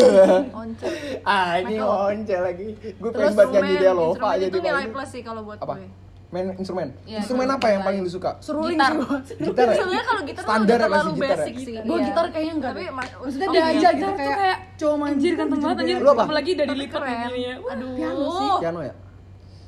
once 0.52 0.82
Ah, 1.24 1.56
ini 1.58 1.80
once 1.80 2.36
lagi. 2.36 2.67
Gue 2.93 3.10
pengen 3.10 3.32
banget 3.34 3.52
nyanyi 3.56 3.76
dia 3.80 3.91
loh, 3.91 4.12
Pak. 4.12 4.28
instrumen 4.28 4.36
Jadi 4.38 4.52
itu 4.52 4.58
nilai 4.62 4.76
main- 4.82 4.91
plus 4.91 5.10
sih 5.10 5.21
kalau 5.24 5.41
buat 5.41 5.56
gue 5.58 5.88
Main 6.36 6.52
instrumen. 6.60 6.91
Iya, 7.08 7.24
Instrumen 7.24 7.48
apa 7.48 7.67
yang 7.71 7.82
paling 7.88 8.00
lu 8.04 8.12
suka? 8.12 8.36
seruling 8.43 8.76
Gitar. 8.76 8.91
sih. 9.24 9.36
Gitar 9.39 9.67
ya? 9.71 9.76
sebenarnya 9.80 10.04
kalau 10.04 10.21
gitar 10.28 10.43
tuh 10.43 10.52
Standar 10.52 10.76
ya, 10.76 10.84
terlalu 10.84 11.00
masih 11.00 11.15
gitar 11.15 11.32
ya? 11.32 11.39
basic 11.39 11.56
sih 11.56 11.76
gue 11.80 11.95
iya. 11.95 12.06
gitar 12.12 12.26
kayaknya 12.28 12.54
enggak 12.60 12.71
tapi 12.76 12.84
maksudnya 12.91 13.48
oh, 13.48 13.54
dia 13.56 13.63
aja 13.63 13.89
gitu 13.95 13.95
Gitar 13.95 14.15
kayak 14.19 14.58
cowok 14.76 14.95
main 15.00 15.13
Anjir 15.15 15.34
ganteng 15.39 15.60
banget 15.63 15.78
anjir. 15.80 15.98
Lu 16.04 16.10
apa? 16.12 16.24
Apalagi 16.28 16.52
dari 16.60 16.76
lipat 16.76 17.02
begini 17.08 17.39
ya. 17.39 17.56
aduh 17.71 17.91
Piano 17.95 18.26
sih. 18.28 18.50
Piano 18.60 18.80
ya? 18.84 18.93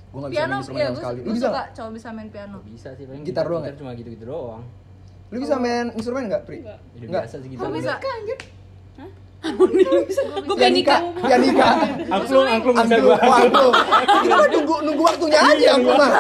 Gue 0.08 0.20
gak 0.20 0.30
bisa 0.30 0.36
piano 0.36 0.52
main 0.52 0.60
instrumen 0.60 0.80
iya 0.80 0.88
sama 0.88 1.00
sekali. 1.00 1.20
Lu 1.24 1.32
bisa 1.32 1.40
suka 1.40 1.52
nggak? 1.56 1.68
cowok 1.72 1.92
bisa 1.96 2.08
main 2.12 2.30
piano 2.36 2.58
Bisa 2.68 2.90
sih 3.00 3.04
paling 3.08 3.24
Gitar 3.24 3.46
doang 3.48 3.64
ya? 3.64 3.74
cuma 3.80 3.92
gitu-gitu 3.96 4.26
doang. 4.28 4.64
Lu 5.32 5.38
bisa 5.40 5.56
main 5.56 5.86
instrumen 5.96 6.24
gak, 6.28 6.42
Pri? 6.44 6.58
Ya, 6.68 6.76
Nggak. 7.00 7.24
biasa 7.24 7.36
sih 7.40 7.48
gitu. 7.48 7.60
Kok 7.64 7.72
Gue 9.56 10.56
pengen 10.58 10.74
nikah. 10.76 11.00
Pianika. 11.24 11.70
Angklung, 12.10 12.48
angklung 12.48 12.76
bisa 12.76 12.96
Angklung. 12.98 13.20
angklung. 13.22 13.74
Kita 14.24 14.34
mah 14.36 14.48
nunggu 14.52 14.76
nunggu 14.84 15.04
waktunya 15.06 15.40
aja 15.40 15.68
angklung 15.76 15.98
mah. 16.00 16.12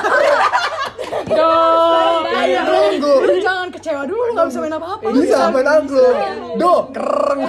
Dong. 1.29 2.21
Iya, 2.27 2.61
nunggu. 2.63 3.13
Lu 3.21 3.35
jangan 3.37 3.67
kecewa 3.69 4.01
dulu 4.03 4.21
lu 4.21 4.31
nggak 4.33 4.47
bisa 4.47 4.59
main 4.59 4.73
apa-apa 4.73 5.05
Bisa 5.11 5.37
main 5.49 5.67
angklung. 5.67 6.15
Do, 6.55 6.73
kereng. 6.89 7.39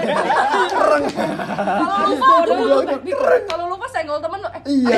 Kereng. 0.69 1.05
kalau 1.79 2.07
lupa 2.09 2.27
kalau 3.47 3.65
lupa 3.69 3.87
senggol 3.89 4.19
temen 4.19 4.39
lo 4.39 4.49
eh 4.49 4.61
Iya. 4.67 4.97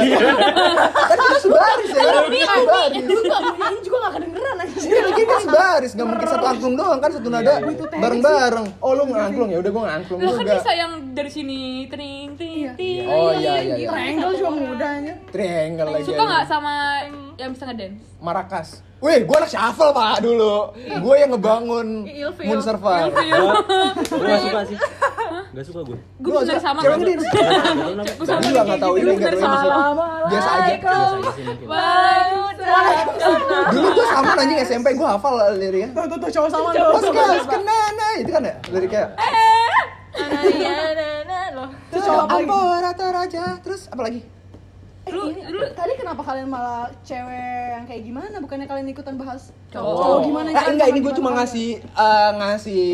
Kan 1.07 1.17
kita 1.17 1.39
sebaris 1.39 1.91
ya. 1.91 2.03
Kita 2.27 2.55
sebaris. 2.59 3.05
lu 3.05 3.21
nggak 3.23 3.41
bunyiin 3.47 3.81
juga 3.81 3.97
nggak 3.99 4.13
kedengeran 4.15 4.57
aja 4.57 4.77
Iya, 4.81 5.01
lagi 5.01 5.15
kita 5.21 5.37
sebaris, 5.41 5.91
nggak 5.95 6.07
mungkin 6.09 6.27
satu 6.27 6.47
angklung 6.47 6.75
doang 6.75 6.99
kan 6.99 7.11
satu 7.13 7.29
nada 7.29 7.53
bareng-bareng. 7.93 8.67
Oh, 8.81 8.93
lu 8.93 9.03
ngangklung 9.07 9.51
ya 9.51 9.59
udah 9.61 9.71
gua 9.71 9.83
ngangklung 9.87 10.19
Lo 10.19 10.33
kan 10.33 10.43
juga. 10.43 10.55
bisa 10.57 10.71
yang 10.73 10.93
dari 11.11 11.31
sini 11.31 11.59
ting 11.87 12.35
ting 12.35 12.73
ting. 12.75 13.05
Oh 13.07 13.31
iya 13.33 13.61
iya 13.61 13.75
iya. 13.77 13.89
triangle 13.89 14.33
juga 14.35 14.51
mudah 14.53 14.91
aja 14.97 15.15
Triangle 15.31 15.89
lagi. 15.93 16.05
Suka 16.05 16.23
nggak 16.23 16.45
sama 16.47 16.75
yang 17.49 17.55
bisa 17.57 17.65
ngedance? 17.69 18.03
Marakas. 18.21 18.69
Wih, 19.01 19.25
gua 19.25 19.41
anak 19.41 19.49
shuffle 19.49 19.97
pak 19.97 20.21
dulu. 20.21 20.77
Gua 20.77 21.15
yang 21.17 21.33
ngebangun 21.33 22.05
Ilfil. 22.05 22.45
Moon 22.53 22.61
Server. 22.61 23.09
Gua 23.09 23.25
gua 24.13 24.27
nggak 24.29 24.41
suka 24.45 24.61
sih. 24.69 24.77
Gak 25.51 25.65
suka 25.67 25.81
gue. 25.83 25.99
Gue 26.21 26.31
bisa 26.31 26.45
dari 26.47 26.61
sama. 26.63 26.79
Cewek. 26.85 27.17
Gua 28.21 28.37
juga 28.45 28.61
nggak 28.69 28.81
tahu 28.85 28.95
ini 29.01 29.11
ini 29.17 29.25
sih. 29.25 29.49
Biasa 30.31 30.51
aja. 30.53 30.75
Dulu 33.73 33.89
gua 33.97 34.07
sama 34.13 34.31
anjing 34.37 34.59
SMP 34.61 34.87
gua 34.95 35.09
hafal 35.17 35.35
liriknya. 35.57 35.89
tuh 35.97 36.05
tuh 36.07 36.19
tuh 36.21 36.31
cowok 36.31 36.49
sama 36.53 36.69
Pas 36.77 37.05
gas 37.09 37.47
kenana 37.49 38.09
itu 38.21 38.31
kan 38.31 38.43
ya 38.45 38.55
liriknya. 38.69 39.05
nah 40.21 41.23
nah 41.25 41.45
lo 41.57 41.65
Terus 41.89 42.05
Ampora 42.05 42.93
Raja 42.93 43.45
terus 43.65 43.89
apa 43.89 44.03
lagi? 44.05 44.40
Eh, 45.01 45.17
ini, 45.33 45.41
tadi 45.73 45.97
kenapa 45.97 46.21
kalian 46.21 46.45
malah 46.47 46.93
cewek 47.01 47.33
yang 47.73 47.85
kayak 47.85 48.03
gimana? 48.05 48.37
Bukannya 48.37 48.65
kalian 48.65 48.85
ikutan 48.87 49.17
bahas 49.17 49.49
Cowok. 49.69 49.97
cowok 49.97 50.19
gimana? 50.23 50.49
Nah, 50.51 50.65
enggak 50.69 50.89
ini 50.89 51.01
gue 51.01 51.15
cuma 51.15 51.31
ngasih 51.33 51.69
eh, 51.81 52.31
ngasih 52.37 52.85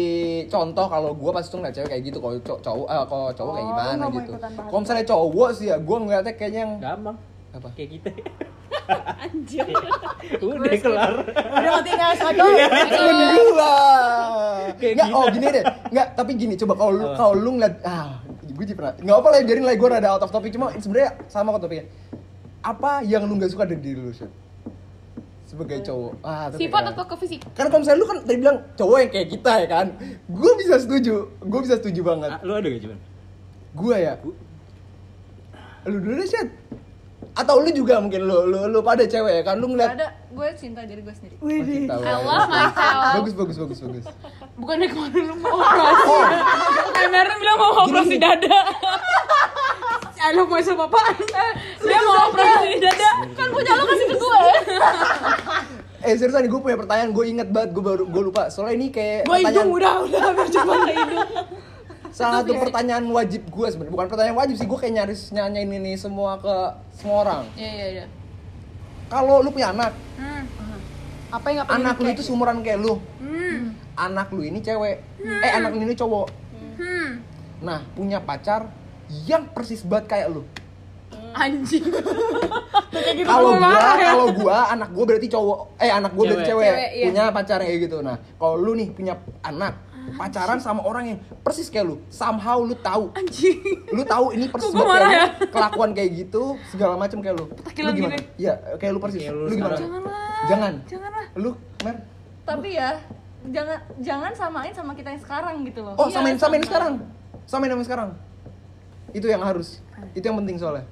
contoh 0.47 0.87
kalau 0.87 1.11
gue 1.13 1.31
pasti 1.31 1.49
tuh 1.51 1.59
ngeliat 1.59 1.75
cewek 1.75 1.89
kayak 1.91 2.03
gitu 2.05 2.19
kalau 2.19 2.35
cow- 2.41 2.63
cowok 2.63 2.87
eh, 2.87 3.05
kalau 3.05 3.27
cowok 3.33 3.53
kayak 3.53 3.65
Oh, 3.65 3.71
gimana 3.71 3.91
nggak 3.93 4.11
gitu. 4.15 4.31
Kalau 4.39 4.81
misalnya 4.81 5.05
cowok 5.05 5.49
sih 5.53 5.67
ya 5.67 5.77
gue 5.77 5.97
ngeliatnya 5.99 6.33
kayaknya 6.33 6.61
yang 6.63 6.73
gampang 6.79 7.17
apa? 7.53 7.69
kayak 7.73 7.91
kita 7.91 8.09
Anjir. 9.25 9.67
udah 10.47 10.73
kelar 10.79 11.13
Udah 11.27 11.71
ngerti 11.75 11.91
nggak 11.91 12.13
satu? 12.17 12.45
Temen 12.87 13.17
gua. 13.51 13.75
Kayak 14.77 14.93
Nggak, 14.95 15.09
gitu. 15.09 15.17
oh 15.17 15.27
gini 15.27 15.47
deh. 15.51 15.65
Nggak, 15.91 16.07
tapi 16.15 16.31
gini 16.37 16.55
coba 16.55 16.73
kalau 16.77 16.93
lu 16.93 17.05
kalau 17.15 17.35
lu 17.35 17.51
ngeliat 17.57 17.75
ah 17.83 18.23
gue 18.57 18.65
jadi 18.65 18.77
pernah 18.77 18.93
nggak 18.97 19.17
apa 19.21 19.29
lah 19.29 19.39
biarin 19.45 19.65
lah 19.69 19.75
gue 19.77 19.89
rada 19.89 20.09
out 20.17 20.23
of 20.25 20.33
topic. 20.33 20.51
Cuma 20.57 20.73
sebenarnya 20.81 21.11
sama 21.29 21.53
kok 21.55 21.69
topiknya. 21.69 21.87
Apa 22.65 23.05
yang 23.05 23.29
lu 23.29 23.37
nggak 23.37 23.53
suka 23.53 23.69
dari 23.69 23.81
diri 23.81 24.01
lu 24.01 24.11
Syed? 24.11 24.33
sebagai 25.47 25.79
cowok. 25.87 26.13
Ah 26.27 26.51
tapi 26.51 26.67
Sifat 26.67 26.83
ya. 26.83 26.91
atau 26.91 27.05
ke 27.07 27.17
fisik? 27.23 27.41
kan 27.55 27.71
kalau 27.71 27.81
misalnya 27.81 28.03
lu 28.03 28.07
kan 28.11 28.19
tadi 28.27 28.39
bilang 28.43 28.59
cowok 28.75 28.99
yang 28.99 29.11
kayak 29.15 29.29
kita 29.31 29.53
ya 29.63 29.67
kan? 29.71 29.87
Gue 30.27 30.53
bisa 30.59 30.75
setuju. 30.83 31.15
Gue 31.39 31.61
bisa 31.63 31.79
setuju 31.79 32.01
banget. 32.03 32.31
Ah, 32.35 32.41
lu 32.43 32.53
ada 32.59 32.67
gak 32.67 32.83
cuman 32.83 32.99
gue 33.77 33.97
ya? 33.97 34.15
Lu 35.87 35.97
dulu 36.03 36.13
deh 36.19 36.47
atau 37.37 37.61
lu 37.61 37.69
juga 37.69 38.01
mungkin 38.01 38.25
lu 38.25 38.49
lu 38.49 38.73
lu 38.73 38.81
pada 38.81 39.05
cewek 39.05 39.41
ya 39.41 39.43
kan? 39.45 39.61
Lu 39.61 39.69
ngeliat 39.69 39.93
ada. 39.93 40.09
Gue 40.33 40.49
cinta 40.57 40.81
diri 40.89 41.05
gue 41.05 41.15
sendiri. 41.15 41.37
Oh, 41.39 41.49
cinta. 41.49 41.95
I 41.95 42.01
banget. 42.01 42.25
love 42.25 42.49
myself. 42.49 43.13
bagus 43.21 43.35
bagus 43.37 43.57
bagus 43.61 43.79
bagus. 43.85 44.05
Bukannya 44.57 44.89
kemarin 44.89 45.23
lu 45.31 45.35
mau 45.41 45.61
operasi? 45.61 46.17
Mau 47.91 48.03
operasi 48.03 48.17
dada. 48.19 48.59
I 50.17 50.35
love 50.35 50.51
myself 50.51 50.81
apaan? 50.81 51.15
Dia 51.79 51.99
mau 52.03 52.35
operasi 52.35 52.83
dada. 52.83 53.11
kan 53.31 53.47
punya 53.47 53.73
lo 53.79 53.85
kasih 53.87 54.07
ke 54.11 54.17
gue 54.19 54.41
Eh 56.03 56.15
seriusan 56.19 56.43
nih 56.43 56.51
gue 56.51 56.61
punya 56.61 56.75
pertanyaan 56.75 57.11
gue 57.15 57.25
inget 57.27 57.49
banget 57.51 57.71
gue 57.71 57.83
baru 57.85 58.05
gue 58.07 58.23
lupa. 58.27 58.51
Soalnya 58.51 58.75
ini 58.75 58.87
kayak 58.91 59.23
Gue 59.23 59.39
pertanyaan 59.39 59.55
hidung 59.55 59.71
udah 59.71 59.93
udah 60.03 60.25
biar 60.35 60.49
cepat 60.55 60.79
hidung. 60.89 61.29
salah 62.11 62.41
satu 62.41 62.57
pertanyaan 62.57 63.05
wajib 63.13 63.45
gue 63.45 63.67
sebenarnya 63.69 63.93
bukan 63.93 64.07
pertanyaan 64.09 64.39
wajib 64.41 64.57
sih 64.57 64.65
gue 64.65 64.79
kayak 64.81 64.95
nyaris 64.97 65.21
nyanyain 65.31 65.69
ini 65.69 65.93
semua 65.95 66.41
ke 66.41 66.55
semua 66.97 67.17
orang. 67.23 67.43
Iya 67.55 67.71
iya 67.71 67.87
iya. 67.93 68.05
Kalau 69.07 69.45
lu 69.45 69.55
punya 69.55 69.71
anak 69.71 69.93
Apa 71.27 71.47
yang 71.53 71.67
pengen 71.69 71.87
anak 71.87 71.97
lu 72.01 72.09
itu 72.11 72.23
seumuran 72.25 72.65
kayak 72.65 72.81
lu? 72.81 72.99
Hmm. 73.21 73.75
anak 73.95 74.31
lu 74.33 74.43
ini 74.43 74.59
cewek. 74.59 75.03
Eh 75.21 75.51
anak 75.53 75.71
lu 75.71 75.85
ini 75.85 75.95
cowok. 75.95 76.27
Hmm. 76.27 76.46
Nah 77.59 77.81
punya 77.93 78.19
pacar 78.19 78.69
yang 79.25 79.49
persis 79.49 79.81
banget 79.81 80.07
kayak 80.09 80.29
lu 80.31 80.43
Anjing. 81.33 81.85
kalau 83.29 83.53
lu 83.53 83.61
gua 83.61 83.81
kalau 83.95 84.27
gua 84.33 84.59
anak 84.69 84.89
gua 84.91 85.05
berarti 85.05 85.29
cowok 85.29 85.59
eh 85.77 85.91
anak 85.91 86.11
gua 86.11 86.25
berarti 86.27 86.45
Cewek. 86.45 86.65
cewek, 86.65 86.73
Cewek, 86.73 86.91
iya. 86.93 87.05
punya 87.07 87.25
pacar 87.31 87.59
kayak 87.61 87.79
gitu 87.83 87.97
nah 88.01 88.17
kalau 88.35 88.57
lu 88.57 88.73
nih 88.73 88.89
punya 88.91 89.15
anak 89.43 89.75
pacaran 90.17 90.59
sama 90.59 90.81
orang 90.81 91.05
yang 91.07 91.19
persis 91.43 91.67
kayak 91.67 91.87
lu 91.87 91.97
somehow 92.09 92.59
lu 92.59 92.73
tahu 92.75 93.11
Anjing. 93.13 93.59
lu 93.91 94.03
tahu 94.03 94.33
ini 94.33 94.47
persis 94.47 94.71
Kok 94.71 94.81
kayak 94.81 95.03
ya? 95.05 95.25
lu, 95.27 95.51
kelakuan 95.51 95.91
kayak 95.93 96.11
gitu 96.17 96.43
segala 96.67 96.95
macam 96.97 97.19
kayak 97.21 97.35
lu 97.35 97.45
lu 97.45 97.55
Petakilan 97.55 97.93
gimana 97.93 98.15
gini. 98.15 98.27
iya 98.37 98.55
kayak 98.77 98.93
lu 98.93 99.01
persis 99.03 99.21
Kayak 99.21 99.35
lu 99.35 99.41
lu 99.43 99.51
gimana. 99.53 99.77
Janganlah. 99.77 100.29
jangan 100.47 100.73
Janganlah. 100.87 101.27
lu 101.35 101.51
mer 101.83 101.97
tapi 102.45 102.69
ya 102.73 102.91
jangan 103.47 103.79
jangan 103.99 104.33
samain 104.33 104.73
sama 104.73 104.93
kita 104.95 105.09
yang 105.11 105.21
sekarang 105.21 105.55
gitu 105.65 105.81
loh 105.83 105.95
oh 105.95 106.07
Iya, 106.07 106.15
samain 106.15 106.37
samain 106.37 106.63
sama. 106.63 106.69
sekarang 106.69 106.93
samain 107.47 107.71
sama 107.71 107.83
sekarang. 107.83 108.11
Itu 109.11 109.27
yang 109.27 109.41
harus. 109.41 109.81
Itu 110.13 110.23
yang 110.23 110.39
penting 110.43 110.59
soalnya. 110.59 110.85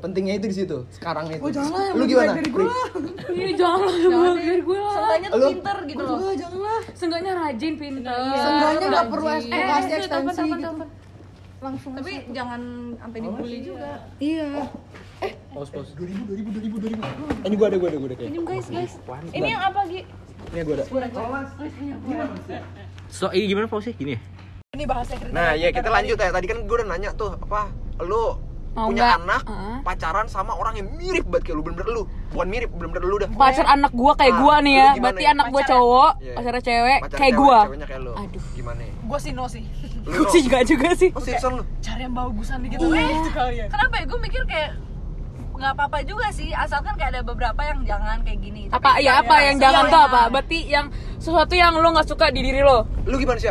Pentingnya 0.00 0.40
itu 0.40 0.46
di 0.48 0.56
situ 0.56 0.78
sekarang 0.90 1.28
itu. 1.28 1.44
Oh 1.44 1.52
janganlah 1.52 1.84
yang 1.86 1.96
lu 2.00 2.04
gimana 2.08 2.32
dari 2.32 2.48
gue. 2.48 2.64
Ini 3.30 3.52
janganlah 3.52 3.94
jangan 3.94 4.10
jangan 4.16 4.32
deh 4.32 4.46
dari 4.48 4.62
gue 4.64 4.78
lah. 4.80 4.92
seenggaknya 4.96 5.28
tuh 5.28 5.36
Lu? 5.36 5.48
pinter 5.52 5.76
gitu 5.84 6.00
Gue 6.00 6.08
loh 6.08 6.16
juga 6.16 6.34
janganlah. 6.34 6.80
Seenggaknya 6.96 7.32
rajin, 7.36 7.72
pintar. 7.76 8.16
Seenggaknya 8.32 8.86
nggak 8.88 9.06
perlu 9.06 9.28
ekspektasi 9.28 9.60
Eh, 9.60 9.76
ekstensi 9.76 10.08
telepon, 10.08 10.32
telepon, 10.32 10.56
gitu. 10.56 10.84
Langsung. 11.60 11.92
tapi 11.92 12.12
jangan 12.32 12.60
sampai 12.96 13.18
dibully 13.20 13.58
juga. 13.60 13.90
Iya. 14.16 14.48
pause 15.52 15.68
pause. 15.68 15.92
2000 15.92 16.32
2000 16.32 16.48
2000 16.48 16.96
2000 16.96 17.44
ini 17.44 17.54
gua 17.54 17.66
ada 17.68 17.76
gua 17.76 17.88
ada 17.92 17.98
gua 18.00 18.08
ada. 18.08 18.16
Kayak 18.16 18.30
ini 18.32 18.38
guys 18.40 18.66
guys. 18.72 18.92
ini 19.30 19.48
yang 19.52 19.62
apa 19.62 19.80
Gi? 19.84 20.00
ini 20.48 20.60
gua 20.64 20.74
ada. 20.80 20.84
So 23.12 23.28
ini 23.28 23.44
gimana 23.46 23.68
pause 23.68 23.92
gini. 23.92 24.16
ya 24.16 24.20
Ini 24.80 24.88
bahasa 24.88 25.12
kriteria. 25.12 25.36
Nah, 25.36 25.52
ya 25.52 25.68
kita 25.68 25.88
lanjut 25.92 26.16
ya. 26.16 26.32
Tadi 26.32 26.46
kan 26.48 26.58
gue 26.64 26.74
udah 26.74 26.88
nanya 26.88 27.10
tuh 27.12 27.36
apa 27.36 27.68
lu 28.00 28.32
Mau 28.70 28.86
punya 28.86 29.02
nggak? 29.02 29.18
anak 29.20 29.42
Heeh. 29.44 29.76
pacaran 29.82 30.24
sama 30.24 30.54
orang 30.54 30.78
yang 30.78 30.88
mirip 30.94 31.26
banget 31.26 31.42
kayak 31.44 31.56
lu 31.58 31.62
bener-bener 31.66 31.90
lu. 31.92 32.02
Bukan 32.30 32.46
mirip, 32.48 32.70
bener-bener 32.70 33.04
lu 33.04 33.16
dah. 33.18 33.28
Pacar 33.28 33.66
anak 33.68 33.92
gua 33.92 34.12
kayak 34.14 34.32
Ah, 34.32 34.40
gua 34.40 34.54
nih 34.62 34.74
ya. 34.74 34.88
Berarti 34.96 35.20
ya? 35.20 35.30
anak 35.34 35.46
gua 35.46 35.60
Pacar- 35.60 35.72
cowok, 35.74 36.12
Iya. 36.16 36.32
pacarnya 36.32 36.62
cewek 36.62 36.98
Pacar 37.02 37.18
kayak 37.18 37.28
cewek, 37.28 37.44
gua. 37.44 37.58
Ceweknya 37.60 37.86
kayak 37.90 38.00
lu. 38.00 38.12
Aduh. 38.14 38.42
Gimana 38.54 38.80
ya? 38.80 38.92
Gue 39.02 39.18
sih 39.18 39.32
no 39.34 39.44
sih. 39.44 39.62
Lu 40.00 40.12
Gue 40.14 40.24
no. 40.24 40.32
sih 40.32 40.40
juga 40.40 40.58
juga 40.64 40.88
sih. 40.96 41.10
Oh, 41.10 41.20
seriusan 41.20 41.52
lu? 41.52 41.62
Cari 41.82 42.00
yang 42.00 42.14
bagusan 42.14 42.56
dikit 42.62 42.78
iya. 42.80 43.04
itu 43.12 43.30
kali 43.30 43.54
ya. 43.58 43.66
kenapa 43.68 43.94
ya 43.98 44.04
gue 44.06 44.18
mikir 44.22 44.42
kayak 44.46 44.70
nggak 45.52 45.72
apa-apa 45.76 45.98
juga 46.08 46.26
sih 46.32 46.48
asalkan 46.56 46.96
kayak 46.96 47.10
ada 47.10 47.20
beberapa 47.20 47.60
yang 47.60 47.84
jangan 47.84 48.24
kayak 48.24 48.40
gini 48.40 48.72
Apa 48.72 48.96
Tapi 48.96 49.04
ya 49.04 49.20
apa 49.20 49.34
yang 49.44 49.56
jangan 49.58 49.84
tuh 49.92 50.00
apa? 50.00 50.22
Berarti 50.30 50.58
yang 50.64 50.86
sesuatu 51.18 51.52
yang 51.52 51.74
lo 51.74 51.90
nggak 51.90 52.06
suka 52.06 52.30
di 52.30 52.40
diri 52.40 52.62
lo. 52.62 52.86
Lu 53.04 53.18
gimana 53.18 53.36
sih? 53.36 53.50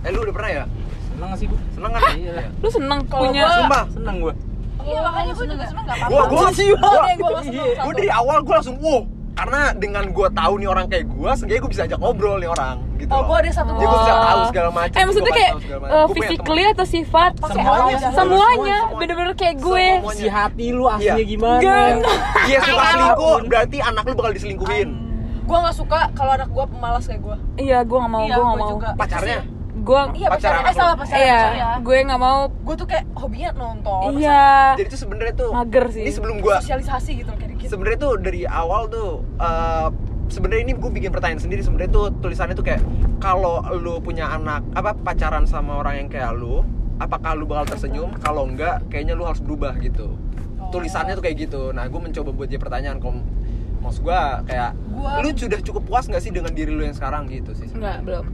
Eh 0.00 0.10
lu 0.10 0.20
udah 0.22 0.34
pernah 0.34 0.52
ya? 0.54 0.64
seneng 1.10 1.28
gak 1.28 1.38
sih 1.38 1.46
gua 1.46 1.60
Seneng 1.70 1.90
kan? 1.92 2.02
iya 2.14 2.32
Lu 2.56 2.68
seneng 2.68 2.98
punya 3.04 3.44
Sumpah. 3.52 3.84
seneng 3.90 4.16
gua 4.18 4.34
iya 4.80 4.98
makanya 4.98 5.32
gue 5.34 5.46
juga 5.46 5.64
seneng 5.66 5.84
nggak 5.84 5.96
apa-apa 5.98 6.08
Gua 6.08 6.22
gua 6.22 6.40
gua- 6.40 6.48
gua 6.80 7.28
nggak 7.28 7.44
seneng 7.44 7.66
Iya. 7.66 7.82
Gua 7.82 7.92
dari 7.92 8.10
awal 8.10 8.38
gua 8.40 8.54
langsung 8.56 8.76
wow. 8.78 9.00
Karena 9.30 9.60
dengan 9.72 10.04
gua 10.10 10.28
tahu 10.28 10.52
nih 10.56 10.68
orang 10.68 10.86
kayak 10.86 11.06
gua, 11.08 11.30
seenggaknya 11.32 11.60
gua 11.60 11.70
bisa 11.70 11.82
ajak 11.84 11.98
ngobrol 11.98 12.36
nih 12.36 12.48
orang 12.48 12.76
gitu. 12.94 13.08
Oh, 13.08 13.16
loh. 13.16 13.24
gue 13.26 13.36
ada 13.38 13.50
satu 13.50 13.70
Jadi 13.70 13.80
gua 13.82 13.96
bisa 13.98 14.14
tahu 14.18 14.40
segala 14.46 14.68
macam. 14.70 14.92
Eh 14.92 15.04
maksudnya 15.06 15.24
gua 15.26 15.38
kayak 15.38 15.52
uh, 15.52 15.60
Gua 16.02 16.04
physically 16.10 16.64
atau 16.66 16.86
sifat? 16.86 17.30
Pakai 17.34 17.54
Semuanya, 17.54 17.80
semuanya, 17.80 18.10
Semuanya 18.10 18.50
semuanya. 18.50 18.78
bener-bener 18.98 19.34
kayak 19.34 19.56
gue. 19.58 19.86
Semuanya. 19.94 20.16
si 20.18 20.26
hati 20.26 20.66
lu 20.70 20.84
aslinya 20.86 21.12
Iya. 21.14 21.24
gimana. 21.26 21.60
Dia 22.42 22.58
suka 22.62 22.84
selingkuh, 22.86 23.36
berarti 23.46 23.76
anak 23.78 24.02
lu 24.02 24.14
bakal 24.14 24.32
diselingkuhin. 24.32 24.88
Gue 25.42 25.56
gak 25.58 25.74
suka 25.74 26.00
kalau 26.12 26.32
anak 26.34 26.48
gue 26.48 26.64
pemalas 26.66 27.04
kayak 27.04 27.20
gue. 27.22 27.36
Iya, 27.58 27.78
gue 27.82 27.98
nggak 27.98 28.10
mau, 28.10 28.22
Iya, 28.22 28.28
gue 28.30 28.42
nggak 28.42 28.52
gua 28.54 28.60
mau. 28.62 28.72
juga. 28.74 28.88
Pacarnya? 28.94 29.40
Gue 29.80 30.00
Iya 30.14 30.28
Pacaran. 30.28 30.62
Eh 30.62 30.74
salah 30.74 30.94
pacaran. 30.94 31.20
Iya, 31.20 31.40
ya. 31.56 31.70
gue 31.80 31.96
nggak 32.04 32.20
mau. 32.20 32.38
Gue 32.52 32.74
tuh 32.76 32.86
kayak 32.86 33.04
hobinya 33.16 33.50
nonton. 33.52 34.16
Iya. 34.16 34.76
Jadi 34.76 34.88
tuh 34.88 35.00
sebenarnya 35.00 35.34
tuh 35.34 35.50
Mager 35.50 35.84
sih. 35.88 36.04
Ini 36.04 36.12
sebelum 36.12 36.36
gua 36.38 36.56
Sosialisasi 36.60 37.10
gitu 37.18 37.30
kayak 37.32 37.50
dikit. 37.56 37.68
sebenarnya 37.68 37.98
tuh 37.98 38.12
dari 38.16 38.42
awal 38.44 38.82
tuh 38.86 39.10
eh, 39.36 39.88
sebenarnya 40.28 40.62
ini 40.62 40.72
gue 40.74 40.90
bikin 40.92 41.10
pertanyaan 41.10 41.42
sendiri 41.42 41.60
sebenarnya 41.60 41.90
tuh 41.90 42.06
tulisannya 42.16 42.54
tuh 42.54 42.62
kayak 42.62 42.82
kalau 43.18 43.58
lu 43.74 43.98
punya 43.98 44.30
anak 44.30 44.62
apa 44.72 44.94
pacaran 44.94 45.42
sama 45.42 45.76
orang 45.76 45.94
yang 45.96 46.08
kayak 46.08 46.30
lu 46.32 46.62
apakah 46.96 47.34
lu 47.34 47.44
bakal 47.44 47.74
tersenyum 47.74 48.14
kalau 48.16 48.46
enggak 48.46 48.78
kayaknya 48.86 49.18
lu 49.18 49.26
harus 49.26 49.42
berubah 49.42 49.74
gitu 49.76 50.14
tulisannya 50.70 51.18
tuh 51.18 51.24
kayak 51.24 51.36
gitu 51.40 51.74
nah 51.74 51.82
gue 51.84 51.98
mencoba 51.98 52.30
buat 52.30 52.46
dia 52.46 52.62
pertanyaan 52.62 53.02
kalau 53.02 53.18
maksud 53.80 54.04
gue 54.04 54.20
kayak 54.46 54.70
Gua- 54.86 55.18
lu 55.18 55.34
sudah 55.34 55.58
cukup 55.58 55.82
puas 55.82 56.06
nggak 56.06 56.22
sih 56.22 56.30
dengan 56.30 56.52
diri 56.52 56.70
lu 56.70 56.84
yang 56.84 56.94
sekarang 56.94 57.26
gitu 57.26 57.50
sih 57.50 57.66
Enggak, 57.72 58.04
belum. 58.06 58.24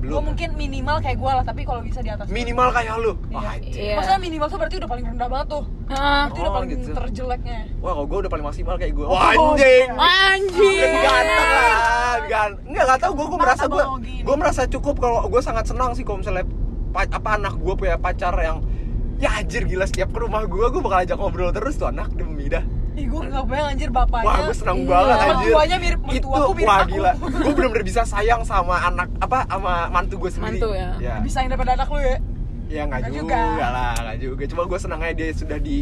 Gue 0.00 0.08
belum 0.08 0.22
mungkin 0.26 0.48
minimal 0.54 0.96
kayak 0.98 1.16
gue 1.16 1.28
lah, 1.30 1.44
tapi 1.44 1.60
kalau 1.62 1.80
bisa 1.80 2.00
di 2.00 2.08
atas. 2.08 2.24
minimal 2.26 2.68
kayak 2.70 2.96
lu 2.96 3.12
wah 3.28 3.52
anjing. 3.52 3.76
Iya. 3.76 3.94
Maksudnya 3.94 4.16
minimal 4.18 4.46
tuh 4.48 4.58
berarti 4.58 4.76
udah 4.76 4.88
paling 4.88 5.06
rendah 5.06 5.28
banget 5.28 5.46
tuh. 5.50 5.64
Berarti 5.86 6.38
udah 6.38 6.40
Oh, 6.42 6.56
paling 6.56 6.70
gitu. 6.70 6.88
terjeleknya. 6.90 7.58
wah 7.78 7.92
kalau 7.92 8.06
gue 8.06 8.18
udah 8.18 8.30
paling 8.30 8.46
maksimal 8.46 8.74
kayak 8.74 8.92
gue 8.92 9.04
wah 9.04 9.22
anjing 9.28 9.88
anjing. 9.92 10.80
lebih 10.80 11.00
ganteng 11.02 11.48
lah 11.50 11.76
gan 12.22 12.50
nggak 12.62 12.84
nggak 12.86 13.00
tahu 13.00 13.12
gue 13.12 13.26
gue 13.26 13.38
merasa 13.38 13.64
gue 13.66 13.82
gue 14.20 14.36
merasa 14.36 14.62
cukup 14.66 14.94
kalau 14.96 15.18
gue 15.26 15.40
sangat 15.40 15.64
senang 15.66 15.90
sih 15.92 16.02
kalau 16.02 16.18
misalnya 16.18 16.44
pa- 16.90 17.10
apa 17.10 17.30
anak 17.34 17.54
gue 17.56 17.74
punya 17.74 17.96
pacar 17.96 18.32
yang 18.36 18.62
ya 19.16 19.34
anjir 19.34 19.64
gila 19.64 19.84
setiap 19.84 20.08
ke 20.08 20.18
rumah 20.18 20.44
gue 20.44 20.64
gue 20.64 20.80
bakal 20.80 20.98
ajak 21.00 21.16
ngobrol 21.16 21.50
terus 21.50 21.74
tuh 21.74 21.86
anak 21.86 22.08
demi 22.10 22.46
dah 22.46 22.62
Ih 22.90 23.06
gue 23.06 23.20
gak 23.22 23.44
bayang 23.46 23.68
anjir 23.70 23.88
bapaknya. 23.88 24.26
wah 24.26 24.36
gue 24.42 24.56
senang 24.56 24.78
iya. 24.78 24.88
banget 24.88 25.16
anjir 25.16 25.46
Mertuanya 25.46 25.76
mirip 25.78 26.00
itu 26.02 26.26
mertuaku 26.26 26.52
mirip 26.52 26.66
wah 26.66 26.78
aku. 26.78 26.90
gila 26.90 27.12
gue 27.16 27.52
bener-bener 27.52 27.84
bisa 27.86 28.02
sayang 28.02 28.42
sama 28.42 28.76
anak 28.82 29.08
apa 29.18 29.38
sama 29.46 29.74
mantu 29.88 30.14
gue 30.18 30.30
sendiri 30.30 30.58
Mantu, 30.58 30.68
ya. 30.72 30.90
ya 30.98 31.14
Bisa 31.20 31.36
yang 31.40 31.50
daripada 31.50 31.72
anak 31.74 31.88
lu 31.88 31.98
ya. 31.98 32.16
ya 32.68 32.82
nggak 32.84 32.98
Nggak 33.00 33.12
juga. 33.14 33.38
juga. 33.48 33.66
lah 33.68 33.92
nggak 33.96 34.16
juga 34.18 34.42
cuma 34.46 34.62
gue 34.64 34.78
senang 34.78 35.00
aja 35.00 35.12
dia 35.12 35.28
sudah 35.32 35.58
di 35.58 35.76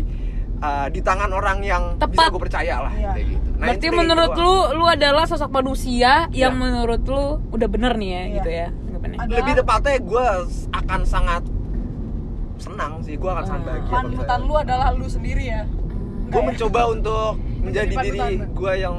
uh, 0.58 0.86
di 0.88 1.00
tangan 1.00 1.30
orang 1.30 1.58
yang 1.60 1.82
bisa 1.94 2.04
Tepat. 2.04 2.28
gue 2.28 2.40
percaya 2.42 2.74
lah 2.78 2.92
Iya. 2.92 3.10
kayak 3.12 3.26
gitu 3.26 3.46
Nah, 3.58 3.66
Berarti 3.66 3.86
menurut 3.90 4.32
lu, 4.34 4.54
lu 4.72 4.84
adalah 4.86 5.24
sosok 5.24 5.50
manusia 5.50 6.30
yang 6.30 6.54
Iya. 6.54 6.60
menurut 6.60 7.02
lu 7.02 7.24
udah 7.50 7.68
bener 7.68 7.92
nih 7.96 8.08
ya, 8.08 8.20
Iya. 8.20 8.34
gitu 8.36 8.50
ya. 8.52 8.68
anggapannya. 8.70 9.16
Ada 9.18 9.32
lebih 9.34 9.52
tepatnya 9.56 9.96
gue 10.00 10.26
akan 10.72 11.00
sangat 11.02 11.42
senang 12.58 12.92
sih 13.00 13.14
gue 13.14 13.26
akan 13.28 13.44
sangat 13.44 13.62
bahagia 13.64 13.86
kalau 13.88 14.02
panutan 14.04 14.40
lu 14.42 14.54
adalah 14.56 14.88
lu 14.90 15.06
sendiri 15.06 15.44
ya. 15.48 15.62
Gue 16.28 16.40
ya? 16.40 16.46
mencoba 16.46 16.80
untuk 16.88 17.32
menjadi 17.58 17.94
diri 18.00 18.20
gue 18.44 18.72
yang 18.74 18.96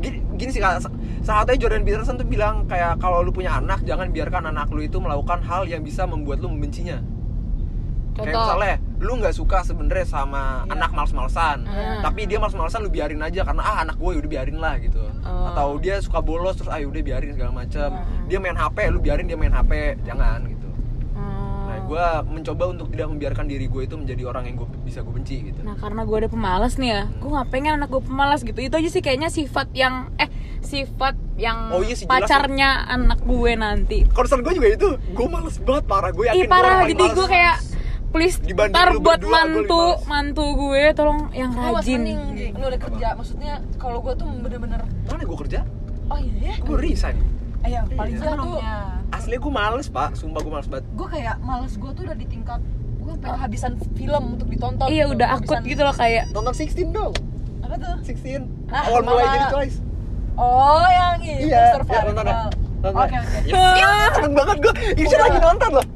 gini, 0.00 0.18
gini 0.34 0.50
sih 0.50 0.60
kak 0.60 0.82
salah 1.20 1.44
satunya 1.44 1.58
Jordan 1.60 1.82
Peterson 1.82 2.16
tuh 2.16 2.24
bilang 2.24 2.64
kayak 2.64 2.98
kalau 2.98 3.20
lu 3.20 3.30
punya 3.30 3.54
anak 3.54 3.84
jangan 3.84 4.10
biarkan 4.10 4.48
anak 4.48 4.68
lu 4.68 4.80
itu 4.80 4.96
melakukan 4.96 5.40
hal 5.42 5.64
yang 5.64 5.80
bisa 5.80 6.04
membuat 6.04 6.40
lu 6.40 6.48
membencinya 6.48 6.98
Kayak 8.10 8.34
Contoh. 8.34 8.42
misalnya 8.42 8.74
lu 9.00 9.12
nggak 9.16 9.32
suka 9.32 9.58
sebenarnya 9.62 10.02
sama 10.04 10.66
anak 10.66 10.90
males-malesan, 10.90 11.62
Hmm. 11.62 12.02
tapi 12.02 12.26
dia 12.26 12.36
males-malesan 12.36 12.82
lu 12.82 12.90
biarin 12.90 13.22
aja 13.22 13.46
karena 13.46 13.62
ah 13.62 13.76
anak 13.80 13.96
gue 13.96 14.18
udah 14.18 14.28
biarin 14.28 14.58
lah 14.58 14.76
gitu. 14.76 14.98
Oh. 15.24 15.48
Atau 15.54 15.78
dia 15.78 16.02
suka 16.02 16.18
bolos 16.20 16.58
terus 16.58 16.68
ah 16.68 16.76
udah 16.76 17.00
biarin 17.00 17.32
segala 17.32 17.54
macem. 17.54 17.86
Hmm. 17.86 18.26
Dia 18.26 18.42
main 18.42 18.58
HP, 18.58 18.90
lu 18.90 18.98
biarin 18.98 19.24
dia 19.24 19.38
main 19.38 19.54
HP, 19.54 20.02
jangan 20.04 20.42
gitu. 20.42 20.59
Hmm. 21.90 21.98
Gue 21.98 22.06
mencoba 22.38 22.64
untuk 22.70 22.86
tidak 22.94 23.06
membiarkan 23.10 23.44
diri 23.50 23.66
gue 23.66 23.82
itu 23.82 23.98
menjadi 23.98 24.22
orang 24.30 24.46
yang 24.46 24.56
gue 24.62 24.68
bisa 24.86 25.02
gue 25.02 25.10
benci 25.10 25.50
gitu. 25.50 25.58
Nah 25.66 25.74
karena 25.74 26.06
gue 26.06 26.16
ada 26.22 26.30
pemalas 26.30 26.78
nih 26.78 26.90
ya, 26.94 27.02
gue 27.18 27.30
nggak 27.34 27.48
pengen 27.50 27.72
anak 27.82 27.90
gue 27.90 28.02
pemalas 28.06 28.40
gitu. 28.46 28.58
Itu 28.62 28.78
aja 28.78 28.88
sih 28.94 29.02
kayaknya 29.02 29.26
sifat 29.26 29.74
yang 29.74 30.14
eh 30.22 30.30
sifat 30.62 31.18
yang 31.34 31.74
Oh 31.74 31.82
iya 31.82 31.98
sih, 31.98 32.06
jelas 32.06 32.30
pacarnya 32.30 32.86
anak 32.86 33.18
gue 33.26 33.52
nanti. 33.58 33.98
Concern 34.14 34.46
gue 34.46 34.54
juga 34.54 34.68
itu, 34.70 34.88
gue 35.02 35.26
males 35.26 35.58
banget 35.58 35.84
parah. 35.90 36.10
Gue 36.14 36.30
yakin 36.30 36.38
Ih 36.38 36.46
parah, 36.46 36.86
jadi 36.86 37.04
males. 37.10 37.16
gue 37.18 37.26
kayak 37.26 37.56
please 38.10 38.38
Dibanding 38.42 38.74
ntar 38.74 38.88
buat 38.98 39.18
berdua, 39.22 39.34
mantu 39.34 39.82
mantu 40.06 40.44
gue 40.58 40.82
tolong 40.94 41.30
yang 41.34 41.50
rajin. 41.54 42.02
mending 42.06 42.54
lu 42.54 42.66
udah 42.70 42.80
kerja, 42.86 43.08
maksudnya 43.18 43.52
kalau 43.82 43.98
gue 43.98 44.14
tuh 44.14 44.26
bener-bener 44.30 44.82
Mana 45.10 45.22
gue 45.26 45.38
kerja? 45.42 45.66
Oh 46.10 46.18
iya 46.18 46.54
ya? 46.54 46.54
Gue 46.62 46.78
resign. 46.78 47.39
Eh 47.60 47.70
yang 47.70 47.86
paling 47.90 48.14
Iya. 48.14 48.32
tuh 48.32 48.58
Asli 49.10 49.36
gue 49.36 49.52
males 49.52 49.86
pak, 49.86 50.08
sumpah 50.14 50.40
gue 50.40 50.48
males 50.50 50.64
banget. 50.66 50.84
Gue 50.92 51.06
kayak 51.06 51.36
males 51.40 51.74
gue 51.74 51.90
tuh 51.90 52.02
udah 52.02 52.14
di 52.14 52.26
tingkat 52.26 52.60
Gue 52.98 53.12
sampai 53.14 53.30
kehabisan 53.32 53.72
film 53.94 54.22
untuk 54.34 54.46
ditonton 54.46 54.86
Iya 54.86 55.04
gitu. 55.04 55.14
udah 55.14 55.28
akut 55.30 55.44
Kehabisan- 55.50 55.64
gitu 55.66 55.82
loh 55.82 55.94
kayak. 55.94 56.24
Nonton 56.30 56.52
16 56.52 56.88
dong, 56.90 57.12
Apa 57.60 57.74
tuh? 57.76 57.94
16 58.02 58.42
Ah, 58.68 58.82
Awal 58.86 59.00
mulai 59.02 59.24
jadi 59.26 59.46
Twice 59.50 59.76
Oh 60.34 60.86
yang 60.86 61.16
ini 61.18 61.34
Iya, 61.46 61.62
survival. 61.74 61.96
ya, 61.98 62.12
nonton. 62.14 62.50
Oke 62.80 63.14
oke 63.14 63.52
Ah, 63.52 64.08
Seneng 64.10 64.34
banget 64.34 64.56
gue, 64.58 64.72
Irsyad 64.96 65.20
lagi 65.22 65.38
nonton 65.38 65.70
loh 65.74 65.86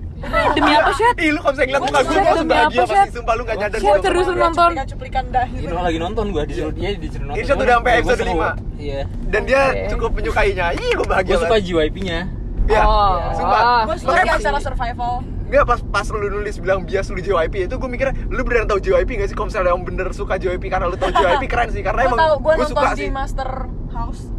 demi 0.51 0.72
apa 0.72 0.91
Syed? 0.93 1.16
Ih 1.16 1.31
lu 1.31 1.39
kalau 1.39 1.53
bisa 1.53 1.62
ngeliat 1.64 1.83
muka 1.83 1.91
gue, 1.95 2.05
gue 2.05 2.14
Demi 2.14 2.25
langsung 2.25 2.49
bahagia 2.49 2.77
apa, 2.77 2.85
pasti? 2.87 3.11
Sumpah 3.12 3.35
lu 3.35 3.43
gak 3.43 3.57
nyadar 3.57 3.79
gua 3.79 3.97
terus 3.97 4.25
nonton. 4.25 4.29
lu 4.31 4.41
nonton. 4.41 4.64
Cuplikan-cuplikan 4.64 5.25
dah 5.29 5.47
gitu. 5.49 5.62
Ini 5.64 5.72
lagi 5.75 5.99
nonton 5.99 6.25
gua 6.31 6.43
disuruh 6.45 6.72
dia 6.72 6.89
disuruh 6.95 7.27
nonton. 7.27 7.41
Irsyad 7.41 7.59
udah 7.59 7.75
sampai 7.75 7.93
episode 7.95 8.18
seru. 8.18 8.31
lima. 8.31 8.51
Iya. 8.75 9.01
Dan 9.25 9.41
dia 9.45 9.61
cukup 9.89 10.11
menyukainya, 10.12 10.66
ih 10.72 10.91
gue 10.93 11.07
bahagia 11.07 11.31
Gua 11.31 11.41
suka 11.41 11.55
banget 11.55 11.64
JYP-nya. 11.66 12.18
Iya, 12.64 12.81
Oh. 12.81 13.14
sumpah 13.35 13.61
Gue 13.85 13.97
suka 13.99 14.12
sih 14.14 14.25
pas- 14.25 14.41
acara 14.41 14.59
survival. 14.59 15.12
Enggak 15.45 15.64
pas 15.66 15.81
pas 15.85 16.07
lu 16.11 16.29
nulis 16.33 16.57
bilang 16.57 16.81
bias 16.83 17.07
lu 17.07 17.20
JYP 17.20 17.55
itu 17.62 17.75
gue 17.77 17.87
mikirnya 17.87 18.14
lu 18.27 18.41
beneran 18.43 18.64
tahu 18.64 18.81
JYP 18.81 19.11
gak 19.14 19.29
sih 19.29 19.37
kalau 19.37 19.47
misalnya 19.47 19.70
yang 19.70 19.85
bener 19.85 20.09
suka 20.11 20.35
JYP 20.35 20.66
karena 20.66 20.89
lu 20.89 20.97
tahu 20.97 21.12
JYP 21.12 21.45
keren 21.47 21.68
sih 21.68 21.79
karena 21.79 22.01
Gue 22.01 22.09
emang 22.09 22.18
tau, 22.18 22.35
gue 22.41 22.53
gue 22.55 22.66
suka 22.66 22.89
di 22.91 22.99
sih 22.99 23.09
Master 23.09 23.49
House. 23.93 24.34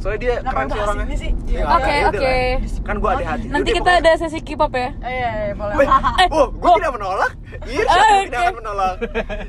Soalnya 0.00 0.18
dia 0.18 0.34
Ngapain 0.40 0.48
keren 0.48 0.66
sih 0.66 0.80
orangnya 0.80 1.04
ini 1.04 1.16
sih? 1.16 1.30
Ya, 1.30 1.50
Iya. 1.50 1.60
nggak 1.60 1.76
Oke, 1.76 1.94
oke. 2.08 2.18
lah. 2.24 2.80
kan 2.80 2.94
gue 2.96 3.10
ada 3.10 3.24
hati 3.26 3.46
Nanti 3.46 3.60
Udah, 3.62 3.76
kita 3.76 3.90
pokoknya. 3.90 4.08
ada 4.08 4.18
sesi 4.18 4.38
K-pop 4.40 4.72
ya. 4.72 4.80
Eh, 4.80 5.12
iya, 5.12 5.30
iya, 5.42 5.54
boleh. 5.54 5.74
Weh, 5.76 5.88
oh, 6.34 6.46
oh. 6.50 6.74
tidak 6.74 6.92
menolak. 6.92 7.32
Iya, 7.62 7.82
Ah, 7.82 7.94
saya 7.94 8.20
tidak 8.22 8.40
akan 8.40 8.54
menolak. 8.56 8.94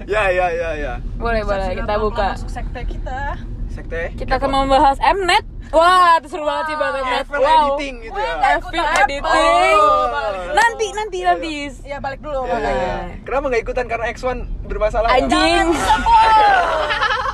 Ya, 0.05 0.23
ya, 0.29 0.47
ya, 0.51 0.69
ya. 0.75 0.93
Boleh 1.15 1.41
boleh 1.41 1.67
kita 1.71 1.93
buka. 1.97 2.27
Masuk 2.35 2.51
sekte 2.51 2.81
kita. 2.83 3.19
Sekte. 3.67 4.01
Kita 4.13 4.33
akan 4.35 4.49
membahas 4.51 4.99
Mnet. 4.99 5.45
Wah, 5.71 6.19
itu 6.19 6.27
seru 6.27 6.43
banget 6.43 6.65
sih 6.67 6.75
bahas 6.75 6.93
Mnet. 6.99 7.25
Wow. 7.31 7.39
editing 7.39 7.95
gitu 8.03 8.19
ya. 8.19 8.33
Ikutan. 8.59 8.85
editing. 8.99 9.75
Oh. 9.79 10.05
Nanti 10.51 10.85
nanti 10.91 11.17
nanti. 11.23 11.53
Iya, 11.81 11.97
balik 11.97 12.19
dulu. 12.19 12.43
Ya, 12.43 12.51
makanya. 12.51 12.83
ya. 12.83 12.95
Kenapa 13.23 13.45
nggak 13.47 13.61
ikutan 13.63 13.85
karena 13.87 14.05
X1 14.11 14.27
bermasalah? 14.67 15.07
Anjing. 15.09 15.65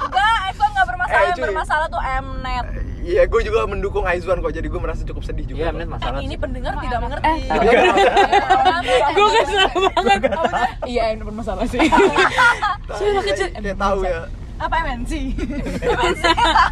Enggak, 0.05 0.39
itu 0.47 0.63
enggak 0.63 0.85
bermasalah. 0.85 1.25
Eh, 1.25 1.33
bermasalah 1.41 1.87
tuh 1.89 2.01
Mnet. 2.05 2.67
Iya, 3.07 3.23
gue 3.23 3.41
juga 3.41 3.63
mendukung 3.63 4.03
Aizwan 4.03 4.43
kok. 4.43 4.51
Jadi 4.51 4.67
gue 4.67 4.81
merasa 4.83 5.07
cukup 5.07 5.23
sedih 5.23 5.47
juga. 5.47 5.71
Iya, 5.71 5.79
Eh, 5.79 5.87
masalah. 5.87 6.19
ini 6.19 6.35
sih. 6.35 6.39
pendengar 6.43 6.73
tidak 6.83 6.99
mengerti. 6.99 7.27
Eh, 7.27 7.39
Gue 9.15 9.27
kesel 9.31 9.71
banget. 9.95 10.21
Iya, 10.83 11.03
ini 11.15 11.23
bermasalah 11.23 11.65
sih. 11.71 11.79
Anak 11.79 12.91
kayak- 12.91 13.25
kecil. 13.31 13.47
Kayak 13.55 13.77
tahu 13.79 13.99
ya. 14.03 14.21
Apa 14.57 14.75
MNC? 14.83 15.11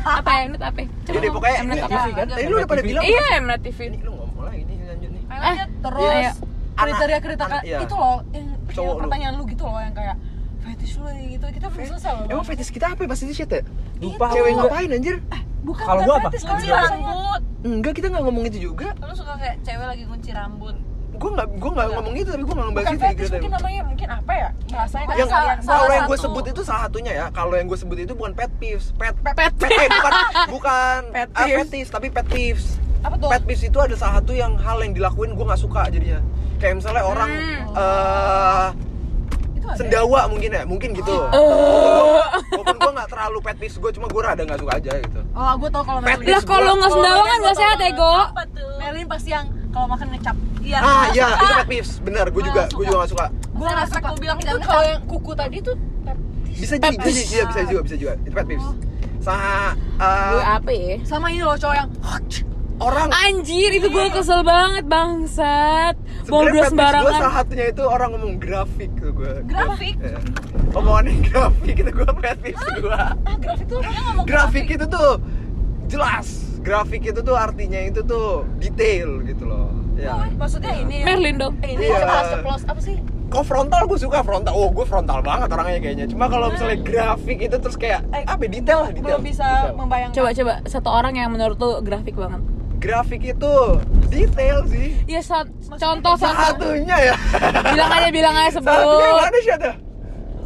Apa 0.04 0.32
Mnet 0.50 0.62
apa? 0.62 0.82
Coba 0.84 1.14
Jadi 1.16 1.28
pokoknya 1.30 1.58
Mnet 1.64 1.84
apa? 1.86 2.00
Kan. 2.12 2.28
Tadi 2.34 2.46
lu 2.50 2.56
udah 2.58 2.70
pada 2.70 2.82
bilang. 2.82 3.04
Iya, 3.06 3.26
Mnet 3.40 3.62
TV. 3.62 3.80
Ini 3.94 3.98
lu 4.02 4.12
ngomong 4.18 4.44
lagi 4.50 4.62
nih 4.66 4.76
lanjut 4.90 5.10
nih. 5.14 5.24
Eh, 5.30 5.58
terus 5.80 6.12
iya. 6.12 6.32
kriteria 6.76 7.20
kriteria 7.24 7.60
iya. 7.64 7.80
itu 7.80 7.96
loh 7.96 8.20
yang, 8.36 8.48
pertanyaan 9.00 9.34
lu 9.40 9.48
gitu 9.48 9.64
loh 9.64 9.80
yang 9.80 9.96
kayak 9.96 10.20
fetish 10.60 11.00
lu 11.00 11.08
yang 11.08 11.30
gitu 11.32 11.46
kita 11.56 11.68
belum 11.72 11.88
selesai 11.88 12.12
loh 12.20 12.26
Emang 12.28 12.44
fetish 12.44 12.72
kita 12.74 12.86
apa 12.92 13.00
ya 13.06 13.08
pasti 13.08 13.32
shit 13.32 13.48
ya? 13.48 13.62
Lupa 14.04 14.28
Cewek 14.36 14.60
ngapain 14.60 14.90
anjir? 14.92 15.16
Bukan 15.66 15.84
Kalau 15.84 16.02
gua 16.02 16.16
apa? 16.16 16.28
fetish 16.28 16.44
Kan 16.44 16.50
kunci 16.54 16.70
rambut 16.70 17.42
Enggak, 17.62 17.94
kita 17.94 18.08
nggak 18.08 18.24
ngomong 18.24 18.44
itu 18.46 18.58
juga. 18.64 18.88
lu 18.96 19.12
suka 19.12 19.34
kayak 19.36 19.56
cewek 19.60 19.86
lagi 19.86 20.04
kunci 20.06 20.32
rambut 20.32 20.76
Gue 21.16 21.32
nggak, 21.32 21.48
gue 21.50 21.72
nggak 21.72 21.88
ngomong 21.90 22.14
itu, 22.14 22.28
tapi 22.28 22.44
gue 22.44 22.52
nggak 22.52 22.68
ngebahas 22.68 22.86
itu. 22.86 23.00
fetish 23.00 23.16
gitu. 23.22 23.36
mungkin 23.36 23.52
namanya 23.54 23.82
mungkin 23.86 24.08
apa 24.12 24.32
ya 24.36 24.50
bahasanya 24.68 25.06
kan 25.06 25.16
yang 25.16 25.30
salah- 25.30 25.56
kalau 25.56 25.64
salah 25.80 25.88
yang 25.90 26.06
gue 26.06 26.20
sebut 26.20 26.44
itu 26.46 26.62
salah 26.62 26.82
satunya 26.84 27.12
ya 27.14 27.26
kalau 27.32 27.54
yang 27.54 27.66
gue 27.66 27.78
sebut 27.78 27.98
itu 27.98 28.14
bukan 28.14 28.32
pet 28.32 28.52
peeves 28.54 28.86
pet 28.94 29.16
pet, 29.18 29.34
Pet 29.34 29.54
pet 29.56 29.72
eh, 29.72 29.88
bukan 29.90 30.12
bukan 30.54 31.00
Pet 31.10 31.30
ah, 31.32 31.40
peeves. 31.42 31.58
fetish 31.66 31.90
tapi 31.90 32.08
pet 32.10 32.28
peeves 32.28 32.66
apa 33.00 33.16
tuh 33.16 33.28
pet 33.28 33.42
peeves 33.42 33.64
itu 33.64 33.78
ada 33.78 33.96
salah 33.96 34.20
satu 34.20 34.32
yang 34.32 34.54
hal 34.58 34.78
yang 34.78 34.92
dilakuin 34.92 35.32
gue 35.32 35.46
nggak 35.46 35.58
suka 35.58 35.88
jadinya 35.88 36.20
kayak 36.56 36.76
misalnya 36.76 37.04
orang 37.04 37.32
Hmm. 37.32 37.64
eh, 37.74 38.68
ada 38.68 38.85
sendawa 39.74 40.20
mungkin 40.30 40.50
ya 40.54 40.62
mungkin 40.70 40.90
gitu. 40.94 41.16
Oh. 41.34 42.22
walaupun 42.54 42.78
gue 42.78 42.92
nggak 42.96 43.10
terlalu 43.10 43.38
pet 43.42 43.58
peeves 43.58 43.76
gue 43.82 43.92
cuma 43.98 44.08
gue 44.08 44.22
rada 44.22 44.42
nggak 44.46 44.60
suka 44.62 44.74
aja 44.78 44.92
gitu. 45.02 45.20
Oh 45.34 45.54
gue 45.58 45.70
tau 45.74 45.84
kalau 45.84 46.00
Pet 46.06 46.20
Lah 46.22 46.44
kalau 46.46 46.74
nggak 46.78 46.92
sendawa 46.94 47.22
kan 47.26 47.38
nggak 47.42 47.58
sehat 47.58 47.78
ya, 47.82 47.92
Go. 47.98 48.14
Merlin 48.78 49.08
pasti 49.10 49.30
yang 49.34 49.46
kalau 49.74 49.88
makan 49.90 50.08
ngecap. 50.14 50.36
Iya 50.66 50.80
ah 50.82 51.06
iya 51.14 51.28
itu 51.38 51.54
pet 51.62 51.68
peeves 51.70 51.92
benar 52.02 52.26
gue 52.30 52.42
Gua 52.42 52.48
juga 52.50 52.64
gue 52.70 52.84
juga 52.86 52.98
nggak 53.02 53.12
suka. 53.12 53.26
Gue 53.34 53.68
nggak 53.70 53.88
suka. 53.90 54.08
Aku 54.14 54.18
bilang 54.22 54.38
itu 54.38 54.48
jangan 54.50 54.64
kalau 54.66 54.84
yang 54.86 55.02
kuku 55.06 55.32
tadi 55.34 55.58
tuh 55.62 55.76
bisa 56.56 56.80
jadi 56.80 56.96
bisa, 56.96 57.12
jadi, 57.12 57.22
iya, 57.36 57.44
bisa 57.50 57.62
juga 57.68 57.82
bisa 57.86 57.96
juga. 58.00 58.14
Itu 58.24 58.34
pet 58.34 58.48
peeves 58.48 58.68
sama 59.26 59.74
eh, 59.98 60.30
Gue 60.30 60.44
apa 60.46 60.70
ya? 60.70 60.96
sama 61.02 61.26
ini 61.34 61.42
loh 61.42 61.58
cowok 61.58 61.76
yang 61.76 61.90
orang 62.78 63.08
Anjir, 63.10 63.72
itu 63.72 63.88
gue 63.88 64.06
kesel 64.10 64.42
banget 64.42 64.84
bangsat. 64.86 65.96
Mau 66.26 66.42
pet 66.42 66.52
peeves 66.52 66.70
gue 66.70 66.70
salah 66.70 66.70
sembarangan. 66.70 67.32
satunya 67.34 67.66
itu 67.70 67.84
orang 67.84 68.10
ngomong 68.12 68.34
grafik 68.36 68.92
tuh 68.96 69.12
gue 69.12 69.34
Grafik? 69.46 69.96
Iya. 69.98 70.20
omongannya 70.74 71.14
grafik 71.24 71.76
itu 71.78 71.92
gue 71.94 72.10
pet 72.18 72.38
peeves 72.42 72.66
gue 72.76 73.00
grafik 73.38 73.66
tuh 73.66 73.80
dia 73.80 74.02
ngomong 74.04 74.26
grafik 74.26 74.66
itu 74.68 74.86
tuh 74.86 75.12
jelas 75.86 76.28
grafik 76.60 77.02
itu 77.06 77.20
tuh 77.22 77.36
artinya 77.36 77.80
itu 77.80 78.02
tuh 78.02 78.28
detail 78.58 79.22
gitu 79.24 79.46
loh 79.46 79.70
Oh, 79.96 80.02
ya 80.02 80.28
maksudnya 80.30 80.76
ini 80.76 81.00
ya? 81.00 81.06
Merlin 81.08 81.36
dong. 81.38 81.56
Eh, 81.62 81.72
ini 81.72 81.88
Iya. 81.88 82.04
ceplos 82.04 82.28
ceplos 82.30 82.62
apa 82.68 82.80
sih 82.82 82.96
kok 83.26 83.44
frontal 83.44 83.82
gue 83.86 83.96
suka 83.96 84.20
frontal 84.22 84.52
oh 84.52 84.68
gue 84.70 84.84
frontal 84.84 85.20
banget 85.20 85.48
orangnya 85.48 85.80
kayaknya 85.80 86.06
cuma 86.06 86.28
kalau 86.28 86.52
misalnya 86.52 86.78
grafik 86.78 87.40
itu 87.40 87.56
terus 87.56 87.76
kayak 87.76 88.04
Eh, 88.12 88.22
apa 88.22 88.42
ya, 88.42 88.50
detail 88.52 88.80
lah 88.82 88.92
detail 88.92 89.08
belum 89.14 89.24
bisa 89.24 89.48
Detail. 89.48 89.76
membayangkan 89.78 90.14
Coba 90.14 90.30
coba 90.34 90.54
satu 90.66 90.90
orang 90.90 91.14
yang 91.16 91.30
menurut 91.30 91.56
tuh 91.56 91.80
grafik 91.80 92.12
banget. 92.14 92.44
Grafik 92.86 93.22
itu 93.26 93.54
detail 94.08 94.58
sih. 94.70 94.94
Iya, 95.10 95.22
sa- 95.26 95.50
contoh 95.76 96.14
satu. 96.16 96.62
satunya 96.62 96.98
ya. 97.12 97.16
Bilang 97.66 97.90
aja, 97.90 98.10
bilang 98.14 98.36
aja 98.38 98.50
satunya 98.54 98.78
sebut. 98.78 99.18
mana 99.18 99.38
sih 99.42 99.54
ada? 99.54 99.72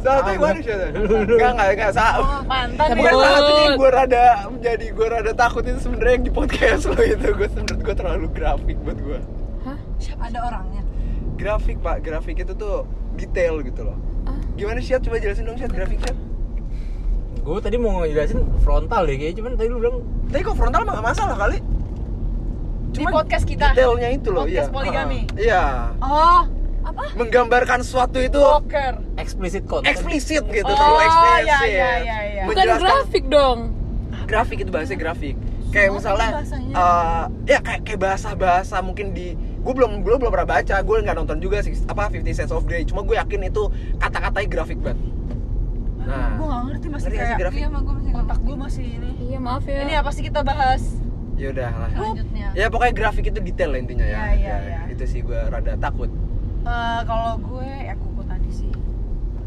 Satunya 0.00 0.32
Ah, 0.32 0.40
mana 0.40 0.60
sih 0.64 0.72
ada? 0.72 0.86
Enggak 0.96 1.50
enggak 1.52 1.68
enggak 1.76 1.92
sa 1.92 2.04
oh 2.16 2.40
mantan. 2.48 2.86
Bukan 2.96 3.12
ya 3.12 3.28
satunya 3.28 3.62
yang 3.62 3.76
gue 3.76 3.90
rada 3.92 4.24
menjadi 4.48 4.86
gue 4.88 5.06
rada 5.06 5.32
takut 5.36 5.62
itu 5.68 5.78
sebenarnya 5.78 6.12
yang 6.16 6.24
di 6.24 6.32
podcast 6.32 6.82
lo 6.88 6.96
itu. 6.98 7.28
Gue 7.36 7.48
menurut 7.52 7.80
gue 7.84 7.94
terlalu 7.94 8.26
grafik 8.32 8.76
buat 8.80 8.98
gue 8.98 9.18
Hah? 9.60 9.78
ada 10.24 10.38
orangnya? 10.40 10.82
Grafik 11.36 11.76
pak. 11.84 12.00
Grafik 12.00 12.40
itu 12.40 12.56
tuh 12.56 12.88
detail 13.14 13.60
gitu 13.60 13.84
loh. 13.84 13.96
Ah. 14.24 14.36
gimana 14.56 14.80
sih 14.80 14.96
coba 14.96 15.16
jelasin 15.16 15.44
dong 15.44 15.56
sih 15.56 15.64
grafik 15.64 15.96
Syat 16.00 16.16
Gue 17.40 17.56
tadi 17.56 17.80
mau 17.80 18.04
ngejelasin 18.04 18.44
frontal 18.60 19.08
deh 19.08 19.16
kayaknya, 19.16 19.40
cuman 19.40 19.50
tadi 19.56 19.68
lu 19.68 19.80
bilang 19.80 19.96
tapi 20.28 20.44
kok 20.44 20.56
frontal 20.60 20.84
mah 20.84 20.92
gak 21.00 21.06
masalah 21.08 21.36
kali 21.40 21.58
di 22.92 23.04
podcast 23.04 23.44
kita 23.44 23.66
detailnya 23.70 24.08
itu 24.10 24.28
loh 24.28 24.44
iya 24.44 24.62
Podcast 24.62 24.70
poligami. 24.72 25.20
Ah, 25.24 25.36
iya 25.36 25.64
oh 25.98 26.40
apa 26.80 27.02
menggambarkan 27.14 27.80
sesuatu 27.80 28.18
itu 28.18 28.40
poker 28.40 28.98
explicit 29.16 29.62
content. 29.64 29.88
eksplisit 29.88 30.42
gitu 30.44 30.64
Oh, 30.64 30.72
terlalu 30.72 30.98
eksplisit 31.00 31.44
iya, 31.44 31.58
iya, 31.62 31.90
iya, 31.98 32.18
iya. 32.26 32.42
Bukan 32.44 32.56
Menjelaskan- 32.58 32.82
grafik 32.82 33.24
dong. 33.26 33.58
grafik 34.22 34.58
itu 34.58 34.70
bahasa 34.70 34.94
grafik 34.94 35.36
kayak 35.68 35.88
Oh, 35.88 35.94
misalnya 35.96 36.28
bahasanya. 36.32 36.74
eh, 36.74 37.24
ya 37.46 37.58
kayak 37.60 37.80
kayak 37.84 38.00
bahasa 38.00 38.28
bahasa 38.32 38.76
mungkin 38.80 39.10
di 39.10 39.34
gue 39.36 39.72
belum 39.72 40.00
gue 40.00 40.14
belum 40.16 40.30
pernah 40.30 40.48
baca 40.50 40.76
gue 40.76 40.96
nggak 41.00 41.16
nonton 41.16 41.38
juga 41.38 41.60
sih 41.60 41.76
apa 41.84 42.08
Fifty 42.08 42.32
Shades 42.32 42.50
of 42.50 42.64
Grey 42.64 42.82
cuma 42.82 43.02
gue 43.02 43.14
yakin 43.14 43.44
itu 43.44 43.68
kata-katanya 43.96 44.48
grafik 44.48 44.78
banget 44.78 44.98
nah 46.00 46.26
gue 46.32 46.42
gak 46.44 46.62
ngerti 46.64 46.86
masih 46.88 47.04
Ngerti 47.04 47.12
nggak 47.12 47.20
sih 47.20 47.28
kayak 47.28 47.38
grafik? 47.38 47.60
iya 47.60 47.68
mah 47.68 47.80
gue 47.80 47.94
masih 47.94 48.12
otak 48.16 48.38
gue 48.40 48.56
masih 48.56 48.86
ini 48.88 49.10
Iya, 49.22 49.38
maaf 49.38 49.62
ya. 49.62 49.78
ini 49.80 49.92
apa 49.94 50.10
sih 50.10 50.22
kita 50.24 50.40
bahas 50.40 50.82
ya 51.40 51.48
udah 51.50 51.70
lah. 51.72 51.88
Selanjutnya. 51.90 52.46
Ya 52.52 52.66
pokoknya 52.68 52.92
grafik 52.92 53.24
itu 53.26 53.40
detail 53.40 53.70
lah 53.70 53.80
intinya 53.80 54.04
ya, 54.04 54.12
Iya, 54.12 54.24
iya, 54.30 54.36
Ya, 54.36 54.56
iya. 54.60 54.80
itu 54.88 55.04
sih 55.04 55.20
gue 55.20 55.40
rada 55.42 55.72
takut. 55.74 56.10
Eh, 56.60 57.00
kalau 57.02 57.30
gue 57.36 57.64
ya 57.64 57.94
kuku 57.96 58.22
tadi 58.22 58.50
sih. 58.50 58.70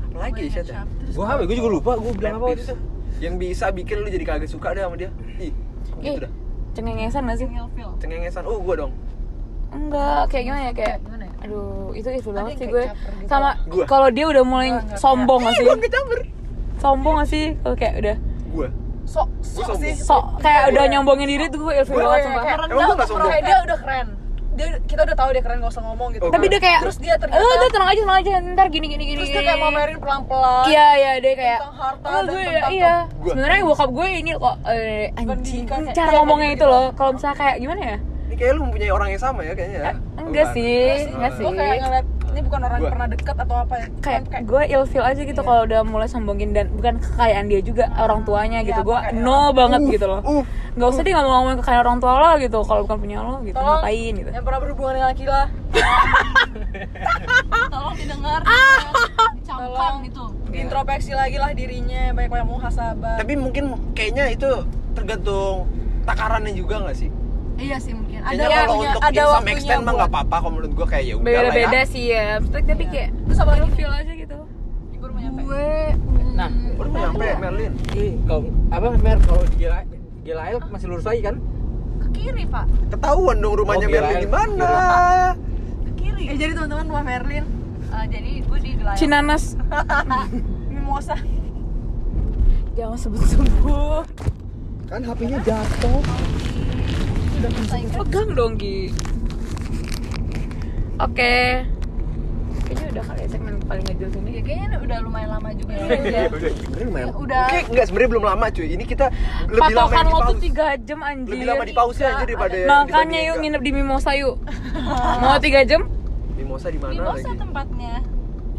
Apalagi 0.04 0.44
sih. 0.48 0.62
Terus 0.66 1.14
Gue 1.14 1.24
apa? 1.24 1.42
Gue 1.44 1.56
juga 1.56 1.70
lupa. 1.72 1.92
Gue 1.96 2.14
bilang 2.14 2.38
apa 2.38 2.48
itu? 2.52 2.74
yang 3.22 3.38
bisa 3.38 3.70
bikin 3.70 4.02
lu 4.02 4.10
jadi 4.10 4.26
kagak 4.26 4.50
suka 4.50 4.74
deh 4.74 4.82
sama 4.82 4.98
dia. 4.98 5.14
Ih 5.38 5.54
gitu 6.02 6.20
dah. 6.20 6.32
cengengesan 6.74 7.22
gak 7.24 7.38
sih? 7.38 7.48
Cengengesan 8.02 8.44
oh 8.44 8.58
gue 8.60 8.76
dong. 8.76 8.92
Enggak, 9.70 10.28
kayak 10.28 10.44
gimana 10.44 10.62
ya? 10.64 10.74
Kayak 10.74 10.96
gimana 11.00 11.24
ya? 11.24 11.34
aduh 11.44 11.92
itu 11.92 12.08
itu 12.10 12.30
banget 12.32 12.52
sih 12.56 12.68
gue. 12.68 12.84
gitu. 12.84 13.28
Sama 13.28 13.50
kalau 13.86 14.08
dia 14.10 14.26
udah 14.26 14.44
mulai 14.44 14.70
Enggak, 14.72 14.98
sombong 14.98 15.42
gak 15.44 15.56
sih? 15.56 15.68
sombong 16.80 17.16
gak 17.20 17.30
sih? 17.30 17.46
Kalau 17.60 17.76
kayak 17.76 17.94
udah. 18.00 18.16
Sok 19.14 19.30
sok 19.46 19.78
sih. 19.78 19.94
sok 19.94 20.42
kayak 20.42 20.74
udah 20.74 20.84
nyombongin 20.90 21.28
diri 21.30 21.46
tuh 21.54 21.70
gue 21.70 21.74
ilfil 21.78 22.02
banget 22.02 22.26
sumpah. 22.26 22.44
Emang 22.44 22.98
rendah 22.98 23.28
kayak 23.30 23.44
dia 23.46 23.58
udah 23.62 23.78
keren. 23.78 24.08
Dia 24.54 24.68
kita 24.86 25.02
udah 25.02 25.18
tahu 25.18 25.30
dia 25.34 25.42
keren 25.42 25.58
gak 25.66 25.74
usah 25.74 25.82
ngomong 25.82 26.10
gitu. 26.14 26.30
Oh, 26.30 26.34
tapi 26.34 26.46
dia 26.46 26.62
kayak 26.62 26.86
terus 26.86 26.98
dia 27.02 27.18
ternyata 27.18 27.42
eh 27.42 27.58
udah 27.58 27.70
tenang 27.74 27.90
aja 27.90 28.02
tenang 28.06 28.20
aja 28.22 28.32
ntar 28.54 28.68
gini 28.70 28.86
gini 28.86 29.04
gini 29.06 29.18
terus 29.22 29.34
dia 29.34 29.42
kayak 29.46 29.60
mamerin 29.62 29.98
pelan-pelan. 29.98 30.64
Iya 30.70 30.88
iya 30.98 31.12
dia 31.22 31.34
kayak 31.34 31.60
tentang 31.62 31.78
harta 31.78 32.06
oh 32.06 32.14
dan 32.14 32.26
gue 32.26 32.42
tentang 32.42 32.74
iya. 32.74 32.96
sebenarnya 33.22 33.62
bokap 33.66 33.90
gue 33.94 34.08
ini 34.14 34.32
kok 34.38 34.56
eh, 34.70 35.06
anjing 35.18 35.64
cara 35.70 35.90
kayak 35.94 36.14
ngomongnya 36.22 36.50
itu 36.54 36.66
loh. 36.66 36.86
kalau 36.94 37.12
misalnya 37.18 37.38
kayak 37.38 37.56
gimana 37.62 37.82
ya? 37.82 37.98
Ini 38.02 38.36
kayak 38.38 38.52
lu 38.58 38.62
mempunyai 38.66 38.92
orang 38.94 39.10
yang 39.14 39.22
sama 39.22 39.40
ya 39.46 39.54
kayaknya. 39.54 39.80
ya? 39.82 39.94
enggak 40.22 40.48
sih 40.54 41.06
enggak 41.10 41.32
sih. 41.38 41.44
gue 41.46 41.54
kayak 41.54 41.78
ngeliat 41.82 42.08
ini 42.34 42.42
bukan 42.42 42.60
orang 42.60 42.76
Gua. 42.76 42.84
yang 42.84 42.94
pernah 42.98 43.10
dekat 43.10 43.36
atau 43.38 43.56
apa 43.56 43.74
ya? 43.78 43.86
Kayak 44.02 44.22
Cuman 44.26 44.42
gue 44.44 44.62
ilfeel 44.74 45.06
aja 45.06 45.22
gitu 45.22 45.40
kalau 45.40 45.62
udah 45.64 45.82
mulai 45.86 46.08
sombongin 46.10 46.50
dan 46.52 46.66
bukan 46.74 46.98
kekayaan 46.98 47.46
dia 47.46 47.62
juga 47.62 47.84
orang 47.96 48.20
tuanya 48.26 48.60
gitu. 48.62 48.82
Iya, 48.82 48.84
gue 48.84 48.98
no 49.22 49.54
banget 49.54 49.80
Uh, 49.80 49.90
gitu 49.94 50.06
loh. 50.10 50.20
uh. 50.22 50.44
nggak 50.74 50.88
usah 50.90 51.02
deh 51.02 51.14
ngomong-ngomongin 51.14 51.58
kekayaan 51.62 51.84
orang 51.86 51.98
tua 52.02 52.14
lo 52.18 52.30
gitu. 52.38 52.60
Kalau 52.66 52.82
bukan 52.84 52.98
punya 52.98 53.18
lo 53.22 53.34
gitu 53.42 53.54
Tolong. 53.54 53.80
ngapain 53.80 54.14
gitu? 54.18 54.30
yang 54.34 54.44
pernah 54.44 54.60
berhubungan 54.60 54.94
dengan 54.98 55.10
Akila. 55.14 55.42
Tolong 57.74 57.96
didengar. 57.96 58.42
Dicamkan 59.38 59.94
gitu 60.04 60.24
introspeksi 60.54 61.12
lagi 61.18 61.38
lah 61.42 61.50
dirinya 61.52 62.14
banyak 62.14 62.30
banyak 62.30 62.48
muhasabah. 62.48 63.18
Tapi 63.18 63.34
mungkin 63.36 63.74
kayaknya 63.98 64.30
itu 64.30 64.50
tergantung 64.94 65.66
takarannya 66.06 66.54
juga 66.54 66.86
nggak 66.86 66.96
sih? 66.96 67.10
Iya 67.56 67.78
sih 67.78 67.92
mungkin. 67.92 68.20
Ada 68.20 68.30
Kayaknya 68.34 68.48
kalau 68.48 68.74
waktunya 68.74 68.90
untuk 68.90 69.04
ada 69.04 69.14
in 69.14 69.24
some 69.24 69.34
waktunya 69.34 69.54
extent 69.54 69.82
mah 69.82 69.94
nggak 69.94 70.10
apa-apa 70.10 70.36
kalau 70.38 70.52
menurut 70.52 70.72
gua 70.74 70.88
kayak 70.88 71.04
ya 71.04 71.16
udah 71.16 71.24
lah 71.24 71.42
beda-beda 71.44 71.76
ya. 71.76 71.84
sih 71.86 72.04
ya. 72.08 72.26
Maksudnya 72.38 72.64
tapi 72.68 72.86
kayak 72.88 73.10
terus 73.24 73.38
apa 73.38 73.52
lagi? 73.52 73.70
feel 73.74 73.92
aja 73.92 74.14
gitu. 74.14 74.38
Gue 74.90 75.00
baru 75.00 75.12
mau 75.12 75.22
nyampe. 75.22 75.42
gue 75.42 75.68
nah 76.34 76.50
Baru 76.74 76.88
mau 76.90 77.00
nyampe 77.00 77.26
Merlin. 77.38 77.72
ini 77.92 78.06
kalau 78.24 78.42
apa 78.70 78.86
mer 78.96 79.18
kalau 79.22 79.44
di 79.44 79.56
Gila 79.58 79.80
Gilail 80.24 80.58
masih 80.66 80.88
lurus 80.88 81.04
lagi 81.04 81.22
kan? 81.22 81.36
Ke 82.00 82.08
kiri 82.12 82.44
pak. 82.46 82.66
Ketahuan 82.90 83.38
dong 83.38 83.56
rumahnya 83.56 83.86
Oh, 83.86 83.92
Merlin 83.92 84.18
di 84.18 84.30
mana? 84.30 84.72
ke 85.84 85.92
kiri. 85.96 86.24
Eh 86.26 86.36
jadi 86.36 86.52
teman-teman 86.54 86.86
rumah 86.88 87.04
Merlin. 87.04 87.46
Eh, 87.86 88.06
jadi 88.10 88.32
gue 88.42 88.60
di 88.60 88.72
Gelayang 88.74 88.98
Cinanas. 88.98 89.44
Mimosa. 90.74 91.14
Jangan 92.74 92.98
sebut-sebut. 92.98 94.06
Kan 94.84 95.02
HP-nya 95.02 95.38
jatuh. 95.40 96.02
Pegang 97.94 98.30
dong 98.34 98.54
Gi 98.56 98.90
oke 100.96 101.36
kayaknya 102.64 102.88
udah 102.90 103.04
kali 103.04 103.20
ya 103.20 103.28
segmen 103.28 103.54
paling 103.64 103.84
ngejel 103.84 104.10
sini 104.10 104.30
ya 104.32 104.42
kayaknya 104.42 104.78
udah 104.80 104.98
lumayan 105.04 105.30
lama 105.30 105.50
juga 105.52 105.74
ya 105.76 105.84
Iya, 105.84 106.22
udah 106.30 106.52
sebenarnya 106.54 106.86
lumayan. 106.88 107.08
Udah. 107.14 107.46
Oke, 107.46 107.60
enggak 107.68 107.86
sebenarnya 107.86 108.10
belum 108.10 108.26
lama 108.26 108.46
cuy. 108.50 108.68
Ini 108.72 108.84
kita 108.84 109.06
lebih 109.46 109.60
lama 109.76 109.84
patokan 109.84 110.04
di 110.04 110.12
lo 110.12 110.20
tuh. 110.24 110.38
3 110.80 110.88
jam 110.88 111.00
anjir 111.02 111.32
Lebih 111.34 111.48
lama 111.50 111.64
di 111.64 111.74
pause 111.74 112.02
aja 112.02 112.24
daripada 112.24 112.56
makanya 112.64 113.20
yuk 113.24 113.36
nginep 113.40 113.62
di 113.62 113.72
Mimosa 113.74 114.12
yuk 114.16 114.36
mau 115.22 115.36
3 115.36 115.70
jam 115.70 115.82
Mimosa 116.34 116.68
di 116.72 116.80
mana 116.80 116.92
Mimosa 116.94 117.28
lagi? 117.28 117.40
tempatnya 117.40 117.94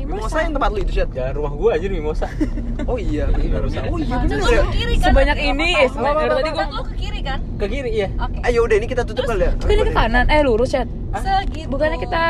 Mimosa 0.04 0.36
yang 0.40 0.52
tempat 0.52 0.70
lu 0.70 0.78
itu, 0.78 0.92
Syat? 0.94 1.08
jalan 1.10 1.32
rumah 1.34 1.52
gua 1.52 1.70
aja 1.74 1.84
nih 1.84 1.98
Mimosa. 1.98 2.26
Oh 2.84 2.96
iya, 2.96 3.24
benar. 3.26 3.60
Oh 3.86 3.98
iya 3.98 4.16
benar 4.18 4.36
Lu 4.36 4.46
ya. 4.46 4.62
ke 4.62 4.72
kiri 4.72 4.94
kan? 4.94 5.10
Sebanyak 5.10 5.38
ini. 5.38 5.68
eh 5.74 5.88
sebanyak 5.88 6.16
dari 6.16 6.32
tadi 6.34 6.50
gue 6.50 6.66
lu 6.70 6.82
ke 6.82 6.94
kiri 6.94 7.20
kan? 7.20 7.38
Ke 7.56 7.66
kiri 7.66 7.90
iya. 7.90 8.08
Oke. 8.16 8.38
Ayo 8.42 8.58
udah 8.62 8.76
ini 8.76 8.86
kita 8.86 9.02
tutup 9.02 9.24
kali 9.24 9.42
ya. 9.42 9.52
ini 9.64 9.82
ke 9.82 9.92
kanan. 9.92 10.24
Eh 10.28 10.40
lurus 10.40 10.70
chat. 10.70 10.88
Segitu 11.14 11.66
bukannya 11.66 11.98
kita 11.98 12.22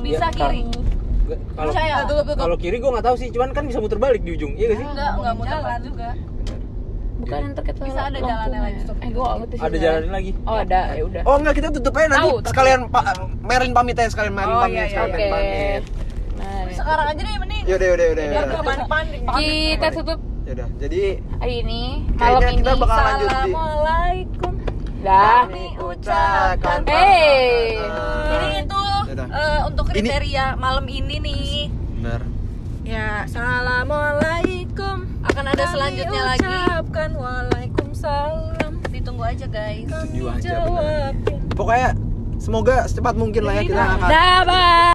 bisa 0.00 0.26
Iya, 0.26 0.36
kiri? 0.36 0.62
Gua- 1.26 1.40
kalau 1.52 1.72
tutup. 2.06 2.36
kalau 2.36 2.56
kiri 2.56 2.76
gua 2.78 2.90
nggak 2.94 3.06
tahu 3.06 3.16
sih 3.16 3.28
cuman 3.28 3.50
kan 3.50 3.64
bisa 3.64 3.78
muter 3.78 3.98
balik 3.98 4.22
di 4.22 4.30
ujung. 4.32 4.54
Iya 4.54 4.66
gak 4.68 4.78
sih? 4.78 4.86
Enggak 4.86 5.10
enggak 5.16 5.34
muter 5.34 5.58
jalan. 5.58 5.80
juga. 5.82 6.08
Bukan 7.16 7.40
ntar 7.50 7.64
kita 7.64 7.80
Bisa 7.80 8.00
ada 8.04 8.18
jalannya 8.20 8.52
ya. 8.52 8.60
lagi, 8.62 8.80
eh 9.00 9.08
gue 9.08 9.24
gak 9.24 9.36
ngerti 9.40 9.54
sih 9.56 9.64
ada 9.64 9.76
jalan 9.80 10.02
lagi. 10.12 10.30
Oh 10.44 10.56
ada. 10.56 10.80
Ya 10.92 11.02
udah. 11.02 11.22
Oh 11.24 11.34
enggak 11.34 11.54
kita 11.56 11.68
tutup 11.72 11.92
aja 11.96 12.06
nanti 12.06 12.28
sekalian 12.44 12.80
Pak 12.86 13.04
Merlin 13.40 13.72
pamit 13.72 13.96
aja 13.96 14.10
sekalian 14.12 14.34
Merlin 14.36 14.52
Oh, 14.52 14.62
pamit 14.62 14.76
iya, 14.76 14.84
iya, 14.84 14.92
sekalian 14.92 15.10
oke 15.10 15.26
pamit. 15.32 15.82
Sekarang 16.86 17.06
aja 17.08 17.18
deh 17.20 17.34
mending 17.36 17.64
Yaudah 17.66 17.86
yaudah 17.88 18.06
yaudah. 18.06 18.24
yaudah. 18.24 18.46
gak 18.46 18.62
panik-panik 18.62 19.20
kita 19.34 19.86
tutup 19.92 20.18
Yaudah. 20.46 20.68
Jadi 20.78 21.02
ini 21.44 21.82
malam 22.14 22.40
ini 22.44 22.54
kita 22.56 22.72
bakal 22.76 22.94
lanjut 22.96 23.26
di 23.26 23.34
Assalamualaikum 23.34 24.52
dah 24.96 25.22
kami 25.42 25.66
ucapkan 25.76 26.78
Hey. 26.84 27.82
jadi 28.28 28.46
itu 28.60 28.82
Yaudah. 29.04 29.26
eh, 29.28 29.60
untuk 29.64 29.84
Ini- 29.88 29.98
kriteria 30.00 30.44
malam 30.56 30.86
ini 30.86 31.16
nih 31.16 31.46
benar. 31.96 32.22
Ya, 32.86 33.26
assalamualaikum. 33.26 34.96
Akan 35.20 35.44
ada 35.44 35.64
selanjutnya 35.66 36.22
lagi. 36.24 36.46
Ucapkan 36.46 37.10
waalaikumsalam. 37.18 38.78
Ditunggu 38.86 39.26
aja 39.26 39.46
guys. 39.48 39.90
Setuju 39.90 40.22
aja. 40.30 40.54
Pokoknya 41.50 41.98
semoga 42.38 42.86
secepat 42.86 43.14
mungkin 43.14 43.42
lah 43.42 43.54
ya 43.54 43.62
kita 43.64 43.74
akan 43.74 44.06
dah 44.06 44.38
bye 44.44 44.76